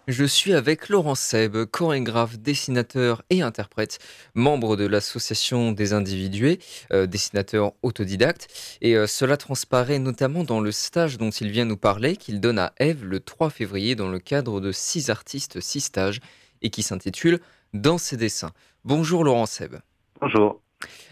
Je 0.08 0.24
suis 0.24 0.54
avec 0.54 0.88
Laurent 0.88 1.14
Seb, 1.14 1.66
chorégraphe, 1.66 2.38
dessinateur 2.38 3.20
et 3.28 3.42
interprète, 3.42 3.98
membre 4.32 4.74
de 4.76 4.86
l'association 4.86 5.72
des 5.72 5.92
individués, 5.92 6.58
euh, 6.94 7.04
dessinateur 7.04 7.72
autodidacte. 7.82 8.48
Et 8.80 8.96
euh, 8.96 9.06
cela 9.06 9.36
transparaît 9.36 9.98
notamment 9.98 10.44
dans 10.44 10.62
le 10.62 10.72
stage 10.72 11.18
dont 11.18 11.28
il 11.28 11.50
vient 11.50 11.66
nous 11.66 11.76
parler, 11.76 12.16
qu'il 12.16 12.40
donne 12.40 12.58
à 12.58 12.72
Eve 12.78 13.04
le 13.04 13.20
3 13.20 13.50
février 13.50 13.94
dans 13.96 14.08
le 14.08 14.20
cadre 14.20 14.62
de 14.62 14.72
6 14.72 15.10
artistes, 15.10 15.60
6 15.60 15.80
stages, 15.82 16.20
et 16.62 16.70
qui 16.70 16.82
s'intitule 16.82 17.38
Dans 17.74 17.98
ses 17.98 18.16
dessins. 18.16 18.52
Bonjour 18.82 19.24
Laurent 19.24 19.44
Seb. 19.44 19.76
Bonjour. 20.22 20.62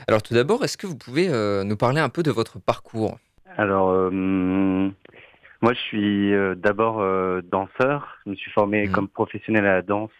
Alors 0.08 0.22
tout 0.22 0.32
d'abord, 0.32 0.64
est-ce 0.64 0.78
que 0.78 0.86
vous 0.86 0.96
pouvez 0.96 1.28
euh, 1.28 1.64
nous 1.64 1.76
parler 1.76 2.00
un 2.00 2.08
peu 2.08 2.22
de 2.22 2.30
votre 2.30 2.58
parcours? 2.58 3.18
Alors, 3.56 3.90
euh, 3.90 4.10
moi, 4.10 5.72
je 5.72 5.78
suis 5.80 6.34
euh, 6.34 6.54
d'abord 6.54 7.00
euh, 7.00 7.40
danseur. 7.42 8.18
Je 8.24 8.30
me 8.30 8.34
suis 8.36 8.50
formé 8.50 8.86
Mhm. 8.86 8.92
comme 8.92 9.08
professionnel 9.08 9.64
à 9.66 9.74
la 9.74 9.82
danse 9.82 10.10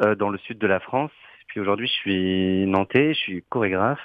euh, 0.00 0.14
dans 0.14 0.30
le 0.30 0.38
sud 0.38 0.58
de 0.58 0.66
la 0.66 0.80
France. 0.80 1.12
Puis 1.48 1.60
aujourd'hui, 1.60 1.86
je 1.86 1.92
suis 1.92 2.66
nantais, 2.66 3.12
je 3.14 3.18
suis 3.18 3.44
chorégraphe. 3.48 4.00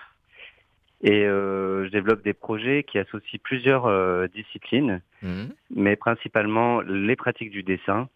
Et 1.01 1.23
euh, 1.25 1.85
je 1.85 1.91
développe 1.91 2.23
des 2.23 2.33
projets 2.33 2.83
qui 2.83 2.97
associent 2.97 3.39
plusieurs 3.43 3.85
euh, 3.85 4.27
disciplines, 4.27 5.01
Mhm. 5.21 5.53
mais 5.69 5.95
principalement 5.95 6.81
les 6.81 7.15
pratiques 7.15 7.51
du 7.51 7.63
dessin. 7.63 8.09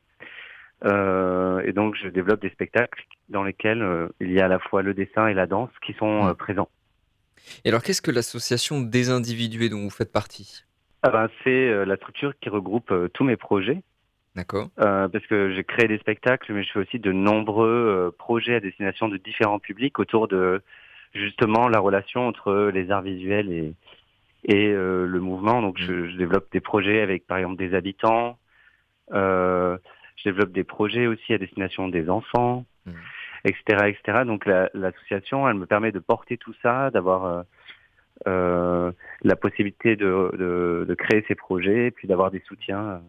Euh, 0.85 1.61
et 1.65 1.73
donc, 1.73 1.95
je 1.95 2.07
développe 2.07 2.41
des 2.41 2.49
spectacles 2.49 3.05
dans 3.29 3.43
lesquels 3.43 4.09
il 4.19 4.31
y 4.31 4.39
a 4.41 4.45
à 4.45 4.47
la 4.47 4.59
fois 4.59 4.81
le 4.81 4.93
dessin 4.93 5.27
et 5.27 5.33
la 5.33 5.45
danse 5.45 5.69
qui 5.85 5.93
sont 5.93 6.27
euh, 6.27 6.33
présents. 6.33 6.69
Et 7.65 7.69
alors 7.69 7.83
qu'est-ce 7.83 8.01
que 8.01 8.11
l'association 8.11 8.81
des 8.81 9.09
individués 9.09 9.69
dont 9.69 9.81
vous 9.81 9.89
faites 9.89 10.11
partie? 10.11 10.63
Ah 11.03 11.09
ben, 11.09 11.29
c'est 11.43 11.49
euh, 11.49 11.85
la 11.85 11.95
structure 11.95 12.33
qui 12.39 12.49
regroupe 12.49 12.91
euh, 12.91 13.07
tous 13.13 13.23
mes 13.23 13.37
projets. 13.37 13.81
D'accord 14.35 14.69
Euh, 14.79 15.07
parce 15.07 15.25
que 15.27 15.53
j'ai 15.53 15.63
créé 15.63 15.87
des 15.87 15.97
spectacles, 15.97 16.53
mais 16.53 16.63
je 16.63 16.71
fais 16.71 16.79
aussi 16.79 16.99
de 16.99 17.11
nombreux 17.11 17.67
euh, 17.67 18.11
projets 18.17 18.55
à 18.55 18.59
destination 18.59 19.07
de 19.07 19.17
différents 19.17 19.59
publics 19.59 19.97
autour 19.99 20.27
de 20.27 20.61
justement 21.13 21.67
la 21.67 21.79
relation 21.79 22.27
entre 22.27 22.69
les 22.73 22.91
arts 22.91 23.01
visuels 23.01 23.51
et, 23.51 23.73
et 24.43 24.67
euh, 24.67 25.05
le 25.07 25.19
mouvement. 25.19 25.61
Donc 25.61 25.77
je, 25.79 26.09
je 26.09 26.15
développe 26.17 26.51
des 26.51 26.59
projets 26.61 27.01
avec 27.01 27.25
par 27.25 27.37
exemple 27.37 27.57
des 27.57 27.73
habitants, 27.73 28.37
je 29.11 30.23
développe 30.23 30.51
des 30.51 30.63
projets 30.63 31.07
aussi 31.07 31.33
à 31.33 31.37
destination 31.37 31.87
des 31.87 32.09
enfants, 32.09 32.65
Mhm. 32.85 32.93
Etc., 33.45 33.87
etc. 33.87 34.25
Donc 34.25 34.45
la- 34.45 34.69
l'association, 34.73 35.47
elle 35.47 35.55
me 35.55 35.65
permet 35.65 35.91
de 35.91 35.99
porter 35.99 36.37
tout 36.37 36.53
ça, 36.61 36.91
d'avoir 36.91 37.25
euh, 37.25 37.43
euh, 38.27 38.91
la 39.21 39.35
possibilité 39.35 39.95
de, 39.95 40.31
de, 40.37 40.85
de 40.87 40.95
créer 40.95 41.23
ces 41.27 41.35
projets, 41.35 41.87
et 41.87 41.91
puis 41.91 42.07
d'avoir 42.07 42.31
des 42.31 42.41
soutiens 42.47 42.85
euh, 42.85 42.99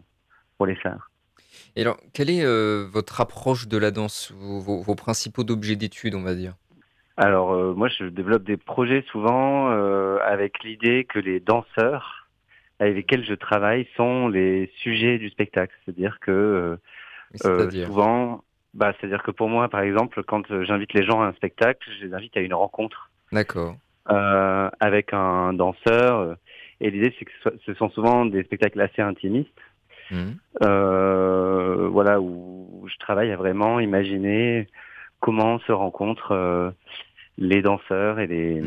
pour 0.57 0.65
les 0.65 0.75
faire. 0.75 1.09
Et 1.75 1.81
alors, 1.81 1.97
quelle 2.13 2.29
est 2.29 2.45
euh, 2.45 2.87
votre 2.91 3.19
approche 3.21 3.67
de 3.67 3.77
la 3.77 3.91
danse, 3.91 4.31
vos, 4.37 4.59
vos- 4.59 4.81
vos 4.81 4.95
principaux 4.95 5.43
objets 5.49 5.75
d'étude, 5.75 6.15
on 6.15 6.23
va 6.23 6.35
dire? 6.35 6.55
Alors 7.17 7.51
euh, 7.51 7.73
moi 7.73 7.87
je 7.89 8.05
développe 8.05 8.43
des 8.43 8.57
projets 8.57 9.03
souvent 9.11 9.69
avec 10.21 10.63
l'idée 10.63 11.03
que 11.03 11.19
les 11.19 11.39
danseurs 11.39 12.29
avec 12.79 12.95
lesquels 12.95 13.23
je 13.23 13.35
travaille 13.35 13.87
sont 13.95 14.27
les 14.27 14.71
sujets 14.77 15.19
du 15.19 15.29
spectacle. 15.29 15.73
C'est-à-dire 15.85 16.17
que 16.19 16.79
souvent, 17.85 18.43
bah, 18.73 18.93
c'est-à-dire 18.99 19.23
que 19.23 19.31
pour 19.31 19.49
moi 19.49 19.67
par 19.69 19.81
exemple, 19.81 20.23
quand 20.23 20.49
euh, 20.51 20.63
j'invite 20.65 20.93
les 20.93 21.03
gens 21.05 21.21
à 21.21 21.27
un 21.27 21.33
spectacle, 21.33 21.87
je 21.99 22.05
les 22.05 22.13
invite 22.13 22.35
à 22.37 22.41
une 22.41 22.53
rencontre 22.53 23.09
D'accord. 23.31 23.75
euh, 24.09 24.69
avec 24.79 25.13
un 25.13 25.53
danseur. 25.53 26.19
euh, 26.19 26.35
Et 26.79 26.89
l'idée 26.89 27.13
c'est 27.19 27.25
que 27.25 27.31
ce, 27.65 27.73
sont 27.73 27.89
souvent 27.89 28.25
des 28.25 28.43
spectacles 28.43 28.79
assez 28.81 29.01
intimistes. 29.01 29.49
Mhm. 30.11 30.35
Euh, 30.63 31.87
voilà 31.89 32.19
où 32.19 32.85
je 32.87 32.97
travaille 32.97 33.31
à 33.31 33.37
vraiment 33.37 33.79
imaginer 33.79 34.67
comment 35.19 35.59
se 35.59 35.71
rencontrent 35.71 36.33
euh, 36.33 36.71
les 37.37 37.61
danseurs 37.61 38.19
et 38.19 38.27
les 38.27 38.61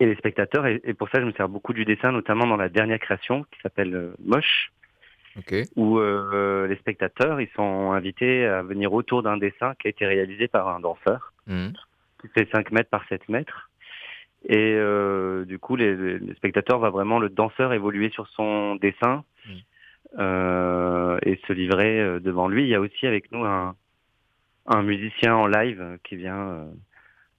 et 0.00 0.06
les 0.06 0.16
spectateurs 0.16 0.66
et, 0.66 0.80
et 0.82 0.94
pour 0.94 1.08
ça 1.10 1.20
je 1.20 1.26
me 1.26 1.32
sers 1.32 1.48
beaucoup 1.48 1.72
du 1.72 1.84
dessin 1.84 2.10
notamment 2.10 2.46
dans 2.46 2.56
la 2.56 2.68
dernière 2.68 2.98
création 2.98 3.44
qui 3.44 3.60
s'appelle 3.62 4.10
Moche 4.24 4.72
Ok. 5.36 5.54
où 5.76 5.98
euh, 5.98 6.66
les 6.68 6.76
spectateurs 6.76 7.40
ils 7.40 7.48
sont 7.56 7.92
invités 7.92 8.46
à 8.46 8.62
venir 8.62 8.92
autour 8.92 9.22
d'un 9.22 9.36
dessin 9.36 9.74
qui 9.80 9.88
a 9.88 9.90
été 9.90 10.06
réalisé 10.06 10.46
par 10.48 10.68
un 10.68 10.80
danseur 10.80 11.32
Mhm. 11.46 11.72
qui 12.20 12.28
fait 12.28 12.48
5 12.52 12.70
mètres 12.72 12.90
par 12.90 13.04
7 13.08 13.28
mètres 13.28 13.70
et 14.48 14.74
euh, 14.74 15.44
du 15.44 15.58
coup 15.58 15.74
les, 15.76 15.94
les- 15.96 16.34
spectateurs 16.34 16.78
voient 16.78 16.90
vraiment 16.90 17.18
le 17.18 17.28
danseur 17.30 17.72
évoluer 17.72 18.10
sur 18.10 18.28
son 18.28 18.76
dessin 18.76 19.24
Mm. 19.46 19.52
euh, 20.20 21.18
et 21.22 21.38
se 21.46 21.52
livrer 21.52 22.00
euh, 22.00 22.20
devant 22.20 22.48
lui. 22.48 22.62
Il 22.62 22.68
y 22.68 22.74
a 22.74 22.80
aussi 22.80 23.06
avec 23.06 23.30
nous 23.32 23.44
un, 23.44 23.74
un 24.66 24.82
musicien 24.82 25.34
en 25.34 25.46
live 25.46 25.98
qui 26.04 26.16
vient 26.16 26.48
euh, 26.48 26.64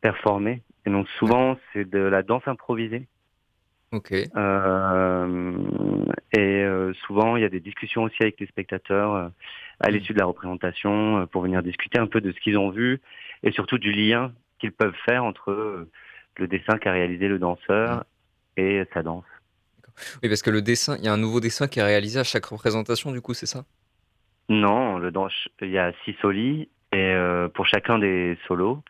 performer. 0.02 0.62
Et 0.86 0.90
donc 0.92 1.08
souvent 1.18 1.58
c'est 1.74 1.90
de 1.90 2.00
la 2.00 2.22
danse 2.22 2.48
improvisée. 2.48 3.08
Ok. 3.92 4.12
Euh, 4.36 5.56
et 6.34 6.40
euh, 6.64 6.94
souvent 7.06 7.36
il 7.38 7.42
y 7.42 7.46
a 7.46 7.50
des 7.50 7.60
discussions 7.60 8.04
aussi 8.04 8.18
avec 8.22 8.40
les 8.40 8.48
spectateurs 8.48 9.14
euh, 9.14 9.28
à 9.80 9.90
Mm. 9.90 9.94
l'issue 9.94 10.14
de 10.14 10.20
la 10.20 10.26
représentation 10.26 11.20
euh, 11.22 11.26
pour 11.26 11.42
venir 11.42 11.62
discuter 11.64 12.00
un 12.00 12.08
peu 12.08 12.22
de 12.22 12.32
ce 12.32 12.40
qu'ils 12.40 12.58
ont 12.58 12.70
vu 12.70 13.02
et 13.44 13.52
surtout 13.52 13.78
du 13.78 13.92
lien 13.92 14.32
qu'ils 14.60 14.72
peuvent 14.72 14.96
faire 15.06 15.24
entre 15.26 15.88
le 16.38 16.48
dessin 16.48 16.78
qu'a 16.78 16.92
réalisé 16.92 17.28
le 17.28 17.40
danseur 17.40 18.06
et 18.58 18.84
sa 18.94 19.04
danse. 19.04 19.26
Oui, 20.24 20.30
parce 20.30 20.42
que 20.42 20.50
le 20.50 20.62
dessin, 20.62 20.96
il 20.98 21.06
y 21.06 21.08
a 21.08 21.14
un 21.14 21.18
nouveau 21.18 21.40
dessin 21.40 21.68
qui 21.68 21.80
est 21.80 21.84
réalisé 21.84 22.20
à 22.20 22.24
chaque 22.24 22.46
représentation, 22.46 23.12
du 23.12 23.22
coup, 23.22 23.34
c'est 23.34 23.46
ça? 23.46 23.64
Non, 24.50 24.98
le 25.00 25.12
dans- 25.12 25.28
il 25.62 25.70
y 25.70 25.78
a 25.78 25.92
six 26.04 26.14
solis 26.22 26.70
et 26.92 26.98
euh, 26.98 27.48
pour 27.50 27.66
chacun 27.66 27.98
des 28.00 28.38
solos, 28.48 28.82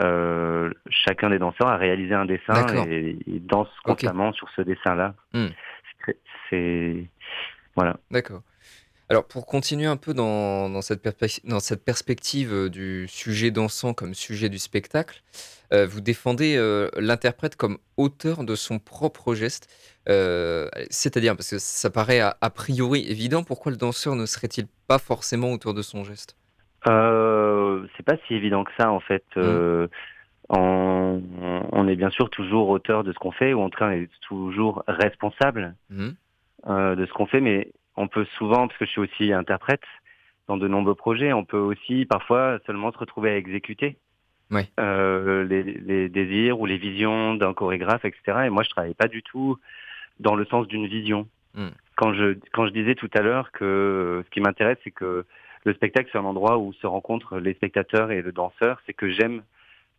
euh, 0.00 0.70
chacun 0.90 1.30
des 1.30 1.38
danseurs 1.38 1.68
a 1.68 1.76
réalisé 1.76 2.14
un 2.14 2.24
dessin 2.26 2.66
et 2.86 3.16
ils 3.26 3.44
dansent 3.46 3.68
constamment 3.84 4.32
sur 4.32 4.48
ce 4.50 4.62
dessin-là. 4.62 5.14
Hmm. 5.32 5.48
C'est 6.48 7.04
voilà. 7.76 7.98
D'accord. 8.10 8.42
Alors, 9.08 9.26
pour 9.26 9.44
continuer 9.44 9.86
un 9.86 9.96
peu 9.96 10.14
dans, 10.14 10.70
dans 10.70 10.82
cette, 10.82 11.02
perspe- 11.04 11.44
dans 11.44 11.58
cette 11.58 11.84
perspective 11.84 12.52
euh, 12.52 12.68
du 12.68 13.08
sujet 13.08 13.50
dansant 13.50 13.92
comme 13.92 14.14
sujet 14.14 14.48
du 14.48 14.58
spectacle, 14.58 15.22
euh, 15.72 15.84
vous 15.84 16.00
défendez 16.00 16.56
euh, 16.56 16.88
l'interprète 16.96 17.56
comme 17.56 17.78
auteur 17.96 18.44
de 18.44 18.54
son 18.54 18.78
propre 18.78 19.34
geste. 19.34 19.68
Euh, 20.08 20.68
C'est-à-dire, 20.90 21.34
parce 21.34 21.50
que 21.50 21.58
ça 21.58 21.90
paraît 21.90 22.20
a, 22.20 22.36
a 22.40 22.50
priori 22.50 23.04
évident, 23.10 23.42
pourquoi 23.42 23.72
le 23.72 23.78
danseur 23.78 24.14
ne 24.14 24.26
serait-il 24.26 24.68
pas 24.86 24.98
forcément 24.98 25.52
auteur 25.52 25.74
de 25.74 25.82
son 25.82 26.04
geste? 26.04 26.36
C'est 26.84 28.06
pas 28.06 28.16
si 28.26 28.34
évident 28.34 28.64
que 28.64 28.70
ça 28.78 28.90
en 28.90 29.00
fait. 29.00 29.24
Euh, 29.36 29.88
on, 30.50 31.22
on 31.72 31.88
est 31.88 31.96
bien 31.96 32.10
sûr 32.10 32.28
toujours 32.30 32.68
auteur 32.68 33.04
de 33.04 33.12
ce 33.12 33.18
qu'on 33.18 33.30
fait 33.32 33.54
ou 33.54 33.60
en 33.60 33.70
tout 33.70 33.78
cas 33.78 33.88
on 33.88 33.92
est 33.92 34.10
toujours 34.22 34.82
responsable 34.86 35.74
Mhm. 35.90 36.14
euh, 36.68 36.94
de 36.96 37.06
ce 37.06 37.12
qu'on 37.12 37.26
fait, 37.26 37.40
mais 37.40 37.68
on 37.96 38.08
peut 38.08 38.26
souvent, 38.36 38.66
parce 38.68 38.78
que 38.78 38.84
je 38.84 38.90
suis 38.90 39.00
aussi 39.00 39.32
interprète 39.32 39.82
dans 40.48 40.56
de 40.56 40.66
nombreux 40.68 40.94
projets, 40.94 41.32
on 41.32 41.44
peut 41.44 41.58
aussi 41.58 42.04
parfois 42.06 42.58
seulement 42.66 42.90
se 42.92 42.98
retrouver 42.98 43.30
à 43.30 43.36
exécuter 43.36 43.96
Ouais. 44.50 44.68
euh, 44.80 45.44
les, 45.44 45.62
les 45.62 46.08
désirs 46.08 46.58
ou 46.60 46.66
les 46.66 46.76
visions 46.76 47.34
d'un 47.36 47.54
chorégraphe, 47.54 48.04
etc. 48.04 48.46
Et 48.46 48.50
moi, 48.50 48.64
je 48.64 48.70
travaille 48.70 48.94
pas 48.94 49.06
du 49.06 49.22
tout 49.22 49.56
dans 50.18 50.34
le 50.34 50.44
sens 50.46 50.66
d'une 50.66 50.88
vision. 50.88 51.28
Mm. 51.54 51.68
Quand 51.94 52.12
je 52.14 52.36
quand 52.52 52.66
je 52.66 52.72
disais 52.72 52.96
tout 52.96 53.10
à 53.14 53.20
l'heure 53.20 53.52
que 53.52 53.64
euh, 53.64 54.22
ce 54.24 54.30
qui 54.30 54.40
m'intéresse, 54.40 54.78
c'est 54.82 54.90
que 54.90 55.24
le 55.64 55.74
spectacle 55.74 56.08
c'est 56.10 56.18
un 56.18 56.24
endroit 56.24 56.58
où 56.58 56.72
se 56.72 56.86
rencontrent 56.86 57.38
les 57.38 57.54
spectateurs 57.54 58.10
et 58.10 58.22
le 58.22 58.32
danseur, 58.32 58.80
c'est 58.86 58.92
que 58.92 59.08
j'aime 59.10 59.42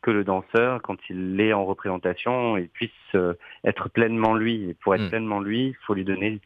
que 0.02 0.12
le 0.12 0.24
danseur, 0.24 0.82
quand 0.82 0.97
il 1.10 1.39
est 1.39 1.54
en 1.54 1.66
représentation, 1.66 2.58
il 2.58 2.70
puisse 2.70 2.91
euh, 3.16 3.34
être 3.64 3.89
pleinement 3.89 4.34
lui. 4.36 4.70
Et 4.70 4.74
pour 4.74 4.95
être 4.95 5.04
Mm. 5.04 5.10
pleinement 5.10 5.39
lui, 5.39 5.68
il 5.68 5.76
faut 5.86 5.93
lui 5.93 6.04
donner 6.06 6.39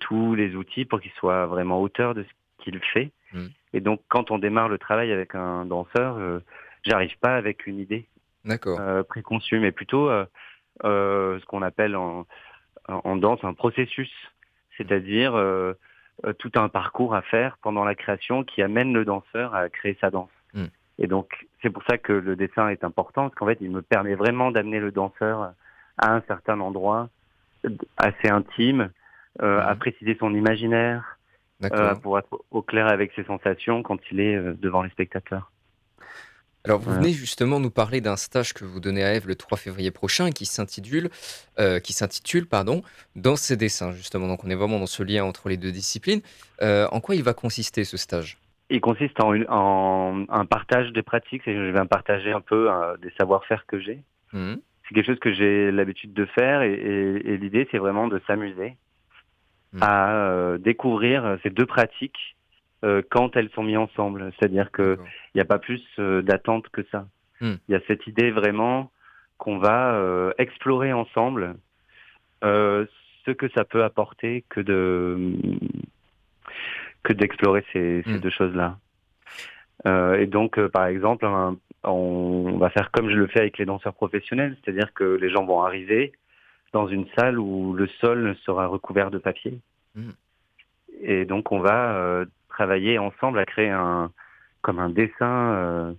tous 0.00 0.34
les 0.34 0.54
outils 0.54 0.84
pour 0.84 1.00
qu'il 1.00 1.10
soit 1.12 1.46
vraiment 1.46 1.80
auteur 1.80 2.14
de 2.14 2.22
ce 2.24 2.64
qu'il 2.64 2.78
fait. 2.80 3.10
Mm. 3.32 3.46
Et 3.72 3.80
donc, 3.80 4.00
quand 4.08 4.30
on 4.30 4.38
démarre 4.38 4.68
le 4.68 4.78
travail 4.78 5.10
avec 5.12 5.34
un 5.34 5.64
danseur, 5.66 6.16
euh, 6.18 6.40
j'arrive 6.84 7.16
pas 7.20 7.36
avec 7.36 7.66
une 7.66 7.78
idée 7.80 8.06
D'accord. 8.44 8.78
euh, 8.80 9.02
préconçue, 9.02 9.58
mais 9.58 9.72
plutôt 9.72 10.08
euh, 10.08 10.24
euh, 10.84 11.40
ce 11.40 11.44
qu'on 11.46 11.62
appelle 11.62 11.96
en, 11.96 12.26
en 12.88 13.16
danse 13.16 13.42
un 13.42 13.54
processus. 13.54 14.12
c'est-à-dire 14.76 15.34
euh, 15.34 15.72
euh, 16.24 16.32
tout 16.32 16.52
un 16.54 16.68
parcours 16.68 17.14
à 17.14 17.22
faire 17.22 17.58
pendant 17.62 17.84
la 17.84 17.94
création 17.94 18.44
qui 18.44 18.62
amène 18.62 18.92
le 18.92 19.04
danseur 19.04 19.54
à 19.54 19.68
créer 19.68 19.96
sa 20.00 20.10
danse. 20.10 20.30
Et 20.98 21.06
donc 21.06 21.46
c'est 21.62 21.70
pour 21.70 21.82
ça 21.84 21.98
que 21.98 22.12
le 22.12 22.36
dessin 22.36 22.68
est 22.68 22.84
important, 22.84 23.22
parce 23.24 23.34
qu'en 23.34 23.46
fait 23.46 23.58
il 23.60 23.70
me 23.70 23.82
permet 23.82 24.14
vraiment 24.14 24.50
d'amener 24.50 24.80
le 24.80 24.90
danseur 24.92 25.52
à 25.98 26.12
un 26.12 26.22
certain 26.28 26.60
endroit 26.60 27.08
assez 27.96 28.28
intime, 28.28 28.90
euh, 29.42 29.60
à 29.60 29.72
Mhm. 29.74 29.78
préciser 29.78 30.16
son 30.20 30.34
imaginaire, 30.34 31.18
euh, 31.72 31.94
pour 31.94 32.18
être 32.18 32.44
au 32.50 32.62
clair 32.62 32.86
avec 32.88 33.12
ses 33.16 33.24
sensations 33.24 33.82
quand 33.82 33.98
il 34.10 34.20
est 34.20 34.36
euh, 34.36 34.54
devant 34.60 34.82
les 34.82 34.90
spectateurs. 34.90 35.50
Alors, 36.66 36.80
vous 36.80 36.94
venez 36.94 37.12
justement 37.12 37.60
nous 37.60 37.70
parler 37.70 38.00
d'un 38.00 38.16
stage 38.16 38.54
que 38.54 38.64
vous 38.64 38.80
donnez 38.80 39.04
à 39.04 39.14
Eve 39.14 39.28
le 39.28 39.34
3 39.34 39.58
février 39.58 39.90
prochain 39.90 40.30
qui 40.30 40.46
s'intitule, 40.46 41.10
euh, 41.58 41.78
qui 41.78 41.92
s'intitule, 41.92 42.46
pardon, 42.46 42.82
Dans 43.16 43.36
ses 43.36 43.56
dessins, 43.58 43.92
justement. 43.92 44.28
Donc, 44.28 44.44
on 44.44 44.50
est 44.50 44.54
vraiment 44.54 44.78
dans 44.78 44.86
ce 44.86 45.02
lien 45.02 45.24
entre 45.24 45.50
les 45.50 45.58
deux 45.58 45.72
disciplines. 45.72 46.22
Euh, 46.62 46.88
en 46.90 47.00
quoi 47.00 47.16
il 47.16 47.22
va 47.22 47.34
consister 47.34 47.84
ce 47.84 47.98
stage? 47.98 48.38
Il 48.74 48.80
consiste 48.80 49.18
en, 49.22 49.32
une- 49.34 49.46
en 49.48 50.24
un 50.28 50.44
partage 50.46 50.92
des 50.92 51.02
pratiques, 51.02 51.42
je 51.46 51.70
vais 51.70 51.84
partager 51.86 52.32
un 52.32 52.40
peu 52.40 52.70
euh, 52.72 52.96
des 52.98 53.10
savoir-faire 53.18 53.64
que 53.66 53.78
j'ai. 53.78 54.00
Mhm. 54.32 54.56
c'est 54.86 54.94
quelque 54.94 55.06
chose 55.06 55.18
que 55.20 55.32
j'ai 55.32 55.70
l'habitude 55.70 56.12
de 56.12 56.26
faire 56.26 56.60
et, 56.62 56.74
et- 56.74 57.28
et 57.30 57.36
l'idée 57.38 57.66
c'est 57.70 57.78
vraiment 57.78 58.06
de 58.08 58.20
s'amuser 58.26 58.76
Mm. 59.72 59.78
à 59.82 60.14
euh, 60.14 60.58
découvrir 60.58 61.38
ces 61.42 61.50
deux 61.50 61.66
pratiques 61.66 62.36
euh, 62.84 63.00
quand 63.10 63.34
elles 63.36 63.50
sont 63.54 63.62
mises 63.62 63.78
ensemble. 63.78 64.30
C'est-à-dire 64.38 64.70
que 64.70 64.90
D'accord. 64.96 65.08
il 65.34 65.38
n'y 65.38 65.40
a 65.40 65.44
pas 65.46 65.58
plus 65.58 65.82
euh, 65.98 66.20
d'attente 66.22 66.68
que 66.68 66.82
ça. 66.92 67.06
Il 67.40 67.46
Mm. 67.48 67.58
y 67.70 67.74
a 67.74 67.80
cette 67.88 68.06
idée 68.06 68.30
vraiment 68.30 68.90
qu'on 69.38 69.58
va 69.58 70.32
explorer 70.38 70.92
ensemble 70.92 71.54
ce 72.42 73.30
que 73.40 73.48
ça 73.56 73.64
peut 73.64 73.82
apporter 73.84 74.44
que 74.50 74.60
de 74.60 75.32
que 77.04 77.12
d'explorer 77.12 77.64
ces, 77.72 78.02
ces 78.04 78.14
Mm. 78.14 78.18
deux 78.20 78.30
choses-là. 78.30 78.78
Euh, 79.86 80.14
et 80.18 80.26
donc, 80.26 80.58
euh, 80.58 80.68
par 80.68 80.86
exemple, 80.86 81.24
un- 81.26 81.56
on 81.84 82.56
va 82.58 82.70
faire 82.70 82.90
comme 82.90 83.08
je 83.10 83.16
le 83.16 83.26
fais 83.26 83.40
avec 83.40 83.58
les 83.58 83.66
danseurs 83.66 83.94
professionnels, 83.94 84.56
c'est-à-dire 84.64 84.92
que 84.94 85.04
les 85.04 85.30
gens 85.30 85.44
vont 85.44 85.62
arriver 85.62 86.12
dans 86.72 86.88
une 86.88 87.06
salle 87.16 87.38
où 87.38 87.74
le 87.74 87.86
sol 88.00 88.34
sera 88.44 88.66
recouvert 88.66 89.10
de 89.10 89.18
papier. 89.18 89.60
Mm. 89.94 90.10
Et 91.02 91.24
donc, 91.24 91.52
on 91.52 91.60
va 91.60 91.94
euh, 91.96 92.24
travailler 92.48 92.98
ensemble 92.98 93.38
à 93.38 93.44
créer 93.44 93.70
un 93.70 94.10
comme 94.62 94.78
un 94.78 94.88
dessin, 94.88 95.94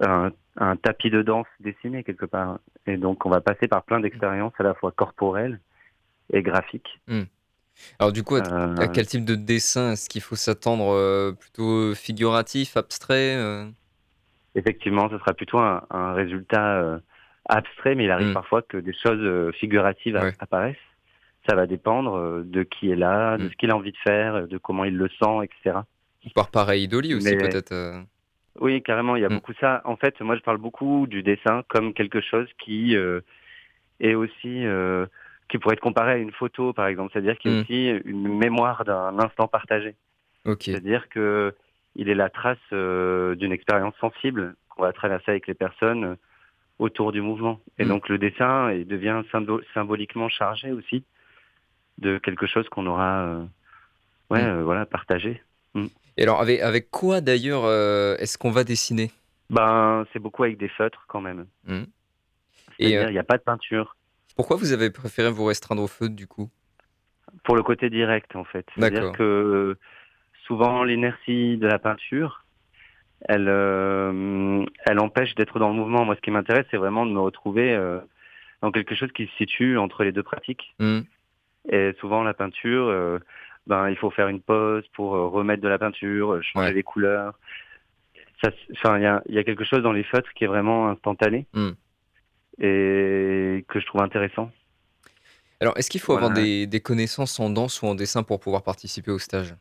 un, 0.00 0.30
un 0.56 0.76
tapis 0.76 1.08
de 1.10 1.22
danse 1.22 1.46
dessiné 1.60 2.02
quelque 2.02 2.26
part. 2.26 2.58
Et 2.88 2.96
donc, 2.96 3.24
on 3.26 3.30
va 3.30 3.40
passer 3.40 3.68
par 3.68 3.84
plein 3.84 4.00
d'expériences 4.00 4.54
à 4.58 4.64
la 4.64 4.74
fois 4.74 4.90
corporelles 4.90 5.60
et 6.32 6.42
graphiques. 6.42 7.00
Alors, 7.98 8.12
du 8.12 8.22
coup, 8.22 8.36
à, 8.36 8.42
Euh, 8.42 8.76
à 8.76 8.88
quel 8.88 9.06
type 9.06 9.24
de 9.24 9.34
dessin 9.34 9.92
est-ce 9.92 10.08
qu'il 10.08 10.22
faut 10.22 10.36
s'attendre 10.36 10.92
euh, 10.94 11.32
Plutôt 11.32 11.94
figuratif, 11.94 12.76
abstrait 12.76 13.36
euh? 13.36 13.66
Effectivement, 14.54 15.08
ce 15.10 15.18
sera 15.18 15.34
plutôt 15.34 15.58
un, 15.58 15.84
un 15.90 16.14
résultat 16.14 16.78
euh, 16.80 16.98
abstrait, 17.48 17.94
mais 17.94 18.04
il 18.04 18.10
arrive 18.10 18.30
Mm. 18.30 18.34
parfois 18.34 18.62
que 18.62 18.78
des 18.78 18.94
choses 18.94 19.20
euh, 19.20 19.52
figuratives 19.52 20.16
Ouais. 20.16 20.32
apparaissent. 20.38 20.76
Ça 21.48 21.54
va 21.54 21.66
dépendre 21.66 22.16
euh, 22.16 22.42
de 22.44 22.62
qui 22.62 22.90
est 22.90 22.96
là, 22.96 23.36
de 23.36 23.44
Mm. 23.44 23.50
ce 23.50 23.56
qu'il 23.56 23.70
a 23.70 23.76
envie 23.76 23.92
de 23.92 23.98
faire, 23.98 24.48
de 24.48 24.58
comment 24.58 24.84
il 24.84 24.96
le 24.96 25.08
sent, 25.20 25.44
etc. 25.44 25.80
Par 26.34 26.50
pareidolie 26.50 27.14
aussi, 27.14 27.36
Mais- 27.36 27.36
peut-être 27.36 27.72
euh? 27.72 28.00
Oui, 28.58 28.82
carrément, 28.82 29.16
il 29.16 29.22
y 29.22 29.24
a 29.26 29.28
Mm. 29.28 29.34
beaucoup 29.34 29.52
ça. 29.60 29.82
En 29.84 29.96
fait, 29.96 30.18
moi, 30.22 30.34
je 30.34 30.40
parle 30.40 30.56
beaucoup 30.56 31.06
du 31.06 31.22
dessin 31.22 31.62
comme 31.68 31.92
quelque 31.92 32.22
chose 32.22 32.48
qui 32.64 32.96
euh, 32.96 33.20
est 34.00 34.14
aussi 34.14 34.64
euh, 34.64 35.04
qui 35.48 35.58
pourrait 35.58 35.74
être 35.74 35.80
comparé 35.80 36.12
à 36.12 36.16
une 36.16 36.32
photo, 36.32 36.72
par 36.72 36.86
exemple. 36.86 37.10
C'est-à-dire 37.12 37.38
qu'il 37.38 37.50
y 37.52 37.54
a 37.54 37.58
Mm. 37.58 37.62
aussi 37.62 37.88
une 38.04 38.28
mémoire 38.36 38.84
d'un 38.84 39.18
instant 39.18 39.46
partagé. 39.48 39.94
Ok. 40.44 40.62
C'est-à-dire 40.64 41.08
que 41.08 41.54
il 41.94 42.08
est 42.08 42.14
la 42.14 42.28
trace 42.28 42.58
euh, 42.72 43.34
d'une 43.36 43.52
expérience 43.52 43.94
sensible 44.00 44.54
qu'on 44.68 44.82
va 44.82 44.92
traverser 44.92 45.30
avec 45.30 45.46
les 45.46 45.54
personnes 45.54 46.04
euh, 46.04 46.14
autour 46.78 47.12
du 47.12 47.20
mouvement. 47.22 47.60
Et 47.78 47.84
Mm. 47.84 47.88
donc 47.88 48.08
le 48.08 48.18
dessin 48.18 48.70
il 48.72 48.86
devient 48.86 49.22
symbo- 49.32 49.62
symboliquement 49.72 50.28
chargé 50.28 50.72
aussi 50.72 51.04
de 51.98 52.18
quelque 52.18 52.46
chose 52.46 52.68
qu'on 52.68 52.86
aura 52.86 53.22
euh, 53.24 53.44
ouais, 54.30 54.42
Mm. 54.42 54.46
euh, 54.46 54.62
voilà, 54.64 54.84
partagé. 54.86 55.42
Et 56.18 56.22
alors, 56.22 56.40
avec, 56.40 56.60
avec 56.60 56.90
quoi 56.90 57.20
d'ailleurs 57.20 57.64
est-ce 58.20 58.38
qu'on 58.38 58.50
va 58.50 58.64
dessiner? 58.64 59.10
Ben, 59.50 60.06
c'est 60.12 60.18
beaucoup 60.18 60.42
avec 60.44 60.56
des 60.56 60.68
feutres 60.70 61.04
quand 61.08 61.20
même. 61.20 61.46
Et, 61.68 62.88
C'est-à-dire, 62.90 63.10
il 63.10 63.12
n'y 63.12 63.18
a 63.18 63.24
pas 63.24 63.36
de 63.38 63.42
peinture. 63.42 63.95
Pourquoi 64.36 64.56
vous 64.56 64.72
avez 64.72 64.90
préféré 64.90 65.30
vous 65.30 65.44
restreindre 65.44 65.82
au 65.82 65.86
feu, 65.86 66.08
du 66.08 66.26
coup? 66.26 66.50
Pour 67.44 67.56
le 67.56 67.62
côté 67.62 67.90
direct, 67.90 68.36
en 68.36 68.44
fait. 68.44 68.66
C'est-à-dire 68.74 69.12
que 69.12 69.22
euh, 69.22 69.78
souvent, 70.46 70.84
l'inertie 70.84 71.56
de 71.56 71.66
la 71.66 71.78
peinture, 71.78 72.44
elle, 73.28 73.48
euh, 73.48 74.64
elle 74.84 74.98
empêche 75.00 75.34
d'être 75.34 75.58
dans 75.58 75.68
le 75.68 75.74
mouvement. 75.74 76.04
Moi, 76.04 76.16
ce 76.16 76.20
qui 76.20 76.30
m'intéresse, 76.30 76.66
c'est 76.70 76.76
vraiment 76.76 77.06
de 77.06 77.12
me 77.12 77.20
retrouver 77.20 77.74
euh, 77.74 77.98
dans 78.62 78.70
quelque 78.70 78.94
chose 78.94 79.10
qui 79.12 79.26
se 79.26 79.36
situe 79.36 79.78
entre 79.78 80.04
les 80.04 80.12
deux 80.12 80.22
pratiques. 80.22 80.74
Hmm. 80.78 81.00
Et 81.70 81.92
souvent, 82.00 82.22
la 82.22 82.34
peinture, 82.34 82.86
euh, 82.88 83.18
ben, 83.66 83.88
il 83.88 83.96
faut 83.96 84.10
faire 84.10 84.28
une 84.28 84.40
pause 84.40 84.84
pour 84.94 85.10
remettre 85.12 85.62
de 85.62 85.68
la 85.68 85.78
peinture, 85.78 86.40
changer 86.42 86.66
Ouais. 86.68 86.72
les 86.74 86.82
couleurs. 86.82 87.38
Y 88.44 88.86
a, 88.86 89.22
il 89.28 89.34
y 89.34 89.38
a 89.38 89.44
quelque 89.44 89.64
chose 89.64 89.82
dans 89.82 89.92
les 89.92 90.04
feutres 90.04 90.32
qui 90.34 90.44
est 90.44 90.46
vraiment 90.46 90.88
instantané 90.90 91.46
Hmm. 91.54 91.70
Et 92.60 93.64
que 93.68 93.80
je 93.80 93.86
trouve 93.86 94.02
intéressant. 94.02 94.50
Alors, 95.60 95.76
est-ce 95.78 95.88
qu'il 95.90 96.00
faut 96.00 96.12
avoir 96.12 96.32
des, 96.32 96.66
des 96.66 96.80
connaissances 96.80 97.40
en 97.40 97.48
danse 97.50 97.80
ou 97.82 97.86
en 97.86 97.94
dessin 97.94 98.22
pour 98.22 98.40
pouvoir 98.40 98.62
participer 98.62 99.10
au 99.10 99.18
stage? 99.18 99.54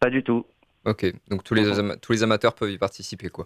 Pas 0.00 0.10
du 0.10 0.22
tout. 0.22 0.46
Ok, 0.84 1.06
donc 1.28 1.42
tous 1.42 1.54
les, 1.54 1.78
ama- 1.78 1.96
tous 1.96 2.12
les 2.12 2.22
amateurs 2.22 2.54
peuvent 2.54 2.70
y 2.70 2.78
participer, 2.78 3.28
quoi. 3.28 3.44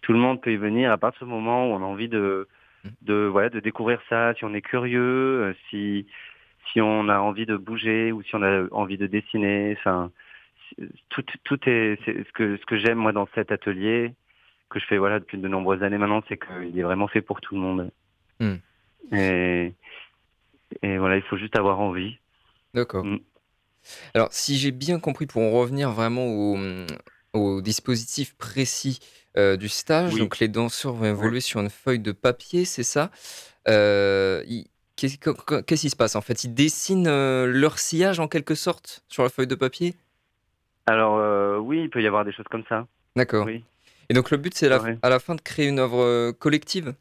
tout 0.00 0.12
le 0.12 0.18
monde 0.20 0.40
peut 0.40 0.52
y 0.52 0.56
venir 0.56 0.92
à 0.92 0.96
partir 0.96 1.26
du 1.26 1.32
moment 1.32 1.66
où 1.68 1.74
on 1.74 1.82
a 1.82 1.86
envie 1.86 2.08
de 2.08 2.48
Mm. 2.84 2.88
de 3.02 3.14
voilà 3.26 3.48
de 3.50 3.58
découvrir 3.58 4.00
ça 4.08 4.32
si 4.36 4.44
on 4.44 4.54
est 4.54 4.62
curieux 4.62 5.42
euh, 5.42 5.54
si 5.68 6.06
si 6.70 6.80
on 6.80 7.08
a 7.08 7.18
envie 7.18 7.44
de 7.44 7.56
bouger 7.56 8.12
ou 8.12 8.22
si 8.22 8.36
on 8.36 8.42
a 8.44 8.68
envie 8.70 8.96
de 8.96 9.08
dessiner 9.08 9.74
enfin 9.80 10.12
tout 11.08 11.24
tout 11.42 11.58
est 11.68 11.98
ce 12.06 12.32
que 12.32 12.56
ce 12.56 12.64
que 12.66 12.78
j'aime 12.78 12.98
moi 12.98 13.10
dans 13.10 13.26
cet 13.34 13.50
atelier 13.50 14.14
que 14.70 14.78
je 14.78 14.86
fais 14.86 14.96
voilà 14.96 15.18
depuis 15.18 15.38
de 15.38 15.48
nombreuses 15.48 15.82
années 15.82 15.98
maintenant 15.98 16.22
c'est 16.28 16.38
qu'il 16.38 16.78
est 16.78 16.84
vraiment 16.84 17.08
fait 17.08 17.20
pour 17.20 17.40
tout 17.40 17.56
le 17.56 17.60
monde 17.60 17.90
Mm. 18.40 18.54
et 19.12 19.74
et 20.82 20.98
voilà 20.98 21.16
il 21.16 21.22
faut 21.22 21.36
juste 21.38 21.56
avoir 21.56 21.80
envie 21.80 22.18
D'accord. 22.74 23.04
Mm. 23.04 23.18
Alors, 24.14 24.28
si 24.32 24.58
j'ai 24.58 24.70
bien 24.70 25.00
compris, 25.00 25.26
pour 25.26 25.40
en 25.42 25.50
revenir 25.50 25.90
vraiment 25.92 26.26
au, 26.26 26.58
au 27.32 27.62
dispositif 27.62 28.34
précis 28.36 28.98
euh, 29.38 29.56
du 29.56 29.68
stage, 29.68 30.14
Oui. 30.14 30.20
donc 30.20 30.38
les 30.40 30.48
danseurs 30.48 30.92
vont 30.92 31.06
évoluer 31.06 31.40
sur 31.40 31.60
une 31.60 31.70
feuille 31.70 31.98
de 32.00 32.12
papier, 32.12 32.64
c'est 32.66 32.82
ça? 32.82 33.10
Euh, 33.68 34.44
Qu'est-ce 34.96 35.16
que- 35.16 35.60
qu'est-ce 35.62 35.82
qui 35.82 35.90
se 35.90 35.96
passe 35.96 36.16
en 36.16 36.20
fait? 36.20 36.44
Ils 36.44 36.52
dessinent 36.54 37.06
euh, 37.06 37.46
leur 37.46 37.78
sillage 37.78 38.18
en 38.20 38.26
quelque 38.28 38.54
sorte 38.56 39.04
sur 39.08 39.22
la 39.22 39.28
feuille 39.30 39.46
de 39.46 39.54
papier? 39.54 39.94
Alors 40.86 41.62
oui 41.64 41.82
il 41.82 41.90
peut 41.90 42.02
y 42.02 42.06
avoir 42.06 42.24
des 42.24 42.32
choses 42.32 42.46
comme 42.50 42.64
ça 42.68 42.86
D'accord. 43.16 43.46
oui 43.46 43.64
Et 44.10 44.14
donc 44.14 44.30
le 44.30 44.36
but 44.38 44.54
c'est 44.54 44.68
Ouais. 44.72 44.98
à 45.02 45.08
la 45.08 45.20
fin 45.20 45.34
de 45.34 45.40
créer 45.40 45.68
une 45.68 45.78
œuvre 45.78 46.32
collective? 46.32 46.94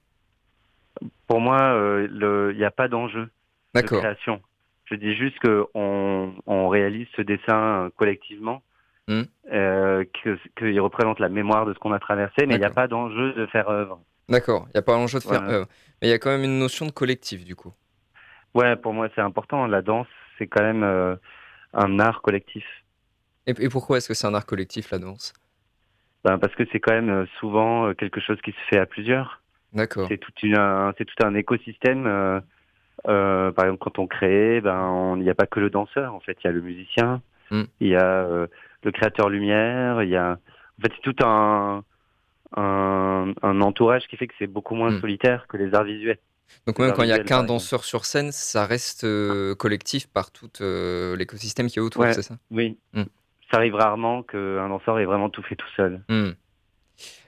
Pour 1.28 1.40
moi 1.42 1.62
euh, 1.62 2.52
il 2.52 2.58
n'y 2.58 2.64
a 2.66 2.72
pas 2.72 2.88
d'enjeu 2.88 3.30
de 3.76 3.82
création. 3.82 4.42
Je 4.86 4.96
dis 4.96 5.16
juste 5.16 5.38
que 5.40 5.66
on, 5.74 6.34
on 6.46 6.70
réalise 6.70 7.08
ce 7.16 7.22
dessin 7.22 7.86
euh, 7.86 7.90
collectivement, 7.96 8.62
Hmm. 9.10 9.24
euh, 9.54 10.04
que 10.22 10.38
qu'il 10.58 10.82
représente 10.82 11.20
la 11.20 11.30
mémoire 11.30 11.66
de 11.66 11.74
ce 11.74 11.80
qu'on 11.80 11.94
a 11.94 12.00
traversé, 12.00 12.46
mais 12.46 12.56
il 12.56 12.60
n'y 12.60 12.66
a 12.66 12.70
pas 12.70 12.90
d'enjeu 12.90 13.32
de 13.34 13.46
faire 13.46 13.70
œuvre. 13.70 14.02
D'accord. 14.28 14.66
Il 14.68 14.72
n'y 14.76 14.80
a 14.80 14.82
pas 14.82 14.96
l'enjeu 14.98 15.20
de 15.20 15.24
faire 15.24 15.40
Voilà. 15.40 15.54
œuvre. 15.60 15.68
Mais 16.02 16.10
il 16.10 16.12
y 16.12 16.14
a 16.14 16.20
quand 16.20 16.30
même 16.30 16.44
une 16.44 16.60
notion 16.60 16.86
de 16.86 16.92
collectif 16.92 17.46
du 17.46 17.56
coup. 17.56 17.72
Ouais, 18.54 18.76
pour 18.76 18.94
moi 18.94 19.08
c'est 19.16 19.22
important. 19.22 19.66
La 19.66 19.82
danse, 19.82 20.08
c'est 20.38 20.48
quand 20.48 20.62
même 20.62 20.84
euh, 20.84 21.16
un 21.74 22.00
art 22.00 22.22
collectif. 22.22 22.66
Et, 23.46 23.52
et 23.64 23.70
pourquoi 23.70 23.96
est-ce 23.98 24.10
que 24.10 24.14
c'est 24.14 24.28
un 24.28 24.34
art 24.34 24.46
collectif 24.46 24.92
la 24.92 25.00
danse? 25.00 25.34
Ben, 26.26 26.38
parce 26.38 26.54
que 26.56 26.64
c'est 26.74 26.82
quand 26.82 26.94
même 26.94 27.26
souvent 27.40 27.94
quelque 27.94 28.20
chose 28.20 28.42
qui 28.42 28.52
se 28.52 28.60
fait 28.70 28.80
à 28.80 28.86
plusieurs. 28.86 29.42
D'accord. 29.74 30.08
C'est 30.10 30.18
tout, 30.18 30.32
c'est 30.42 31.06
tout 31.06 31.24
un 31.26 31.36
écosystème. 31.36 32.08
euh, 32.08 32.40
euh, 33.08 33.52
par 33.52 33.66
exemple, 33.66 33.80
quand 33.84 34.00
on 34.00 34.08
crée, 34.08 34.60
ben, 34.62 35.16
il 35.18 35.24
n'y 35.24 35.30
a 35.30 35.36
pas 35.36 35.46
que 35.46 35.60
le 35.60 35.70
danseur. 35.70 36.14
En 36.16 36.20
fait, 36.20 36.38
il 36.44 36.48
y 36.48 36.50
a 36.50 36.54
le 36.54 36.62
musicien, 36.62 37.22
Mm. 37.52 37.64
il 37.80 37.88
y 37.90 37.96
a 37.96 38.04
euh, 38.26 38.48
le 38.84 38.92
créateur 38.92 39.30
lumière, 39.30 40.02
il 40.04 40.10
y 40.10 40.16
a. 40.16 40.32
En 40.32 40.82
fait, 40.82 40.92
c'est 40.96 41.02
tout 41.14 41.24
un, 41.24 41.84
un, 42.56 43.34
un 43.42 43.62
entourage 43.62 44.08
qui 44.08 44.18
fait 44.18 44.28
que 44.28 44.34
c'est 44.40 44.48
beaucoup 44.48 44.76
moins 44.76 44.92
Mm. 44.92 45.00
solitaire 45.02 45.46
que 45.48 45.58
les 45.58 45.74
arts 45.74 45.84
visuels. 45.84 46.18
Donc 46.66 46.80
même 46.80 46.94
quand 46.94 47.04
il 47.04 47.08
n'y 47.08 47.12
a 47.12 47.20
qu'un 47.20 47.44
danseur 47.44 47.84
sur 47.84 48.06
scène, 48.06 48.32
ça 48.32 48.66
reste 48.66 49.04
euh, 49.04 49.54
collectif 49.56 50.08
par 50.08 50.32
tout 50.32 50.50
euh, 50.62 51.16
l'écosystème 51.18 51.68
qui 51.68 51.80
est 51.80 51.82
autour, 51.82 52.02
Ouais. 52.04 52.14
c'est 52.14 52.22
ça? 52.22 52.38
Oui. 52.52 52.78
Mm. 52.94 53.04
Ça 53.52 53.58
arrive 53.58 53.76
rarement 53.76 54.24
qu'un 54.24 54.68
danseur 54.70 55.00
ait 55.00 55.06
vraiment 55.06 55.30
tout 55.30 55.44
fait 55.44 55.56
tout 55.56 55.68
seul. 55.78 56.02
Hmm. 56.10 56.32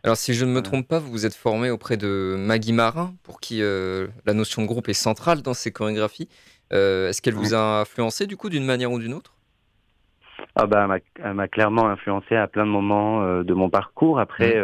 Alors 0.03 0.17
si 0.17 0.33
je 0.33 0.45
ne 0.45 0.51
me 0.51 0.61
trompe 0.61 0.87
pas, 0.87 0.99
vous 0.99 1.11
vous 1.11 1.25
êtes 1.25 1.35
formé 1.35 1.69
auprès 1.69 1.97
de 1.97 2.35
Maggie 2.37 2.73
Marin, 2.73 3.13
pour 3.23 3.39
qui 3.39 3.61
euh, 3.61 4.07
la 4.25 4.33
notion 4.33 4.61
de 4.61 4.67
groupe 4.67 4.87
est 4.89 4.93
centrale 4.93 5.41
dans 5.41 5.53
ses 5.53 5.71
chorégraphies. 5.71 6.29
Euh, 6.71 7.09
Est-ce 7.09 7.21
qu'elle 7.21 7.33
vous 7.33 7.53
a 7.53 7.81
influencé 7.81 8.25
du 8.27 8.37
coup 8.37 8.49
d'une 8.49 8.65
manière 8.65 8.91
ou 8.91 8.99
d'une 8.99 9.13
autre? 9.13 9.33
Ah 10.55 10.65
bah, 10.67 10.87
elle 11.23 11.33
m'a- 11.33 11.47
clairement 11.47 11.89
influencé 11.89 12.35
à 12.35 12.47
plein 12.47 12.65
de 12.65 12.71
moments 12.71 13.23
euh, 13.23 13.43
de 13.43 13.53
mon 13.53 13.69
parcours. 13.69 14.19
Après, 14.19 14.55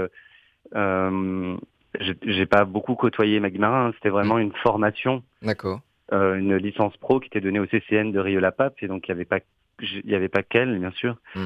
euh, 0.74 1.58
j'ai- 1.99 2.45
pas 2.45 2.66
beaucoup 2.66 2.95
côtoyé 2.95 3.39
Maggie 3.39 3.60
Marin. 3.60 3.88
hein. 3.88 3.91
C'était 3.95 4.10
vraiment 4.10 4.38
une 4.39 4.53
formation, 4.64 5.24
D'accord. 5.41 5.82
une 6.12 6.56
licence 6.56 6.95
pro 6.97 7.20
qui 7.20 7.28
était 7.28 7.41
donnée 7.41 7.60
au 7.60 7.66
CCN 7.66 8.12
de 8.12 8.20
Rieux-la-Pape. 8.20 8.76
Et 8.82 8.88
donc, 8.88 9.08
il 9.08 9.10
y 9.10 9.12
avait 9.12 9.26
pas, 9.26 9.39
il 9.82 10.10
y 10.10 10.16
avait 10.16 10.30
pas 10.30 10.43
qu'elle, 10.43 10.78
bien 10.80 10.91
sûr. 10.91 11.18
Mm. 11.36 11.45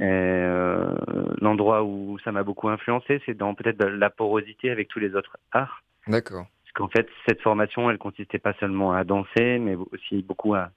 Euh, 0.00 0.94
l'endroit 1.40 1.82
où 1.82 2.18
ça 2.24 2.32
m'a 2.32 2.42
beaucoup 2.42 2.68
influencé, 2.68 3.22
c'est 3.24 3.34
dans 3.34 3.54
peut-être 3.54 3.82
la 3.84 4.10
porosité 4.10 4.70
avec 4.70 4.88
tous 4.88 4.98
les 4.98 5.14
autres 5.14 5.38
arts. 5.52 5.82
D'accord. 6.06 6.46
Parce 6.62 6.72
qu'en 6.74 6.88
fait, 6.88 7.08
cette 7.26 7.40
formation, 7.40 7.90
elle 7.90 7.98
consistait 7.98 8.38
pas 8.38 8.52
seulement 8.54 8.92
à 8.92 9.04
danser, 9.04 9.58
mais 9.58 9.74
aussi 9.74 10.22
beaucoup 10.22 10.54
à, 10.54 10.70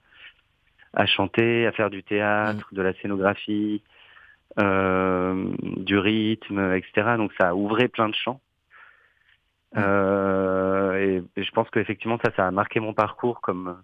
à 0.93 1.05
chanter, 1.05 1.67
à 1.67 1.71
faire 1.71 1.89
du 1.89 2.03
théâtre, 2.03 2.69
de 2.71 2.81
la 2.81 2.93
scénographie, 2.93 3.83
euh, 4.59 5.51
du 5.61 5.97
rythme, 5.97 6.73
etc. 6.73 7.15
Donc 7.17 7.31
ça 7.39 7.49
a 7.49 7.53
ouvré 7.53 7.87
plein 7.87 8.09
de 8.09 8.15
champs. 8.15 8.39
Euh, 9.77 10.95
et, 10.95 11.23
et 11.39 11.43
je 11.43 11.51
pense 11.51 11.69
qu'effectivement, 11.69 12.17
ça, 12.23 12.31
ça 12.35 12.47
a 12.47 12.51
marqué 12.51 12.79
mon 12.79 12.93
parcours 12.93 13.41
comme, 13.41 13.77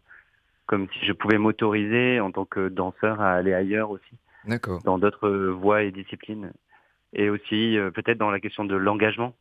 comme 0.66 0.88
si 0.94 1.06
je 1.06 1.12
pouvais 1.12 1.38
m'autoriser 1.38 2.20
en 2.20 2.32
tant 2.32 2.46
que 2.46 2.70
danseur 2.70 3.22
à 3.22 3.34
aller 3.34 3.54
ailleurs 3.54 3.92
aussi. 3.92 4.18
Dans 4.84 4.98
d'autres 4.98 5.30
voies 5.30 5.84
et 5.84 5.92
disciplines. 5.92 6.52
Et 7.14 7.30
aussi 7.30 7.78
euh, 7.78 7.92
peut-être 7.92 8.18
dans 8.18 8.32
la 8.32 8.40
question 8.40 8.66
de 8.66 8.76
l'engagement. 8.76 9.36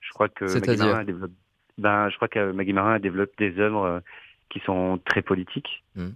Je 0.00 0.10
crois 0.12 0.28
que 0.28 0.44
Maggie 0.44 0.78
Marin 0.78 1.04
développe, 1.04 1.32
ben, 1.78 2.08
je 2.08 2.16
crois 2.16 2.28
que 2.28 2.52
Maggie 2.52 2.72
Marin 2.72 2.98
développe 2.98 3.36
des 3.38 3.58
œuvres 3.58 3.84
euh, 3.84 4.00
qui 4.48 4.60
sont 4.60 4.98
très 5.04 5.22
politiques. 5.22 5.84
Mhm. 5.94 6.14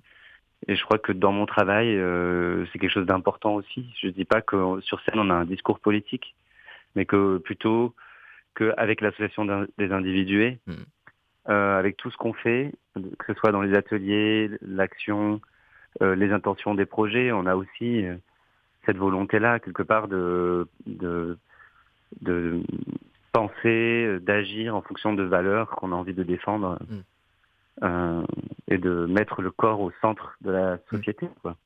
Et 0.69 0.77
je 0.77 0.85
crois 0.85 0.99
que 0.99 1.13
dans 1.13 1.33
mon 1.33 1.47
travail, 1.47 1.97
euh, 1.97 2.67
c'est 2.67 2.79
quelque 2.79 2.93
chose 2.93 3.07
d'important 3.07 3.55
aussi. 3.55 3.93
Je 4.01 4.09
dis 4.09 4.25
pas 4.25 4.43
que 4.43 4.81
sur 4.83 5.01
scène 5.03 5.19
on 5.19 5.31
a 5.31 5.35
un 5.35 5.45
discours 5.45 5.81
politique, 5.81 6.35
mais 6.95 7.07
que 7.07 7.39
plutôt 7.39 7.95
qu'avec 8.55 9.01
l'association 9.01 9.67
des 9.79 9.93
individués, 9.93 10.59
Mhm. 10.67 10.85
euh, 11.49 11.79
avec 11.79 11.97
tout 11.97 12.11
ce 12.11 12.17
qu'on 12.17 12.35
fait, 12.35 12.73
que 12.95 13.33
ce 13.33 13.35
soit 13.41 13.53
dans 13.53 13.63
les 13.63 13.75
ateliers, 13.75 14.51
l'action, 14.61 15.41
les 16.01 16.30
intentions 16.32 16.74
des 16.74 16.86
projets, 16.86 17.32
on 17.32 17.47
a 17.47 17.57
aussi 17.57 18.07
euh, 18.07 18.16
cette 18.86 18.97
volonté-là, 18.97 19.59
quelque 19.59 19.82
part, 19.82 20.09
de, 20.09 20.68
de, 20.86 21.36
de 22.22 22.61
penser, 23.32 24.07
euh, 24.07 24.18
d'agir 24.20 24.74
en 24.74 24.82
fonction 24.82 25.14
de 25.14 25.22
valeurs 25.22 25.70
qu'on 25.70 25.93
a 25.93 25.97
envie 25.97 26.14
de 26.14 26.22
défendre 26.22 26.78
Mm. 26.88 27.84
euh, 27.84 28.22
et 28.68 28.78
de 28.78 29.07
mettre 29.07 29.43
le 29.43 29.51
corps 29.51 29.80
au 29.80 29.93
centre 30.01 30.36
de 30.41 30.51
la 30.51 30.78
société. 30.91 31.28
Quoi. 31.43 31.57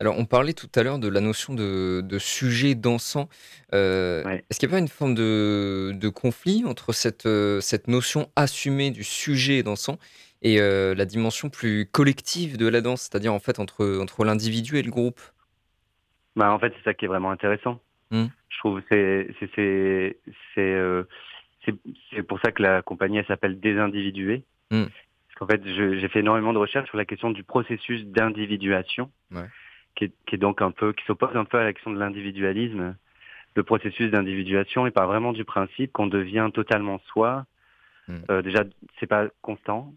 Alors, 0.00 0.18
on 0.18 0.24
parlait 0.24 0.52
tout 0.52 0.70
à 0.74 0.82
l'heure 0.82 0.98
de 0.98 1.08
la 1.08 1.20
notion 1.20 1.54
de, 1.54 2.00
de 2.00 2.18
sujet 2.18 2.74
dansant. 2.74 3.28
Euh, 3.72 4.24
Ouais. 4.24 4.44
Est-ce 4.50 4.58
qu'il 4.58 4.68
n'y 4.68 4.74
a 4.74 4.76
pas 4.76 4.80
une 4.80 4.88
forme 4.88 5.14
de, 5.14 5.92
de 5.94 6.08
conflit 6.08 6.64
entre 6.66 6.92
cette, 6.92 7.26
euh, 7.26 7.60
cette 7.60 7.86
notion 7.88 8.28
assumée 8.36 8.90
du 8.90 9.04
sujet 9.04 9.62
dansant 9.62 9.98
et 10.42 10.60
euh, 10.60 10.94
la 10.94 11.04
dimension 11.04 11.50
plus 11.50 11.86
collective 11.86 12.56
de 12.56 12.66
la 12.66 12.80
danse, 12.80 13.02
c'est-à-dire 13.02 13.34
en 13.34 13.40
fait 13.40 13.58
entre, 13.58 13.98
entre 14.00 14.24
l'individu 14.24 14.78
et 14.78 14.82
le 14.82 14.90
groupe 14.90 15.20
Bah, 16.36 16.52
en 16.52 16.58
fait, 16.58 16.72
c'est 16.76 16.84
ça 16.84 16.94
qui 16.94 17.04
est 17.04 17.08
vraiment 17.08 17.30
intéressant. 17.30 17.80
Mm. 18.10 18.26
Je 18.48 18.58
trouve 18.58 18.82
c'est 18.88 19.28
c'est 19.38 19.50
c'est 19.54 20.18
c'est 20.54 20.60
euh, 20.60 21.04
c'est 21.64 21.74
c'est 22.10 22.22
pour 22.22 22.40
ça 22.40 22.52
que 22.52 22.62
la 22.62 22.82
compagnie 22.82 23.18
elle 23.18 23.26
s'appelle 23.26 23.60
Désindividuer. 23.60 24.42
Mm. 24.70 24.84
Parce 24.84 25.38
qu'en 25.38 25.46
fait, 25.46 25.62
j'ai 25.64 26.08
fait 26.08 26.20
énormément 26.20 26.52
de 26.52 26.58
recherches 26.58 26.88
sur 26.88 26.98
la 26.98 27.04
question 27.04 27.30
du 27.30 27.44
processus 27.44 28.04
d'individuation, 28.06 29.10
Ouais. 29.30 29.46
qui, 29.94 30.12
qui 30.26 30.34
est 30.34 30.38
donc 30.38 30.60
un 30.60 30.70
peu 30.70 30.92
qui 30.92 31.04
s'oppose 31.06 31.34
un 31.36 31.44
peu 31.44 31.58
à 31.58 31.64
la 31.64 31.72
question 31.72 31.90
de 31.92 31.98
l'individualisme. 31.98 32.96
Le 33.56 33.62
processus 33.62 34.10
d'individuation 34.10 34.86
est 34.86 34.90
pas 34.92 35.06
vraiment 35.06 35.32
du 35.32 35.44
principe 35.44 35.92
qu'on 35.92 36.06
devient 36.06 36.50
totalement 36.52 37.00
soi. 37.12 37.46
Mm. 38.08 38.16
Euh, 38.30 38.42
déjà, 38.42 38.64
c'est 38.98 39.06
pas 39.06 39.28
constant. 39.42 39.94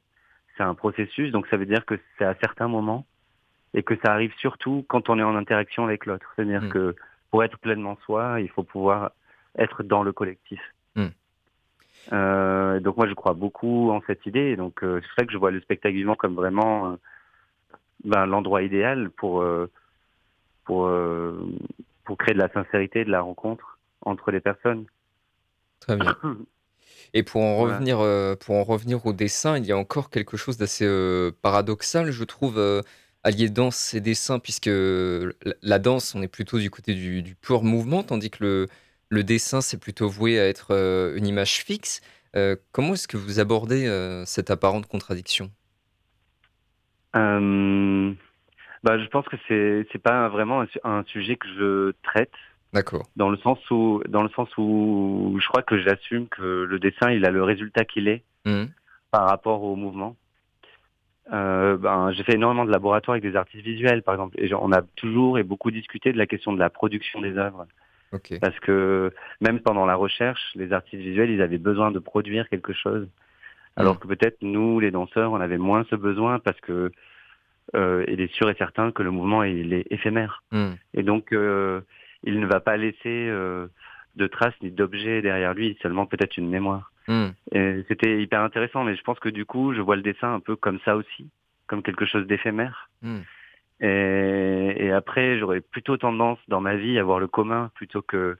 C'est 0.57 0.63
un 0.63 0.75
processus, 0.75 1.31
donc 1.31 1.47
ça 1.47 1.57
veut 1.57 1.65
dire 1.65 1.85
que 1.85 1.99
c'est 2.17 2.25
à 2.25 2.35
certains 2.35 2.67
moments 2.67 3.05
et 3.73 3.83
que 3.83 3.95
ça 4.03 4.13
arrive 4.13 4.33
surtout 4.37 4.85
quand 4.87 5.09
on 5.09 5.17
est 5.17 5.23
en 5.23 5.35
interaction 5.35 5.83
avec 5.85 6.05
l'autre. 6.05 6.31
C'est-à-dire 6.35 6.63
Mm. 6.63 6.69
que 6.69 6.95
pour 7.31 7.43
être 7.43 7.57
pleinement 7.57 7.97
soi, 8.05 8.39
il 8.39 8.49
faut 8.49 8.63
pouvoir 8.63 9.11
être 9.57 9.83
dans 9.83 10.03
le 10.03 10.11
collectif. 10.11 10.61
Mm. 10.95 11.07
Euh, 12.11 12.79
donc 12.79 12.97
moi 12.97 13.07
je 13.07 13.13
crois 13.13 13.33
beaucoup 13.33 13.91
en 13.91 14.01
cette 14.05 14.25
idée, 14.25 14.55
donc 14.55 14.83
euh, 14.83 15.01
c'est 15.01 15.21
ça 15.21 15.25
que 15.25 15.31
je 15.31 15.37
vois 15.37 15.51
le 15.51 15.61
spectacle 15.61 15.95
vivant 15.95 16.15
comme 16.15 16.35
vraiment 16.35 16.91
euh, 16.91 16.95
ben, 18.03 18.25
l'endroit 18.25 18.61
idéal 18.61 19.09
pour 19.09 19.41
euh, 19.41 19.71
pour 20.65 20.89
pour 22.03 22.17
créer 22.17 22.33
de 22.33 22.39
la 22.39 22.49
sincérité, 22.49 23.01
et 23.01 23.05
de 23.05 23.11
la 23.11 23.21
rencontre 23.21 23.79
entre 24.01 24.31
les 24.31 24.41
personnes. 24.41 24.85
Très 25.79 25.95
bien. 25.95 26.15
Et 27.13 27.23
pour 27.23 27.41
en 27.41 27.55
Voilà. 27.57 27.75
revenir, 27.75 27.99
euh, 27.99 28.35
pour 28.35 28.55
en 28.55 28.63
revenir 28.63 29.05
au 29.05 29.13
dessin, 29.13 29.57
il 29.57 29.65
y 29.65 29.71
a 29.71 29.77
encore 29.77 30.09
quelque 30.09 30.37
chose 30.37 30.57
d'assez 30.57 30.85
euh, 30.85 31.31
paradoxal, 31.41 32.11
je 32.11 32.23
trouve, 32.23 32.57
euh, 32.59 32.81
allier 33.23 33.49
danse 33.49 33.93
et 33.93 34.01
dessin, 34.01 34.39
puisque 34.39 34.67
la, 34.67 35.53
la 35.61 35.79
danse, 35.79 36.15
on 36.15 36.21
est 36.21 36.27
plutôt 36.27 36.59
du 36.59 36.69
côté 36.69 36.93
du, 36.93 37.21
du 37.23 37.35
pur 37.35 37.63
mouvement, 37.63 38.03
tandis 38.03 38.29
que 38.29 38.43
le, 38.43 38.67
le 39.09 39.23
dessin, 39.23 39.61
c'est 39.61 39.77
plutôt 39.79 40.09
voué 40.09 40.39
à 40.39 40.47
être 40.47 40.67
euh, 40.71 41.15
une 41.15 41.27
image 41.27 41.63
fixe. 41.63 42.01
Euh, 42.35 42.55
comment 42.71 42.93
est-ce 42.93 43.07
que 43.07 43.17
vous 43.17 43.39
abordez 43.39 43.85
euh, 43.87 44.25
cette 44.25 44.49
apparente 44.51 44.87
contradiction? 44.87 45.51
Euh, 47.15 48.11
bah, 48.83 48.97
je 48.99 49.07
pense 49.09 49.25
que 49.27 49.37
c'est 49.47 49.87
c'est 49.91 50.01
pas 50.01 50.29
vraiment 50.29 50.65
un 50.83 51.03
sujet 51.05 51.35
que 51.35 51.47
je 51.47 51.91
traite 52.03 52.33
D'accord. 52.73 53.03
dans 53.15 53.29
le 53.29 53.37
sens 53.37 53.59
où 53.69 54.01
dans 54.07 54.23
le 54.23 54.29
sens 54.29 54.49
où 54.57 55.37
je 55.39 55.47
crois 55.47 55.61
que 55.61 55.77
j'assume 55.79 56.27
que 56.27 56.63
le 56.63 56.79
dessin 56.79 57.11
il 57.11 57.25
a 57.25 57.31
le 57.31 57.43
résultat 57.43 57.85
qu'il 57.85 58.07
est 58.07 58.23
Mhm. 58.45 58.69
par 59.11 59.27
rapport 59.27 59.63
au 59.63 59.75
mouvement. 59.75 60.15
Euh, 61.31 61.77
ben, 61.77 62.11
j'ai 62.11 62.23
fait 62.23 62.33
énormément 62.33 62.65
de 62.65 62.71
laboratoires 62.71 63.13
avec 63.13 63.23
des 63.23 63.37
artistes 63.37 63.63
visuels, 63.63 64.03
par 64.03 64.13
exemple, 64.15 64.35
et 64.41 64.53
on 64.53 64.71
a 64.73 64.81
toujours 64.97 65.39
et 65.39 65.43
beaucoup 65.43 65.71
discuté 65.71 66.11
de 66.11 66.17
la 66.17 66.25
question 66.25 66.51
de 66.51 66.59
la 66.59 66.69
production 66.69 67.21
des 67.21 67.37
œuvres, 67.37 67.65
Ok. 68.11 68.33
parce 68.41 68.59
que 68.59 69.13
même 69.39 69.59
pendant 69.61 69.85
la 69.85 69.95
recherche, 69.95 70.41
les 70.55 70.73
artistes 70.73 71.01
visuels, 71.01 71.29
ils 71.29 71.41
avaient 71.41 71.57
besoin 71.59 71.91
de 71.91 71.99
produire 71.99 72.49
quelque 72.49 72.73
chose, 72.73 73.07
alors 73.77 73.95
Mm. 73.95 73.99
que 73.99 74.07
peut-être 74.07 74.37
nous, 74.41 74.81
les 74.81 74.91
danseurs, 74.91 75.31
on 75.31 75.39
avait 75.39 75.57
moins 75.57 75.85
ce 75.89 75.95
besoin 75.95 76.39
parce 76.39 76.59
que 76.59 76.91
euh, 77.75 78.03
il 78.09 78.19
est 78.19 78.31
sûr 78.33 78.49
et 78.49 78.55
certain 78.55 78.91
que 78.91 79.01
le 79.01 79.09
mouvement 79.11 79.43
il 79.43 79.71
est 79.73 79.85
éphémère, 79.89 80.43
Mhm. 80.51 80.75
et 80.93 81.03
donc 81.03 81.31
euh, 81.31 81.79
il 82.23 82.39
ne 82.39 82.45
va 82.45 82.59
pas 82.59 82.77
laisser 82.77 83.27
euh, 83.29 83.67
de 84.15 84.27
traces 84.27 84.59
ni 84.61 84.71
d'objets 84.71 85.21
derrière 85.21 85.53
lui, 85.53 85.77
seulement 85.81 86.05
peut-être 86.05 86.37
une 86.37 86.49
mémoire. 86.49 86.91
Et 87.51 87.83
c'était 87.89 88.21
hyper 88.21 88.41
intéressant, 88.41 88.83
mais 88.83 88.95
je 88.95 89.01
pense 89.01 89.19
que 89.19 89.29
du 89.29 89.45
coup, 89.45 89.73
je 89.73 89.81
vois 89.81 89.97
le 89.97 90.01
dessin 90.01 90.33
un 90.33 90.39
peu 90.39 90.55
comme 90.55 90.79
ça 90.85 90.95
aussi, 90.95 91.29
comme 91.67 91.83
quelque 91.83 92.05
chose 92.05 92.25
d'éphémère. 92.27 92.89
Mhm. 93.01 93.23
Et, 93.81 94.75
et 94.85 94.91
après, 94.91 95.37
j'aurais 95.37 95.59
plutôt 95.59 95.97
tendance 95.97 96.39
dans 96.47 96.61
ma 96.61 96.75
vie 96.75 96.97
à 96.97 97.03
voir 97.03 97.19
le 97.19 97.27
commun 97.27 97.71
plutôt 97.75 98.01
que 98.01 98.37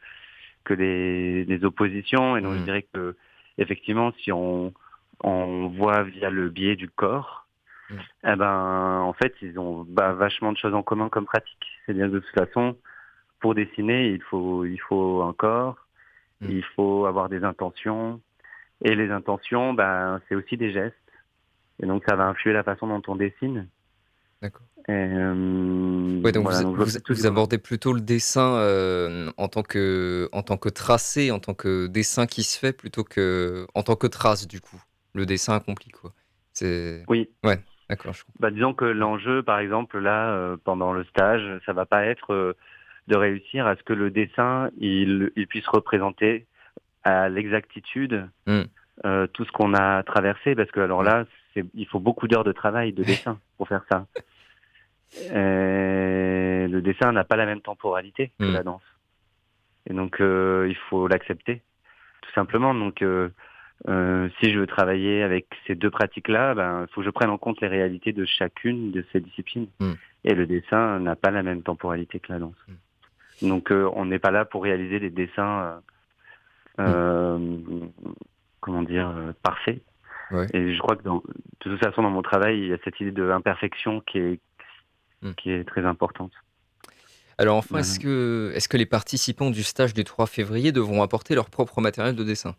que 0.63 0.73
les, 0.73 1.43
les 1.43 1.65
oppositions. 1.65 2.37
Et 2.37 2.41
donc, 2.41 2.53
je 2.53 2.63
dirais 2.63 2.85
que 2.93 3.17
effectivement, 3.57 4.13
si 4.19 4.31
on 4.31 4.73
on 5.21 5.67
voit 5.67 6.03
via 6.03 6.29
le 6.29 6.49
biais 6.49 6.75
du 6.75 6.89
corps, 6.89 7.43
eh 8.23 8.35
ben, 8.35 9.01
en 9.01 9.13
fait, 9.13 9.33
ils 9.41 9.59
ont 9.59 9.85
bah, 9.87 10.13
vachement 10.13 10.51
de 10.51 10.57
choses 10.57 10.73
en 10.73 10.83
commun 10.83 11.09
comme 11.09 11.25
pratique. 11.25 11.65
C'est-à-dire 11.85 12.09
de 12.09 12.19
toute 12.19 12.33
façon, 12.33 12.75
pour 13.43 13.53
dessiner, 13.55 14.07
il 14.17 14.21
faut 14.29 14.63
il 14.65 14.79
faut 14.87 15.21
un 15.21 15.33
corps, 15.33 15.75
Mhm. 16.41 16.49
il 16.51 16.63
faut 16.75 17.05
avoir 17.05 17.27
des 17.27 17.43
intentions. 17.43 18.21
Et 18.85 18.95
les 18.95 19.09
intentions, 19.11 19.73
ben, 19.73 20.21
c'est 20.27 20.35
aussi 20.35 20.55
des 20.57 20.71
gestes. 20.71 20.95
Et 21.81 21.85
donc, 21.85 22.03
ça 22.07 22.15
va 22.15 22.25
influer 22.25 22.53
la 22.53 22.63
façon 22.63 22.87
dont 22.87 23.01
on 23.07 23.15
dessine. 23.17 23.67
D'accord. 24.41 24.65
Euh, 24.89 26.21
Ouais, 26.23 26.31
donc 26.31 26.43
voilà, 26.43 26.61
vous, 26.63 26.77
donc 26.77 27.03
vous- 27.09 27.25
abordez 27.25 27.57
plutôt 27.57 27.91
le 27.93 27.99
dessin 28.01 28.55
euh, 28.55 29.29
en 29.37 29.47
tant 29.49 29.63
que 29.63 30.29
en 30.31 30.41
tant 30.43 30.57
que 30.57 30.69
tracé, 30.69 31.31
en 31.31 31.39
tant 31.39 31.53
que 31.53 31.87
dessin 31.87 32.25
qui 32.27 32.43
se 32.43 32.57
fait, 32.57 32.71
plutôt 32.73 33.03
que 33.03 33.67
en 33.75 33.83
tant 33.83 33.95
que 33.97 34.07
trace 34.07 34.47
du 34.47 34.61
coup. 34.61 34.81
Le 35.13 35.25
dessin 35.25 35.53
accompli 35.55 35.89
quoi. 35.91 36.13
C'est 36.53 37.03
Oui. 37.09 37.29
ouais, 37.43 37.59
d'accord. 37.89 38.13
je. 38.13 38.23
Bah, 38.39 38.51
disons 38.51 38.73
que 38.73 38.85
l'enjeu, 38.85 39.43
par 39.43 39.59
exemple, 39.59 39.99
là, 39.99 40.33
euh, 40.33 40.57
pendant 40.63 40.93
le 40.93 41.03
stage, 41.05 41.45
ça 41.65 41.73
va 41.73 41.85
pas 41.85 42.05
être 42.05 42.55
de 43.07 43.15
réussir 43.15 43.67
à 43.67 43.75
ce 43.75 43.83
que 43.83 43.93
le 43.93 44.09
dessin, 44.11 44.69
il, 44.77 45.31
il 45.35 45.47
puisse 45.47 45.67
représenter 45.67 46.45
à 47.03 47.29
l'exactitude 47.29 48.27
Mm. 48.47 48.61
euh, 49.05 49.27
tout 49.27 49.43
ce 49.45 49.51
qu'on 49.51 49.73
a 49.73 50.03
traversé, 50.03 50.55
parce 50.55 50.71
que 50.71 50.79
alors 50.79 51.03
là, 51.03 51.25
c'est, 51.53 51.65
il 51.73 51.87
faut 51.87 51.99
beaucoup 51.99 52.27
d'heures 52.27 52.43
de 52.43 52.51
travail 52.53 52.93
de 52.93 53.03
dessin 53.03 53.39
pour 53.57 53.67
faire 53.67 53.83
ça. 53.91 54.05
Et 55.29 56.67
le 56.67 56.81
dessin 56.81 57.11
n'a 57.11 57.23
pas 57.23 57.35
la 57.35 57.45
même 57.45 57.61
temporalité 57.61 58.31
que 58.39 58.45
Mm. 58.45 58.53
la 58.53 58.63
danse. 58.63 58.81
Et 59.89 59.93
donc, 59.93 60.21
euh, 60.21 60.65
il 60.69 60.75
faut 60.89 61.07
l'accepter, 61.07 61.61
tout 62.21 62.31
simplement. 62.33 62.73
Donc, 62.73 63.01
euh, 63.01 63.29
euh, 63.89 64.29
si 64.39 64.51
je 64.51 64.59
veux 64.59 64.67
travailler 64.67 65.23
avec 65.23 65.45
ces 65.67 65.75
deux 65.75 65.89
pratiques-là, 65.89 66.53
ben, 66.55 66.85
il 66.87 66.93
faut 66.93 67.01
que 67.01 67.05
je 67.05 67.11
prenne 67.11 67.29
en 67.29 67.37
compte 67.37 67.59
les 67.61 67.67
réalités 67.67 68.13
de 68.13 68.25
chacune 68.25 68.91
de 68.91 69.05
ces 69.11 69.19
disciplines. 69.19 69.67
Mm. 69.79 69.93
Et 70.23 70.33
le 70.35 70.45
dessin 70.47 70.99
n'a 70.99 71.15
pas 71.17 71.31
la 71.31 71.43
même 71.43 71.63
temporalité 71.63 72.19
que 72.19 72.31
la 72.31 72.39
danse. 72.39 72.55
Donc, 73.43 73.71
euh, 73.71 73.89
on 73.93 74.05
n'est 74.05 74.19
pas 74.19 74.31
là 74.31 74.45
pour 74.45 74.63
réaliser 74.63 74.99
des 74.99 75.09
dessins, 75.09 75.81
euh, 76.79 76.83
euh, 76.87 77.37
comment 78.61 78.83
dire, 78.83 79.09
euh, 79.09 79.33
parfaits. 79.43 79.81
Ouais. 80.31 80.47
Et 80.53 80.73
je 80.73 80.79
crois 80.79 80.95
que 80.95 81.03
dans, 81.03 81.17
de 81.17 81.23
toute 81.59 81.79
façon, 81.83 82.01
dans 82.01 82.09
mon 82.09 82.21
travail, 82.23 82.57
il 82.59 82.67
y 82.69 82.73
a 82.73 82.77
cette 82.83 82.99
idée 82.99 83.11
de 83.11 83.29
imperfection 83.29 84.01
qui 84.01 84.17
est, 84.17 84.39
Mm. 85.21 85.31
qui 85.35 85.51
est 85.51 85.63
très 85.63 85.85
importante. 85.85 86.31
Alors 87.37 87.55
enfin, 87.57 87.67
Voilà. 87.71 87.81
est-ce 87.81 87.97
que, 87.99 88.51
est 88.55 88.67
que 88.67 88.75
les 88.77 88.85
participants 88.85 89.51
du 89.51 89.63
stage 89.63 89.93
du 89.93 90.03
3 90.03 90.27
février 90.27 90.71
devront 90.73 91.01
apporter 91.01 91.33
leur 91.33 91.49
propre 91.49 91.79
matériel 91.79 92.15
de 92.15 92.23
dessin? 92.25 92.55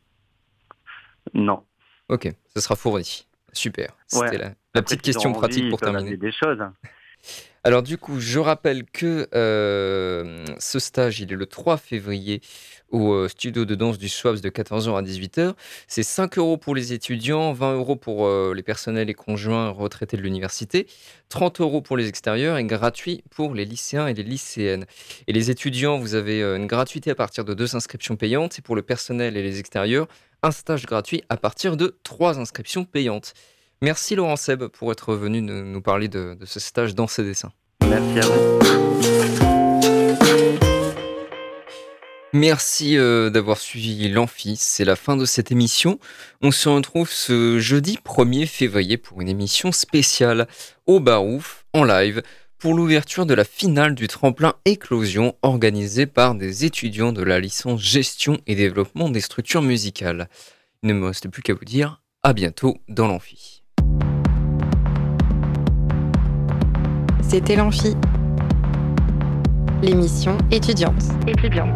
Non. 1.34 1.62
Ok, 2.08 2.28
ce 2.54 2.60
sera 2.60 2.74
fourni. 2.76 3.26
Super. 3.52 3.88
Ouais. 4.14 4.28
C'était 4.28 4.38
la, 4.38 4.50
la 4.74 4.82
petite 4.82 5.02
question 5.02 5.32
pratique 5.32 5.68
pour 5.70 5.78
terminer. 5.80 6.16
des 6.16 6.32
choses. 6.32 6.58
Alors 7.66 7.82
du 7.82 7.96
coup, 7.96 8.20
je 8.20 8.38
rappelle 8.38 8.84
que 8.84 9.26
euh, 9.34 10.44
ce 10.58 10.78
stage, 10.78 11.20
il 11.20 11.32
est 11.32 11.36
le 11.36 11.46
3 11.46 11.78
février 11.78 12.42
au 12.90 13.14
euh, 13.14 13.26
studio 13.26 13.64
de 13.64 13.74
danse 13.74 13.96
du 13.96 14.10
SWAPS 14.10 14.42
de 14.42 14.50
14h 14.50 14.98
à 14.98 15.00
18h. 15.00 15.54
C'est 15.88 16.02
5 16.02 16.36
euros 16.36 16.58
pour 16.58 16.74
les 16.74 16.92
étudiants, 16.92 17.54
20 17.54 17.76
euros 17.76 17.96
pour 17.96 18.26
euh, 18.26 18.52
les 18.54 18.62
personnels 18.62 19.08
et 19.08 19.14
conjoints 19.14 19.70
retraités 19.70 20.18
de 20.18 20.22
l'université, 20.22 20.86
30 21.30 21.62
euros 21.62 21.80
pour 21.80 21.96
les 21.96 22.06
extérieurs 22.06 22.58
et 22.58 22.64
gratuit 22.64 23.24
pour 23.30 23.54
les 23.54 23.64
lycéens 23.64 24.08
et 24.08 24.14
les 24.14 24.24
lycéennes. 24.24 24.84
Et 25.26 25.32
les 25.32 25.50
étudiants, 25.50 25.96
vous 25.98 26.14
avez 26.14 26.42
une 26.42 26.66
gratuité 26.66 27.10
à 27.10 27.14
partir 27.14 27.46
de 27.46 27.54
deux 27.54 27.74
inscriptions 27.74 28.16
payantes 28.16 28.58
et 28.58 28.62
pour 28.62 28.76
le 28.76 28.82
personnel 28.82 29.38
et 29.38 29.42
les 29.42 29.58
extérieurs, 29.58 30.06
un 30.42 30.50
stage 30.50 30.84
gratuit 30.84 31.24
à 31.30 31.38
partir 31.38 31.78
de 31.78 31.96
trois 32.02 32.38
inscriptions 32.38 32.84
payantes. 32.84 33.32
Merci 33.84 34.14
Laurent 34.14 34.36
Seb 34.36 34.64
pour 34.68 34.90
être 34.92 35.14
venu 35.14 35.42
nous 35.42 35.82
parler 35.82 36.08
de, 36.08 36.34
de 36.40 36.46
ce 36.46 36.58
stage 36.58 36.94
dans 36.94 37.06
ces 37.06 37.22
dessins. 37.22 37.52
Merci 37.86 38.18
à 38.18 38.22
vous. 38.22 38.58
Merci 42.32 42.96
euh, 42.96 43.28
d'avoir 43.28 43.58
suivi 43.58 44.08
l'Amphi. 44.08 44.56
C'est 44.56 44.86
la 44.86 44.96
fin 44.96 45.18
de 45.18 45.26
cette 45.26 45.52
émission. 45.52 45.98
On 46.40 46.50
se 46.50 46.70
retrouve 46.70 47.10
ce 47.10 47.58
jeudi 47.58 47.98
1er 48.02 48.46
février 48.46 48.96
pour 48.96 49.20
une 49.20 49.28
émission 49.28 49.70
spéciale 49.70 50.48
au 50.86 50.98
Barouf 50.98 51.66
en 51.74 51.84
live 51.84 52.22
pour 52.56 52.72
l'ouverture 52.72 53.26
de 53.26 53.34
la 53.34 53.44
finale 53.44 53.94
du 53.94 54.08
tremplin 54.08 54.54
Éclosion 54.64 55.36
organisée 55.42 56.06
par 56.06 56.34
des 56.34 56.64
étudiants 56.64 57.12
de 57.12 57.22
la 57.22 57.38
licence 57.38 57.82
Gestion 57.82 58.38
et 58.46 58.54
Développement 58.54 59.10
des 59.10 59.20
structures 59.20 59.60
musicales. 59.60 60.30
Il 60.82 60.88
ne 60.88 60.94
me 60.94 61.08
reste 61.08 61.28
plus 61.28 61.42
qu'à 61.42 61.52
vous 61.52 61.66
dire 61.66 62.00
à 62.22 62.32
bientôt 62.32 62.78
dans 62.88 63.06
l'Amphi. 63.08 63.53
C'était 67.34 67.56
l'Amphi. 67.56 67.96
L'émission 69.82 70.38
étudiante. 70.52 71.02
Étudiante. 71.26 71.74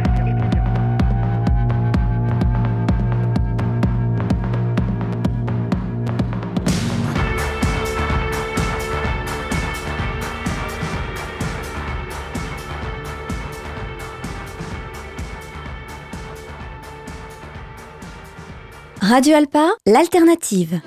Radio 19.00 19.34
Alpa, 19.34 19.70
l'alternative. 19.86 20.80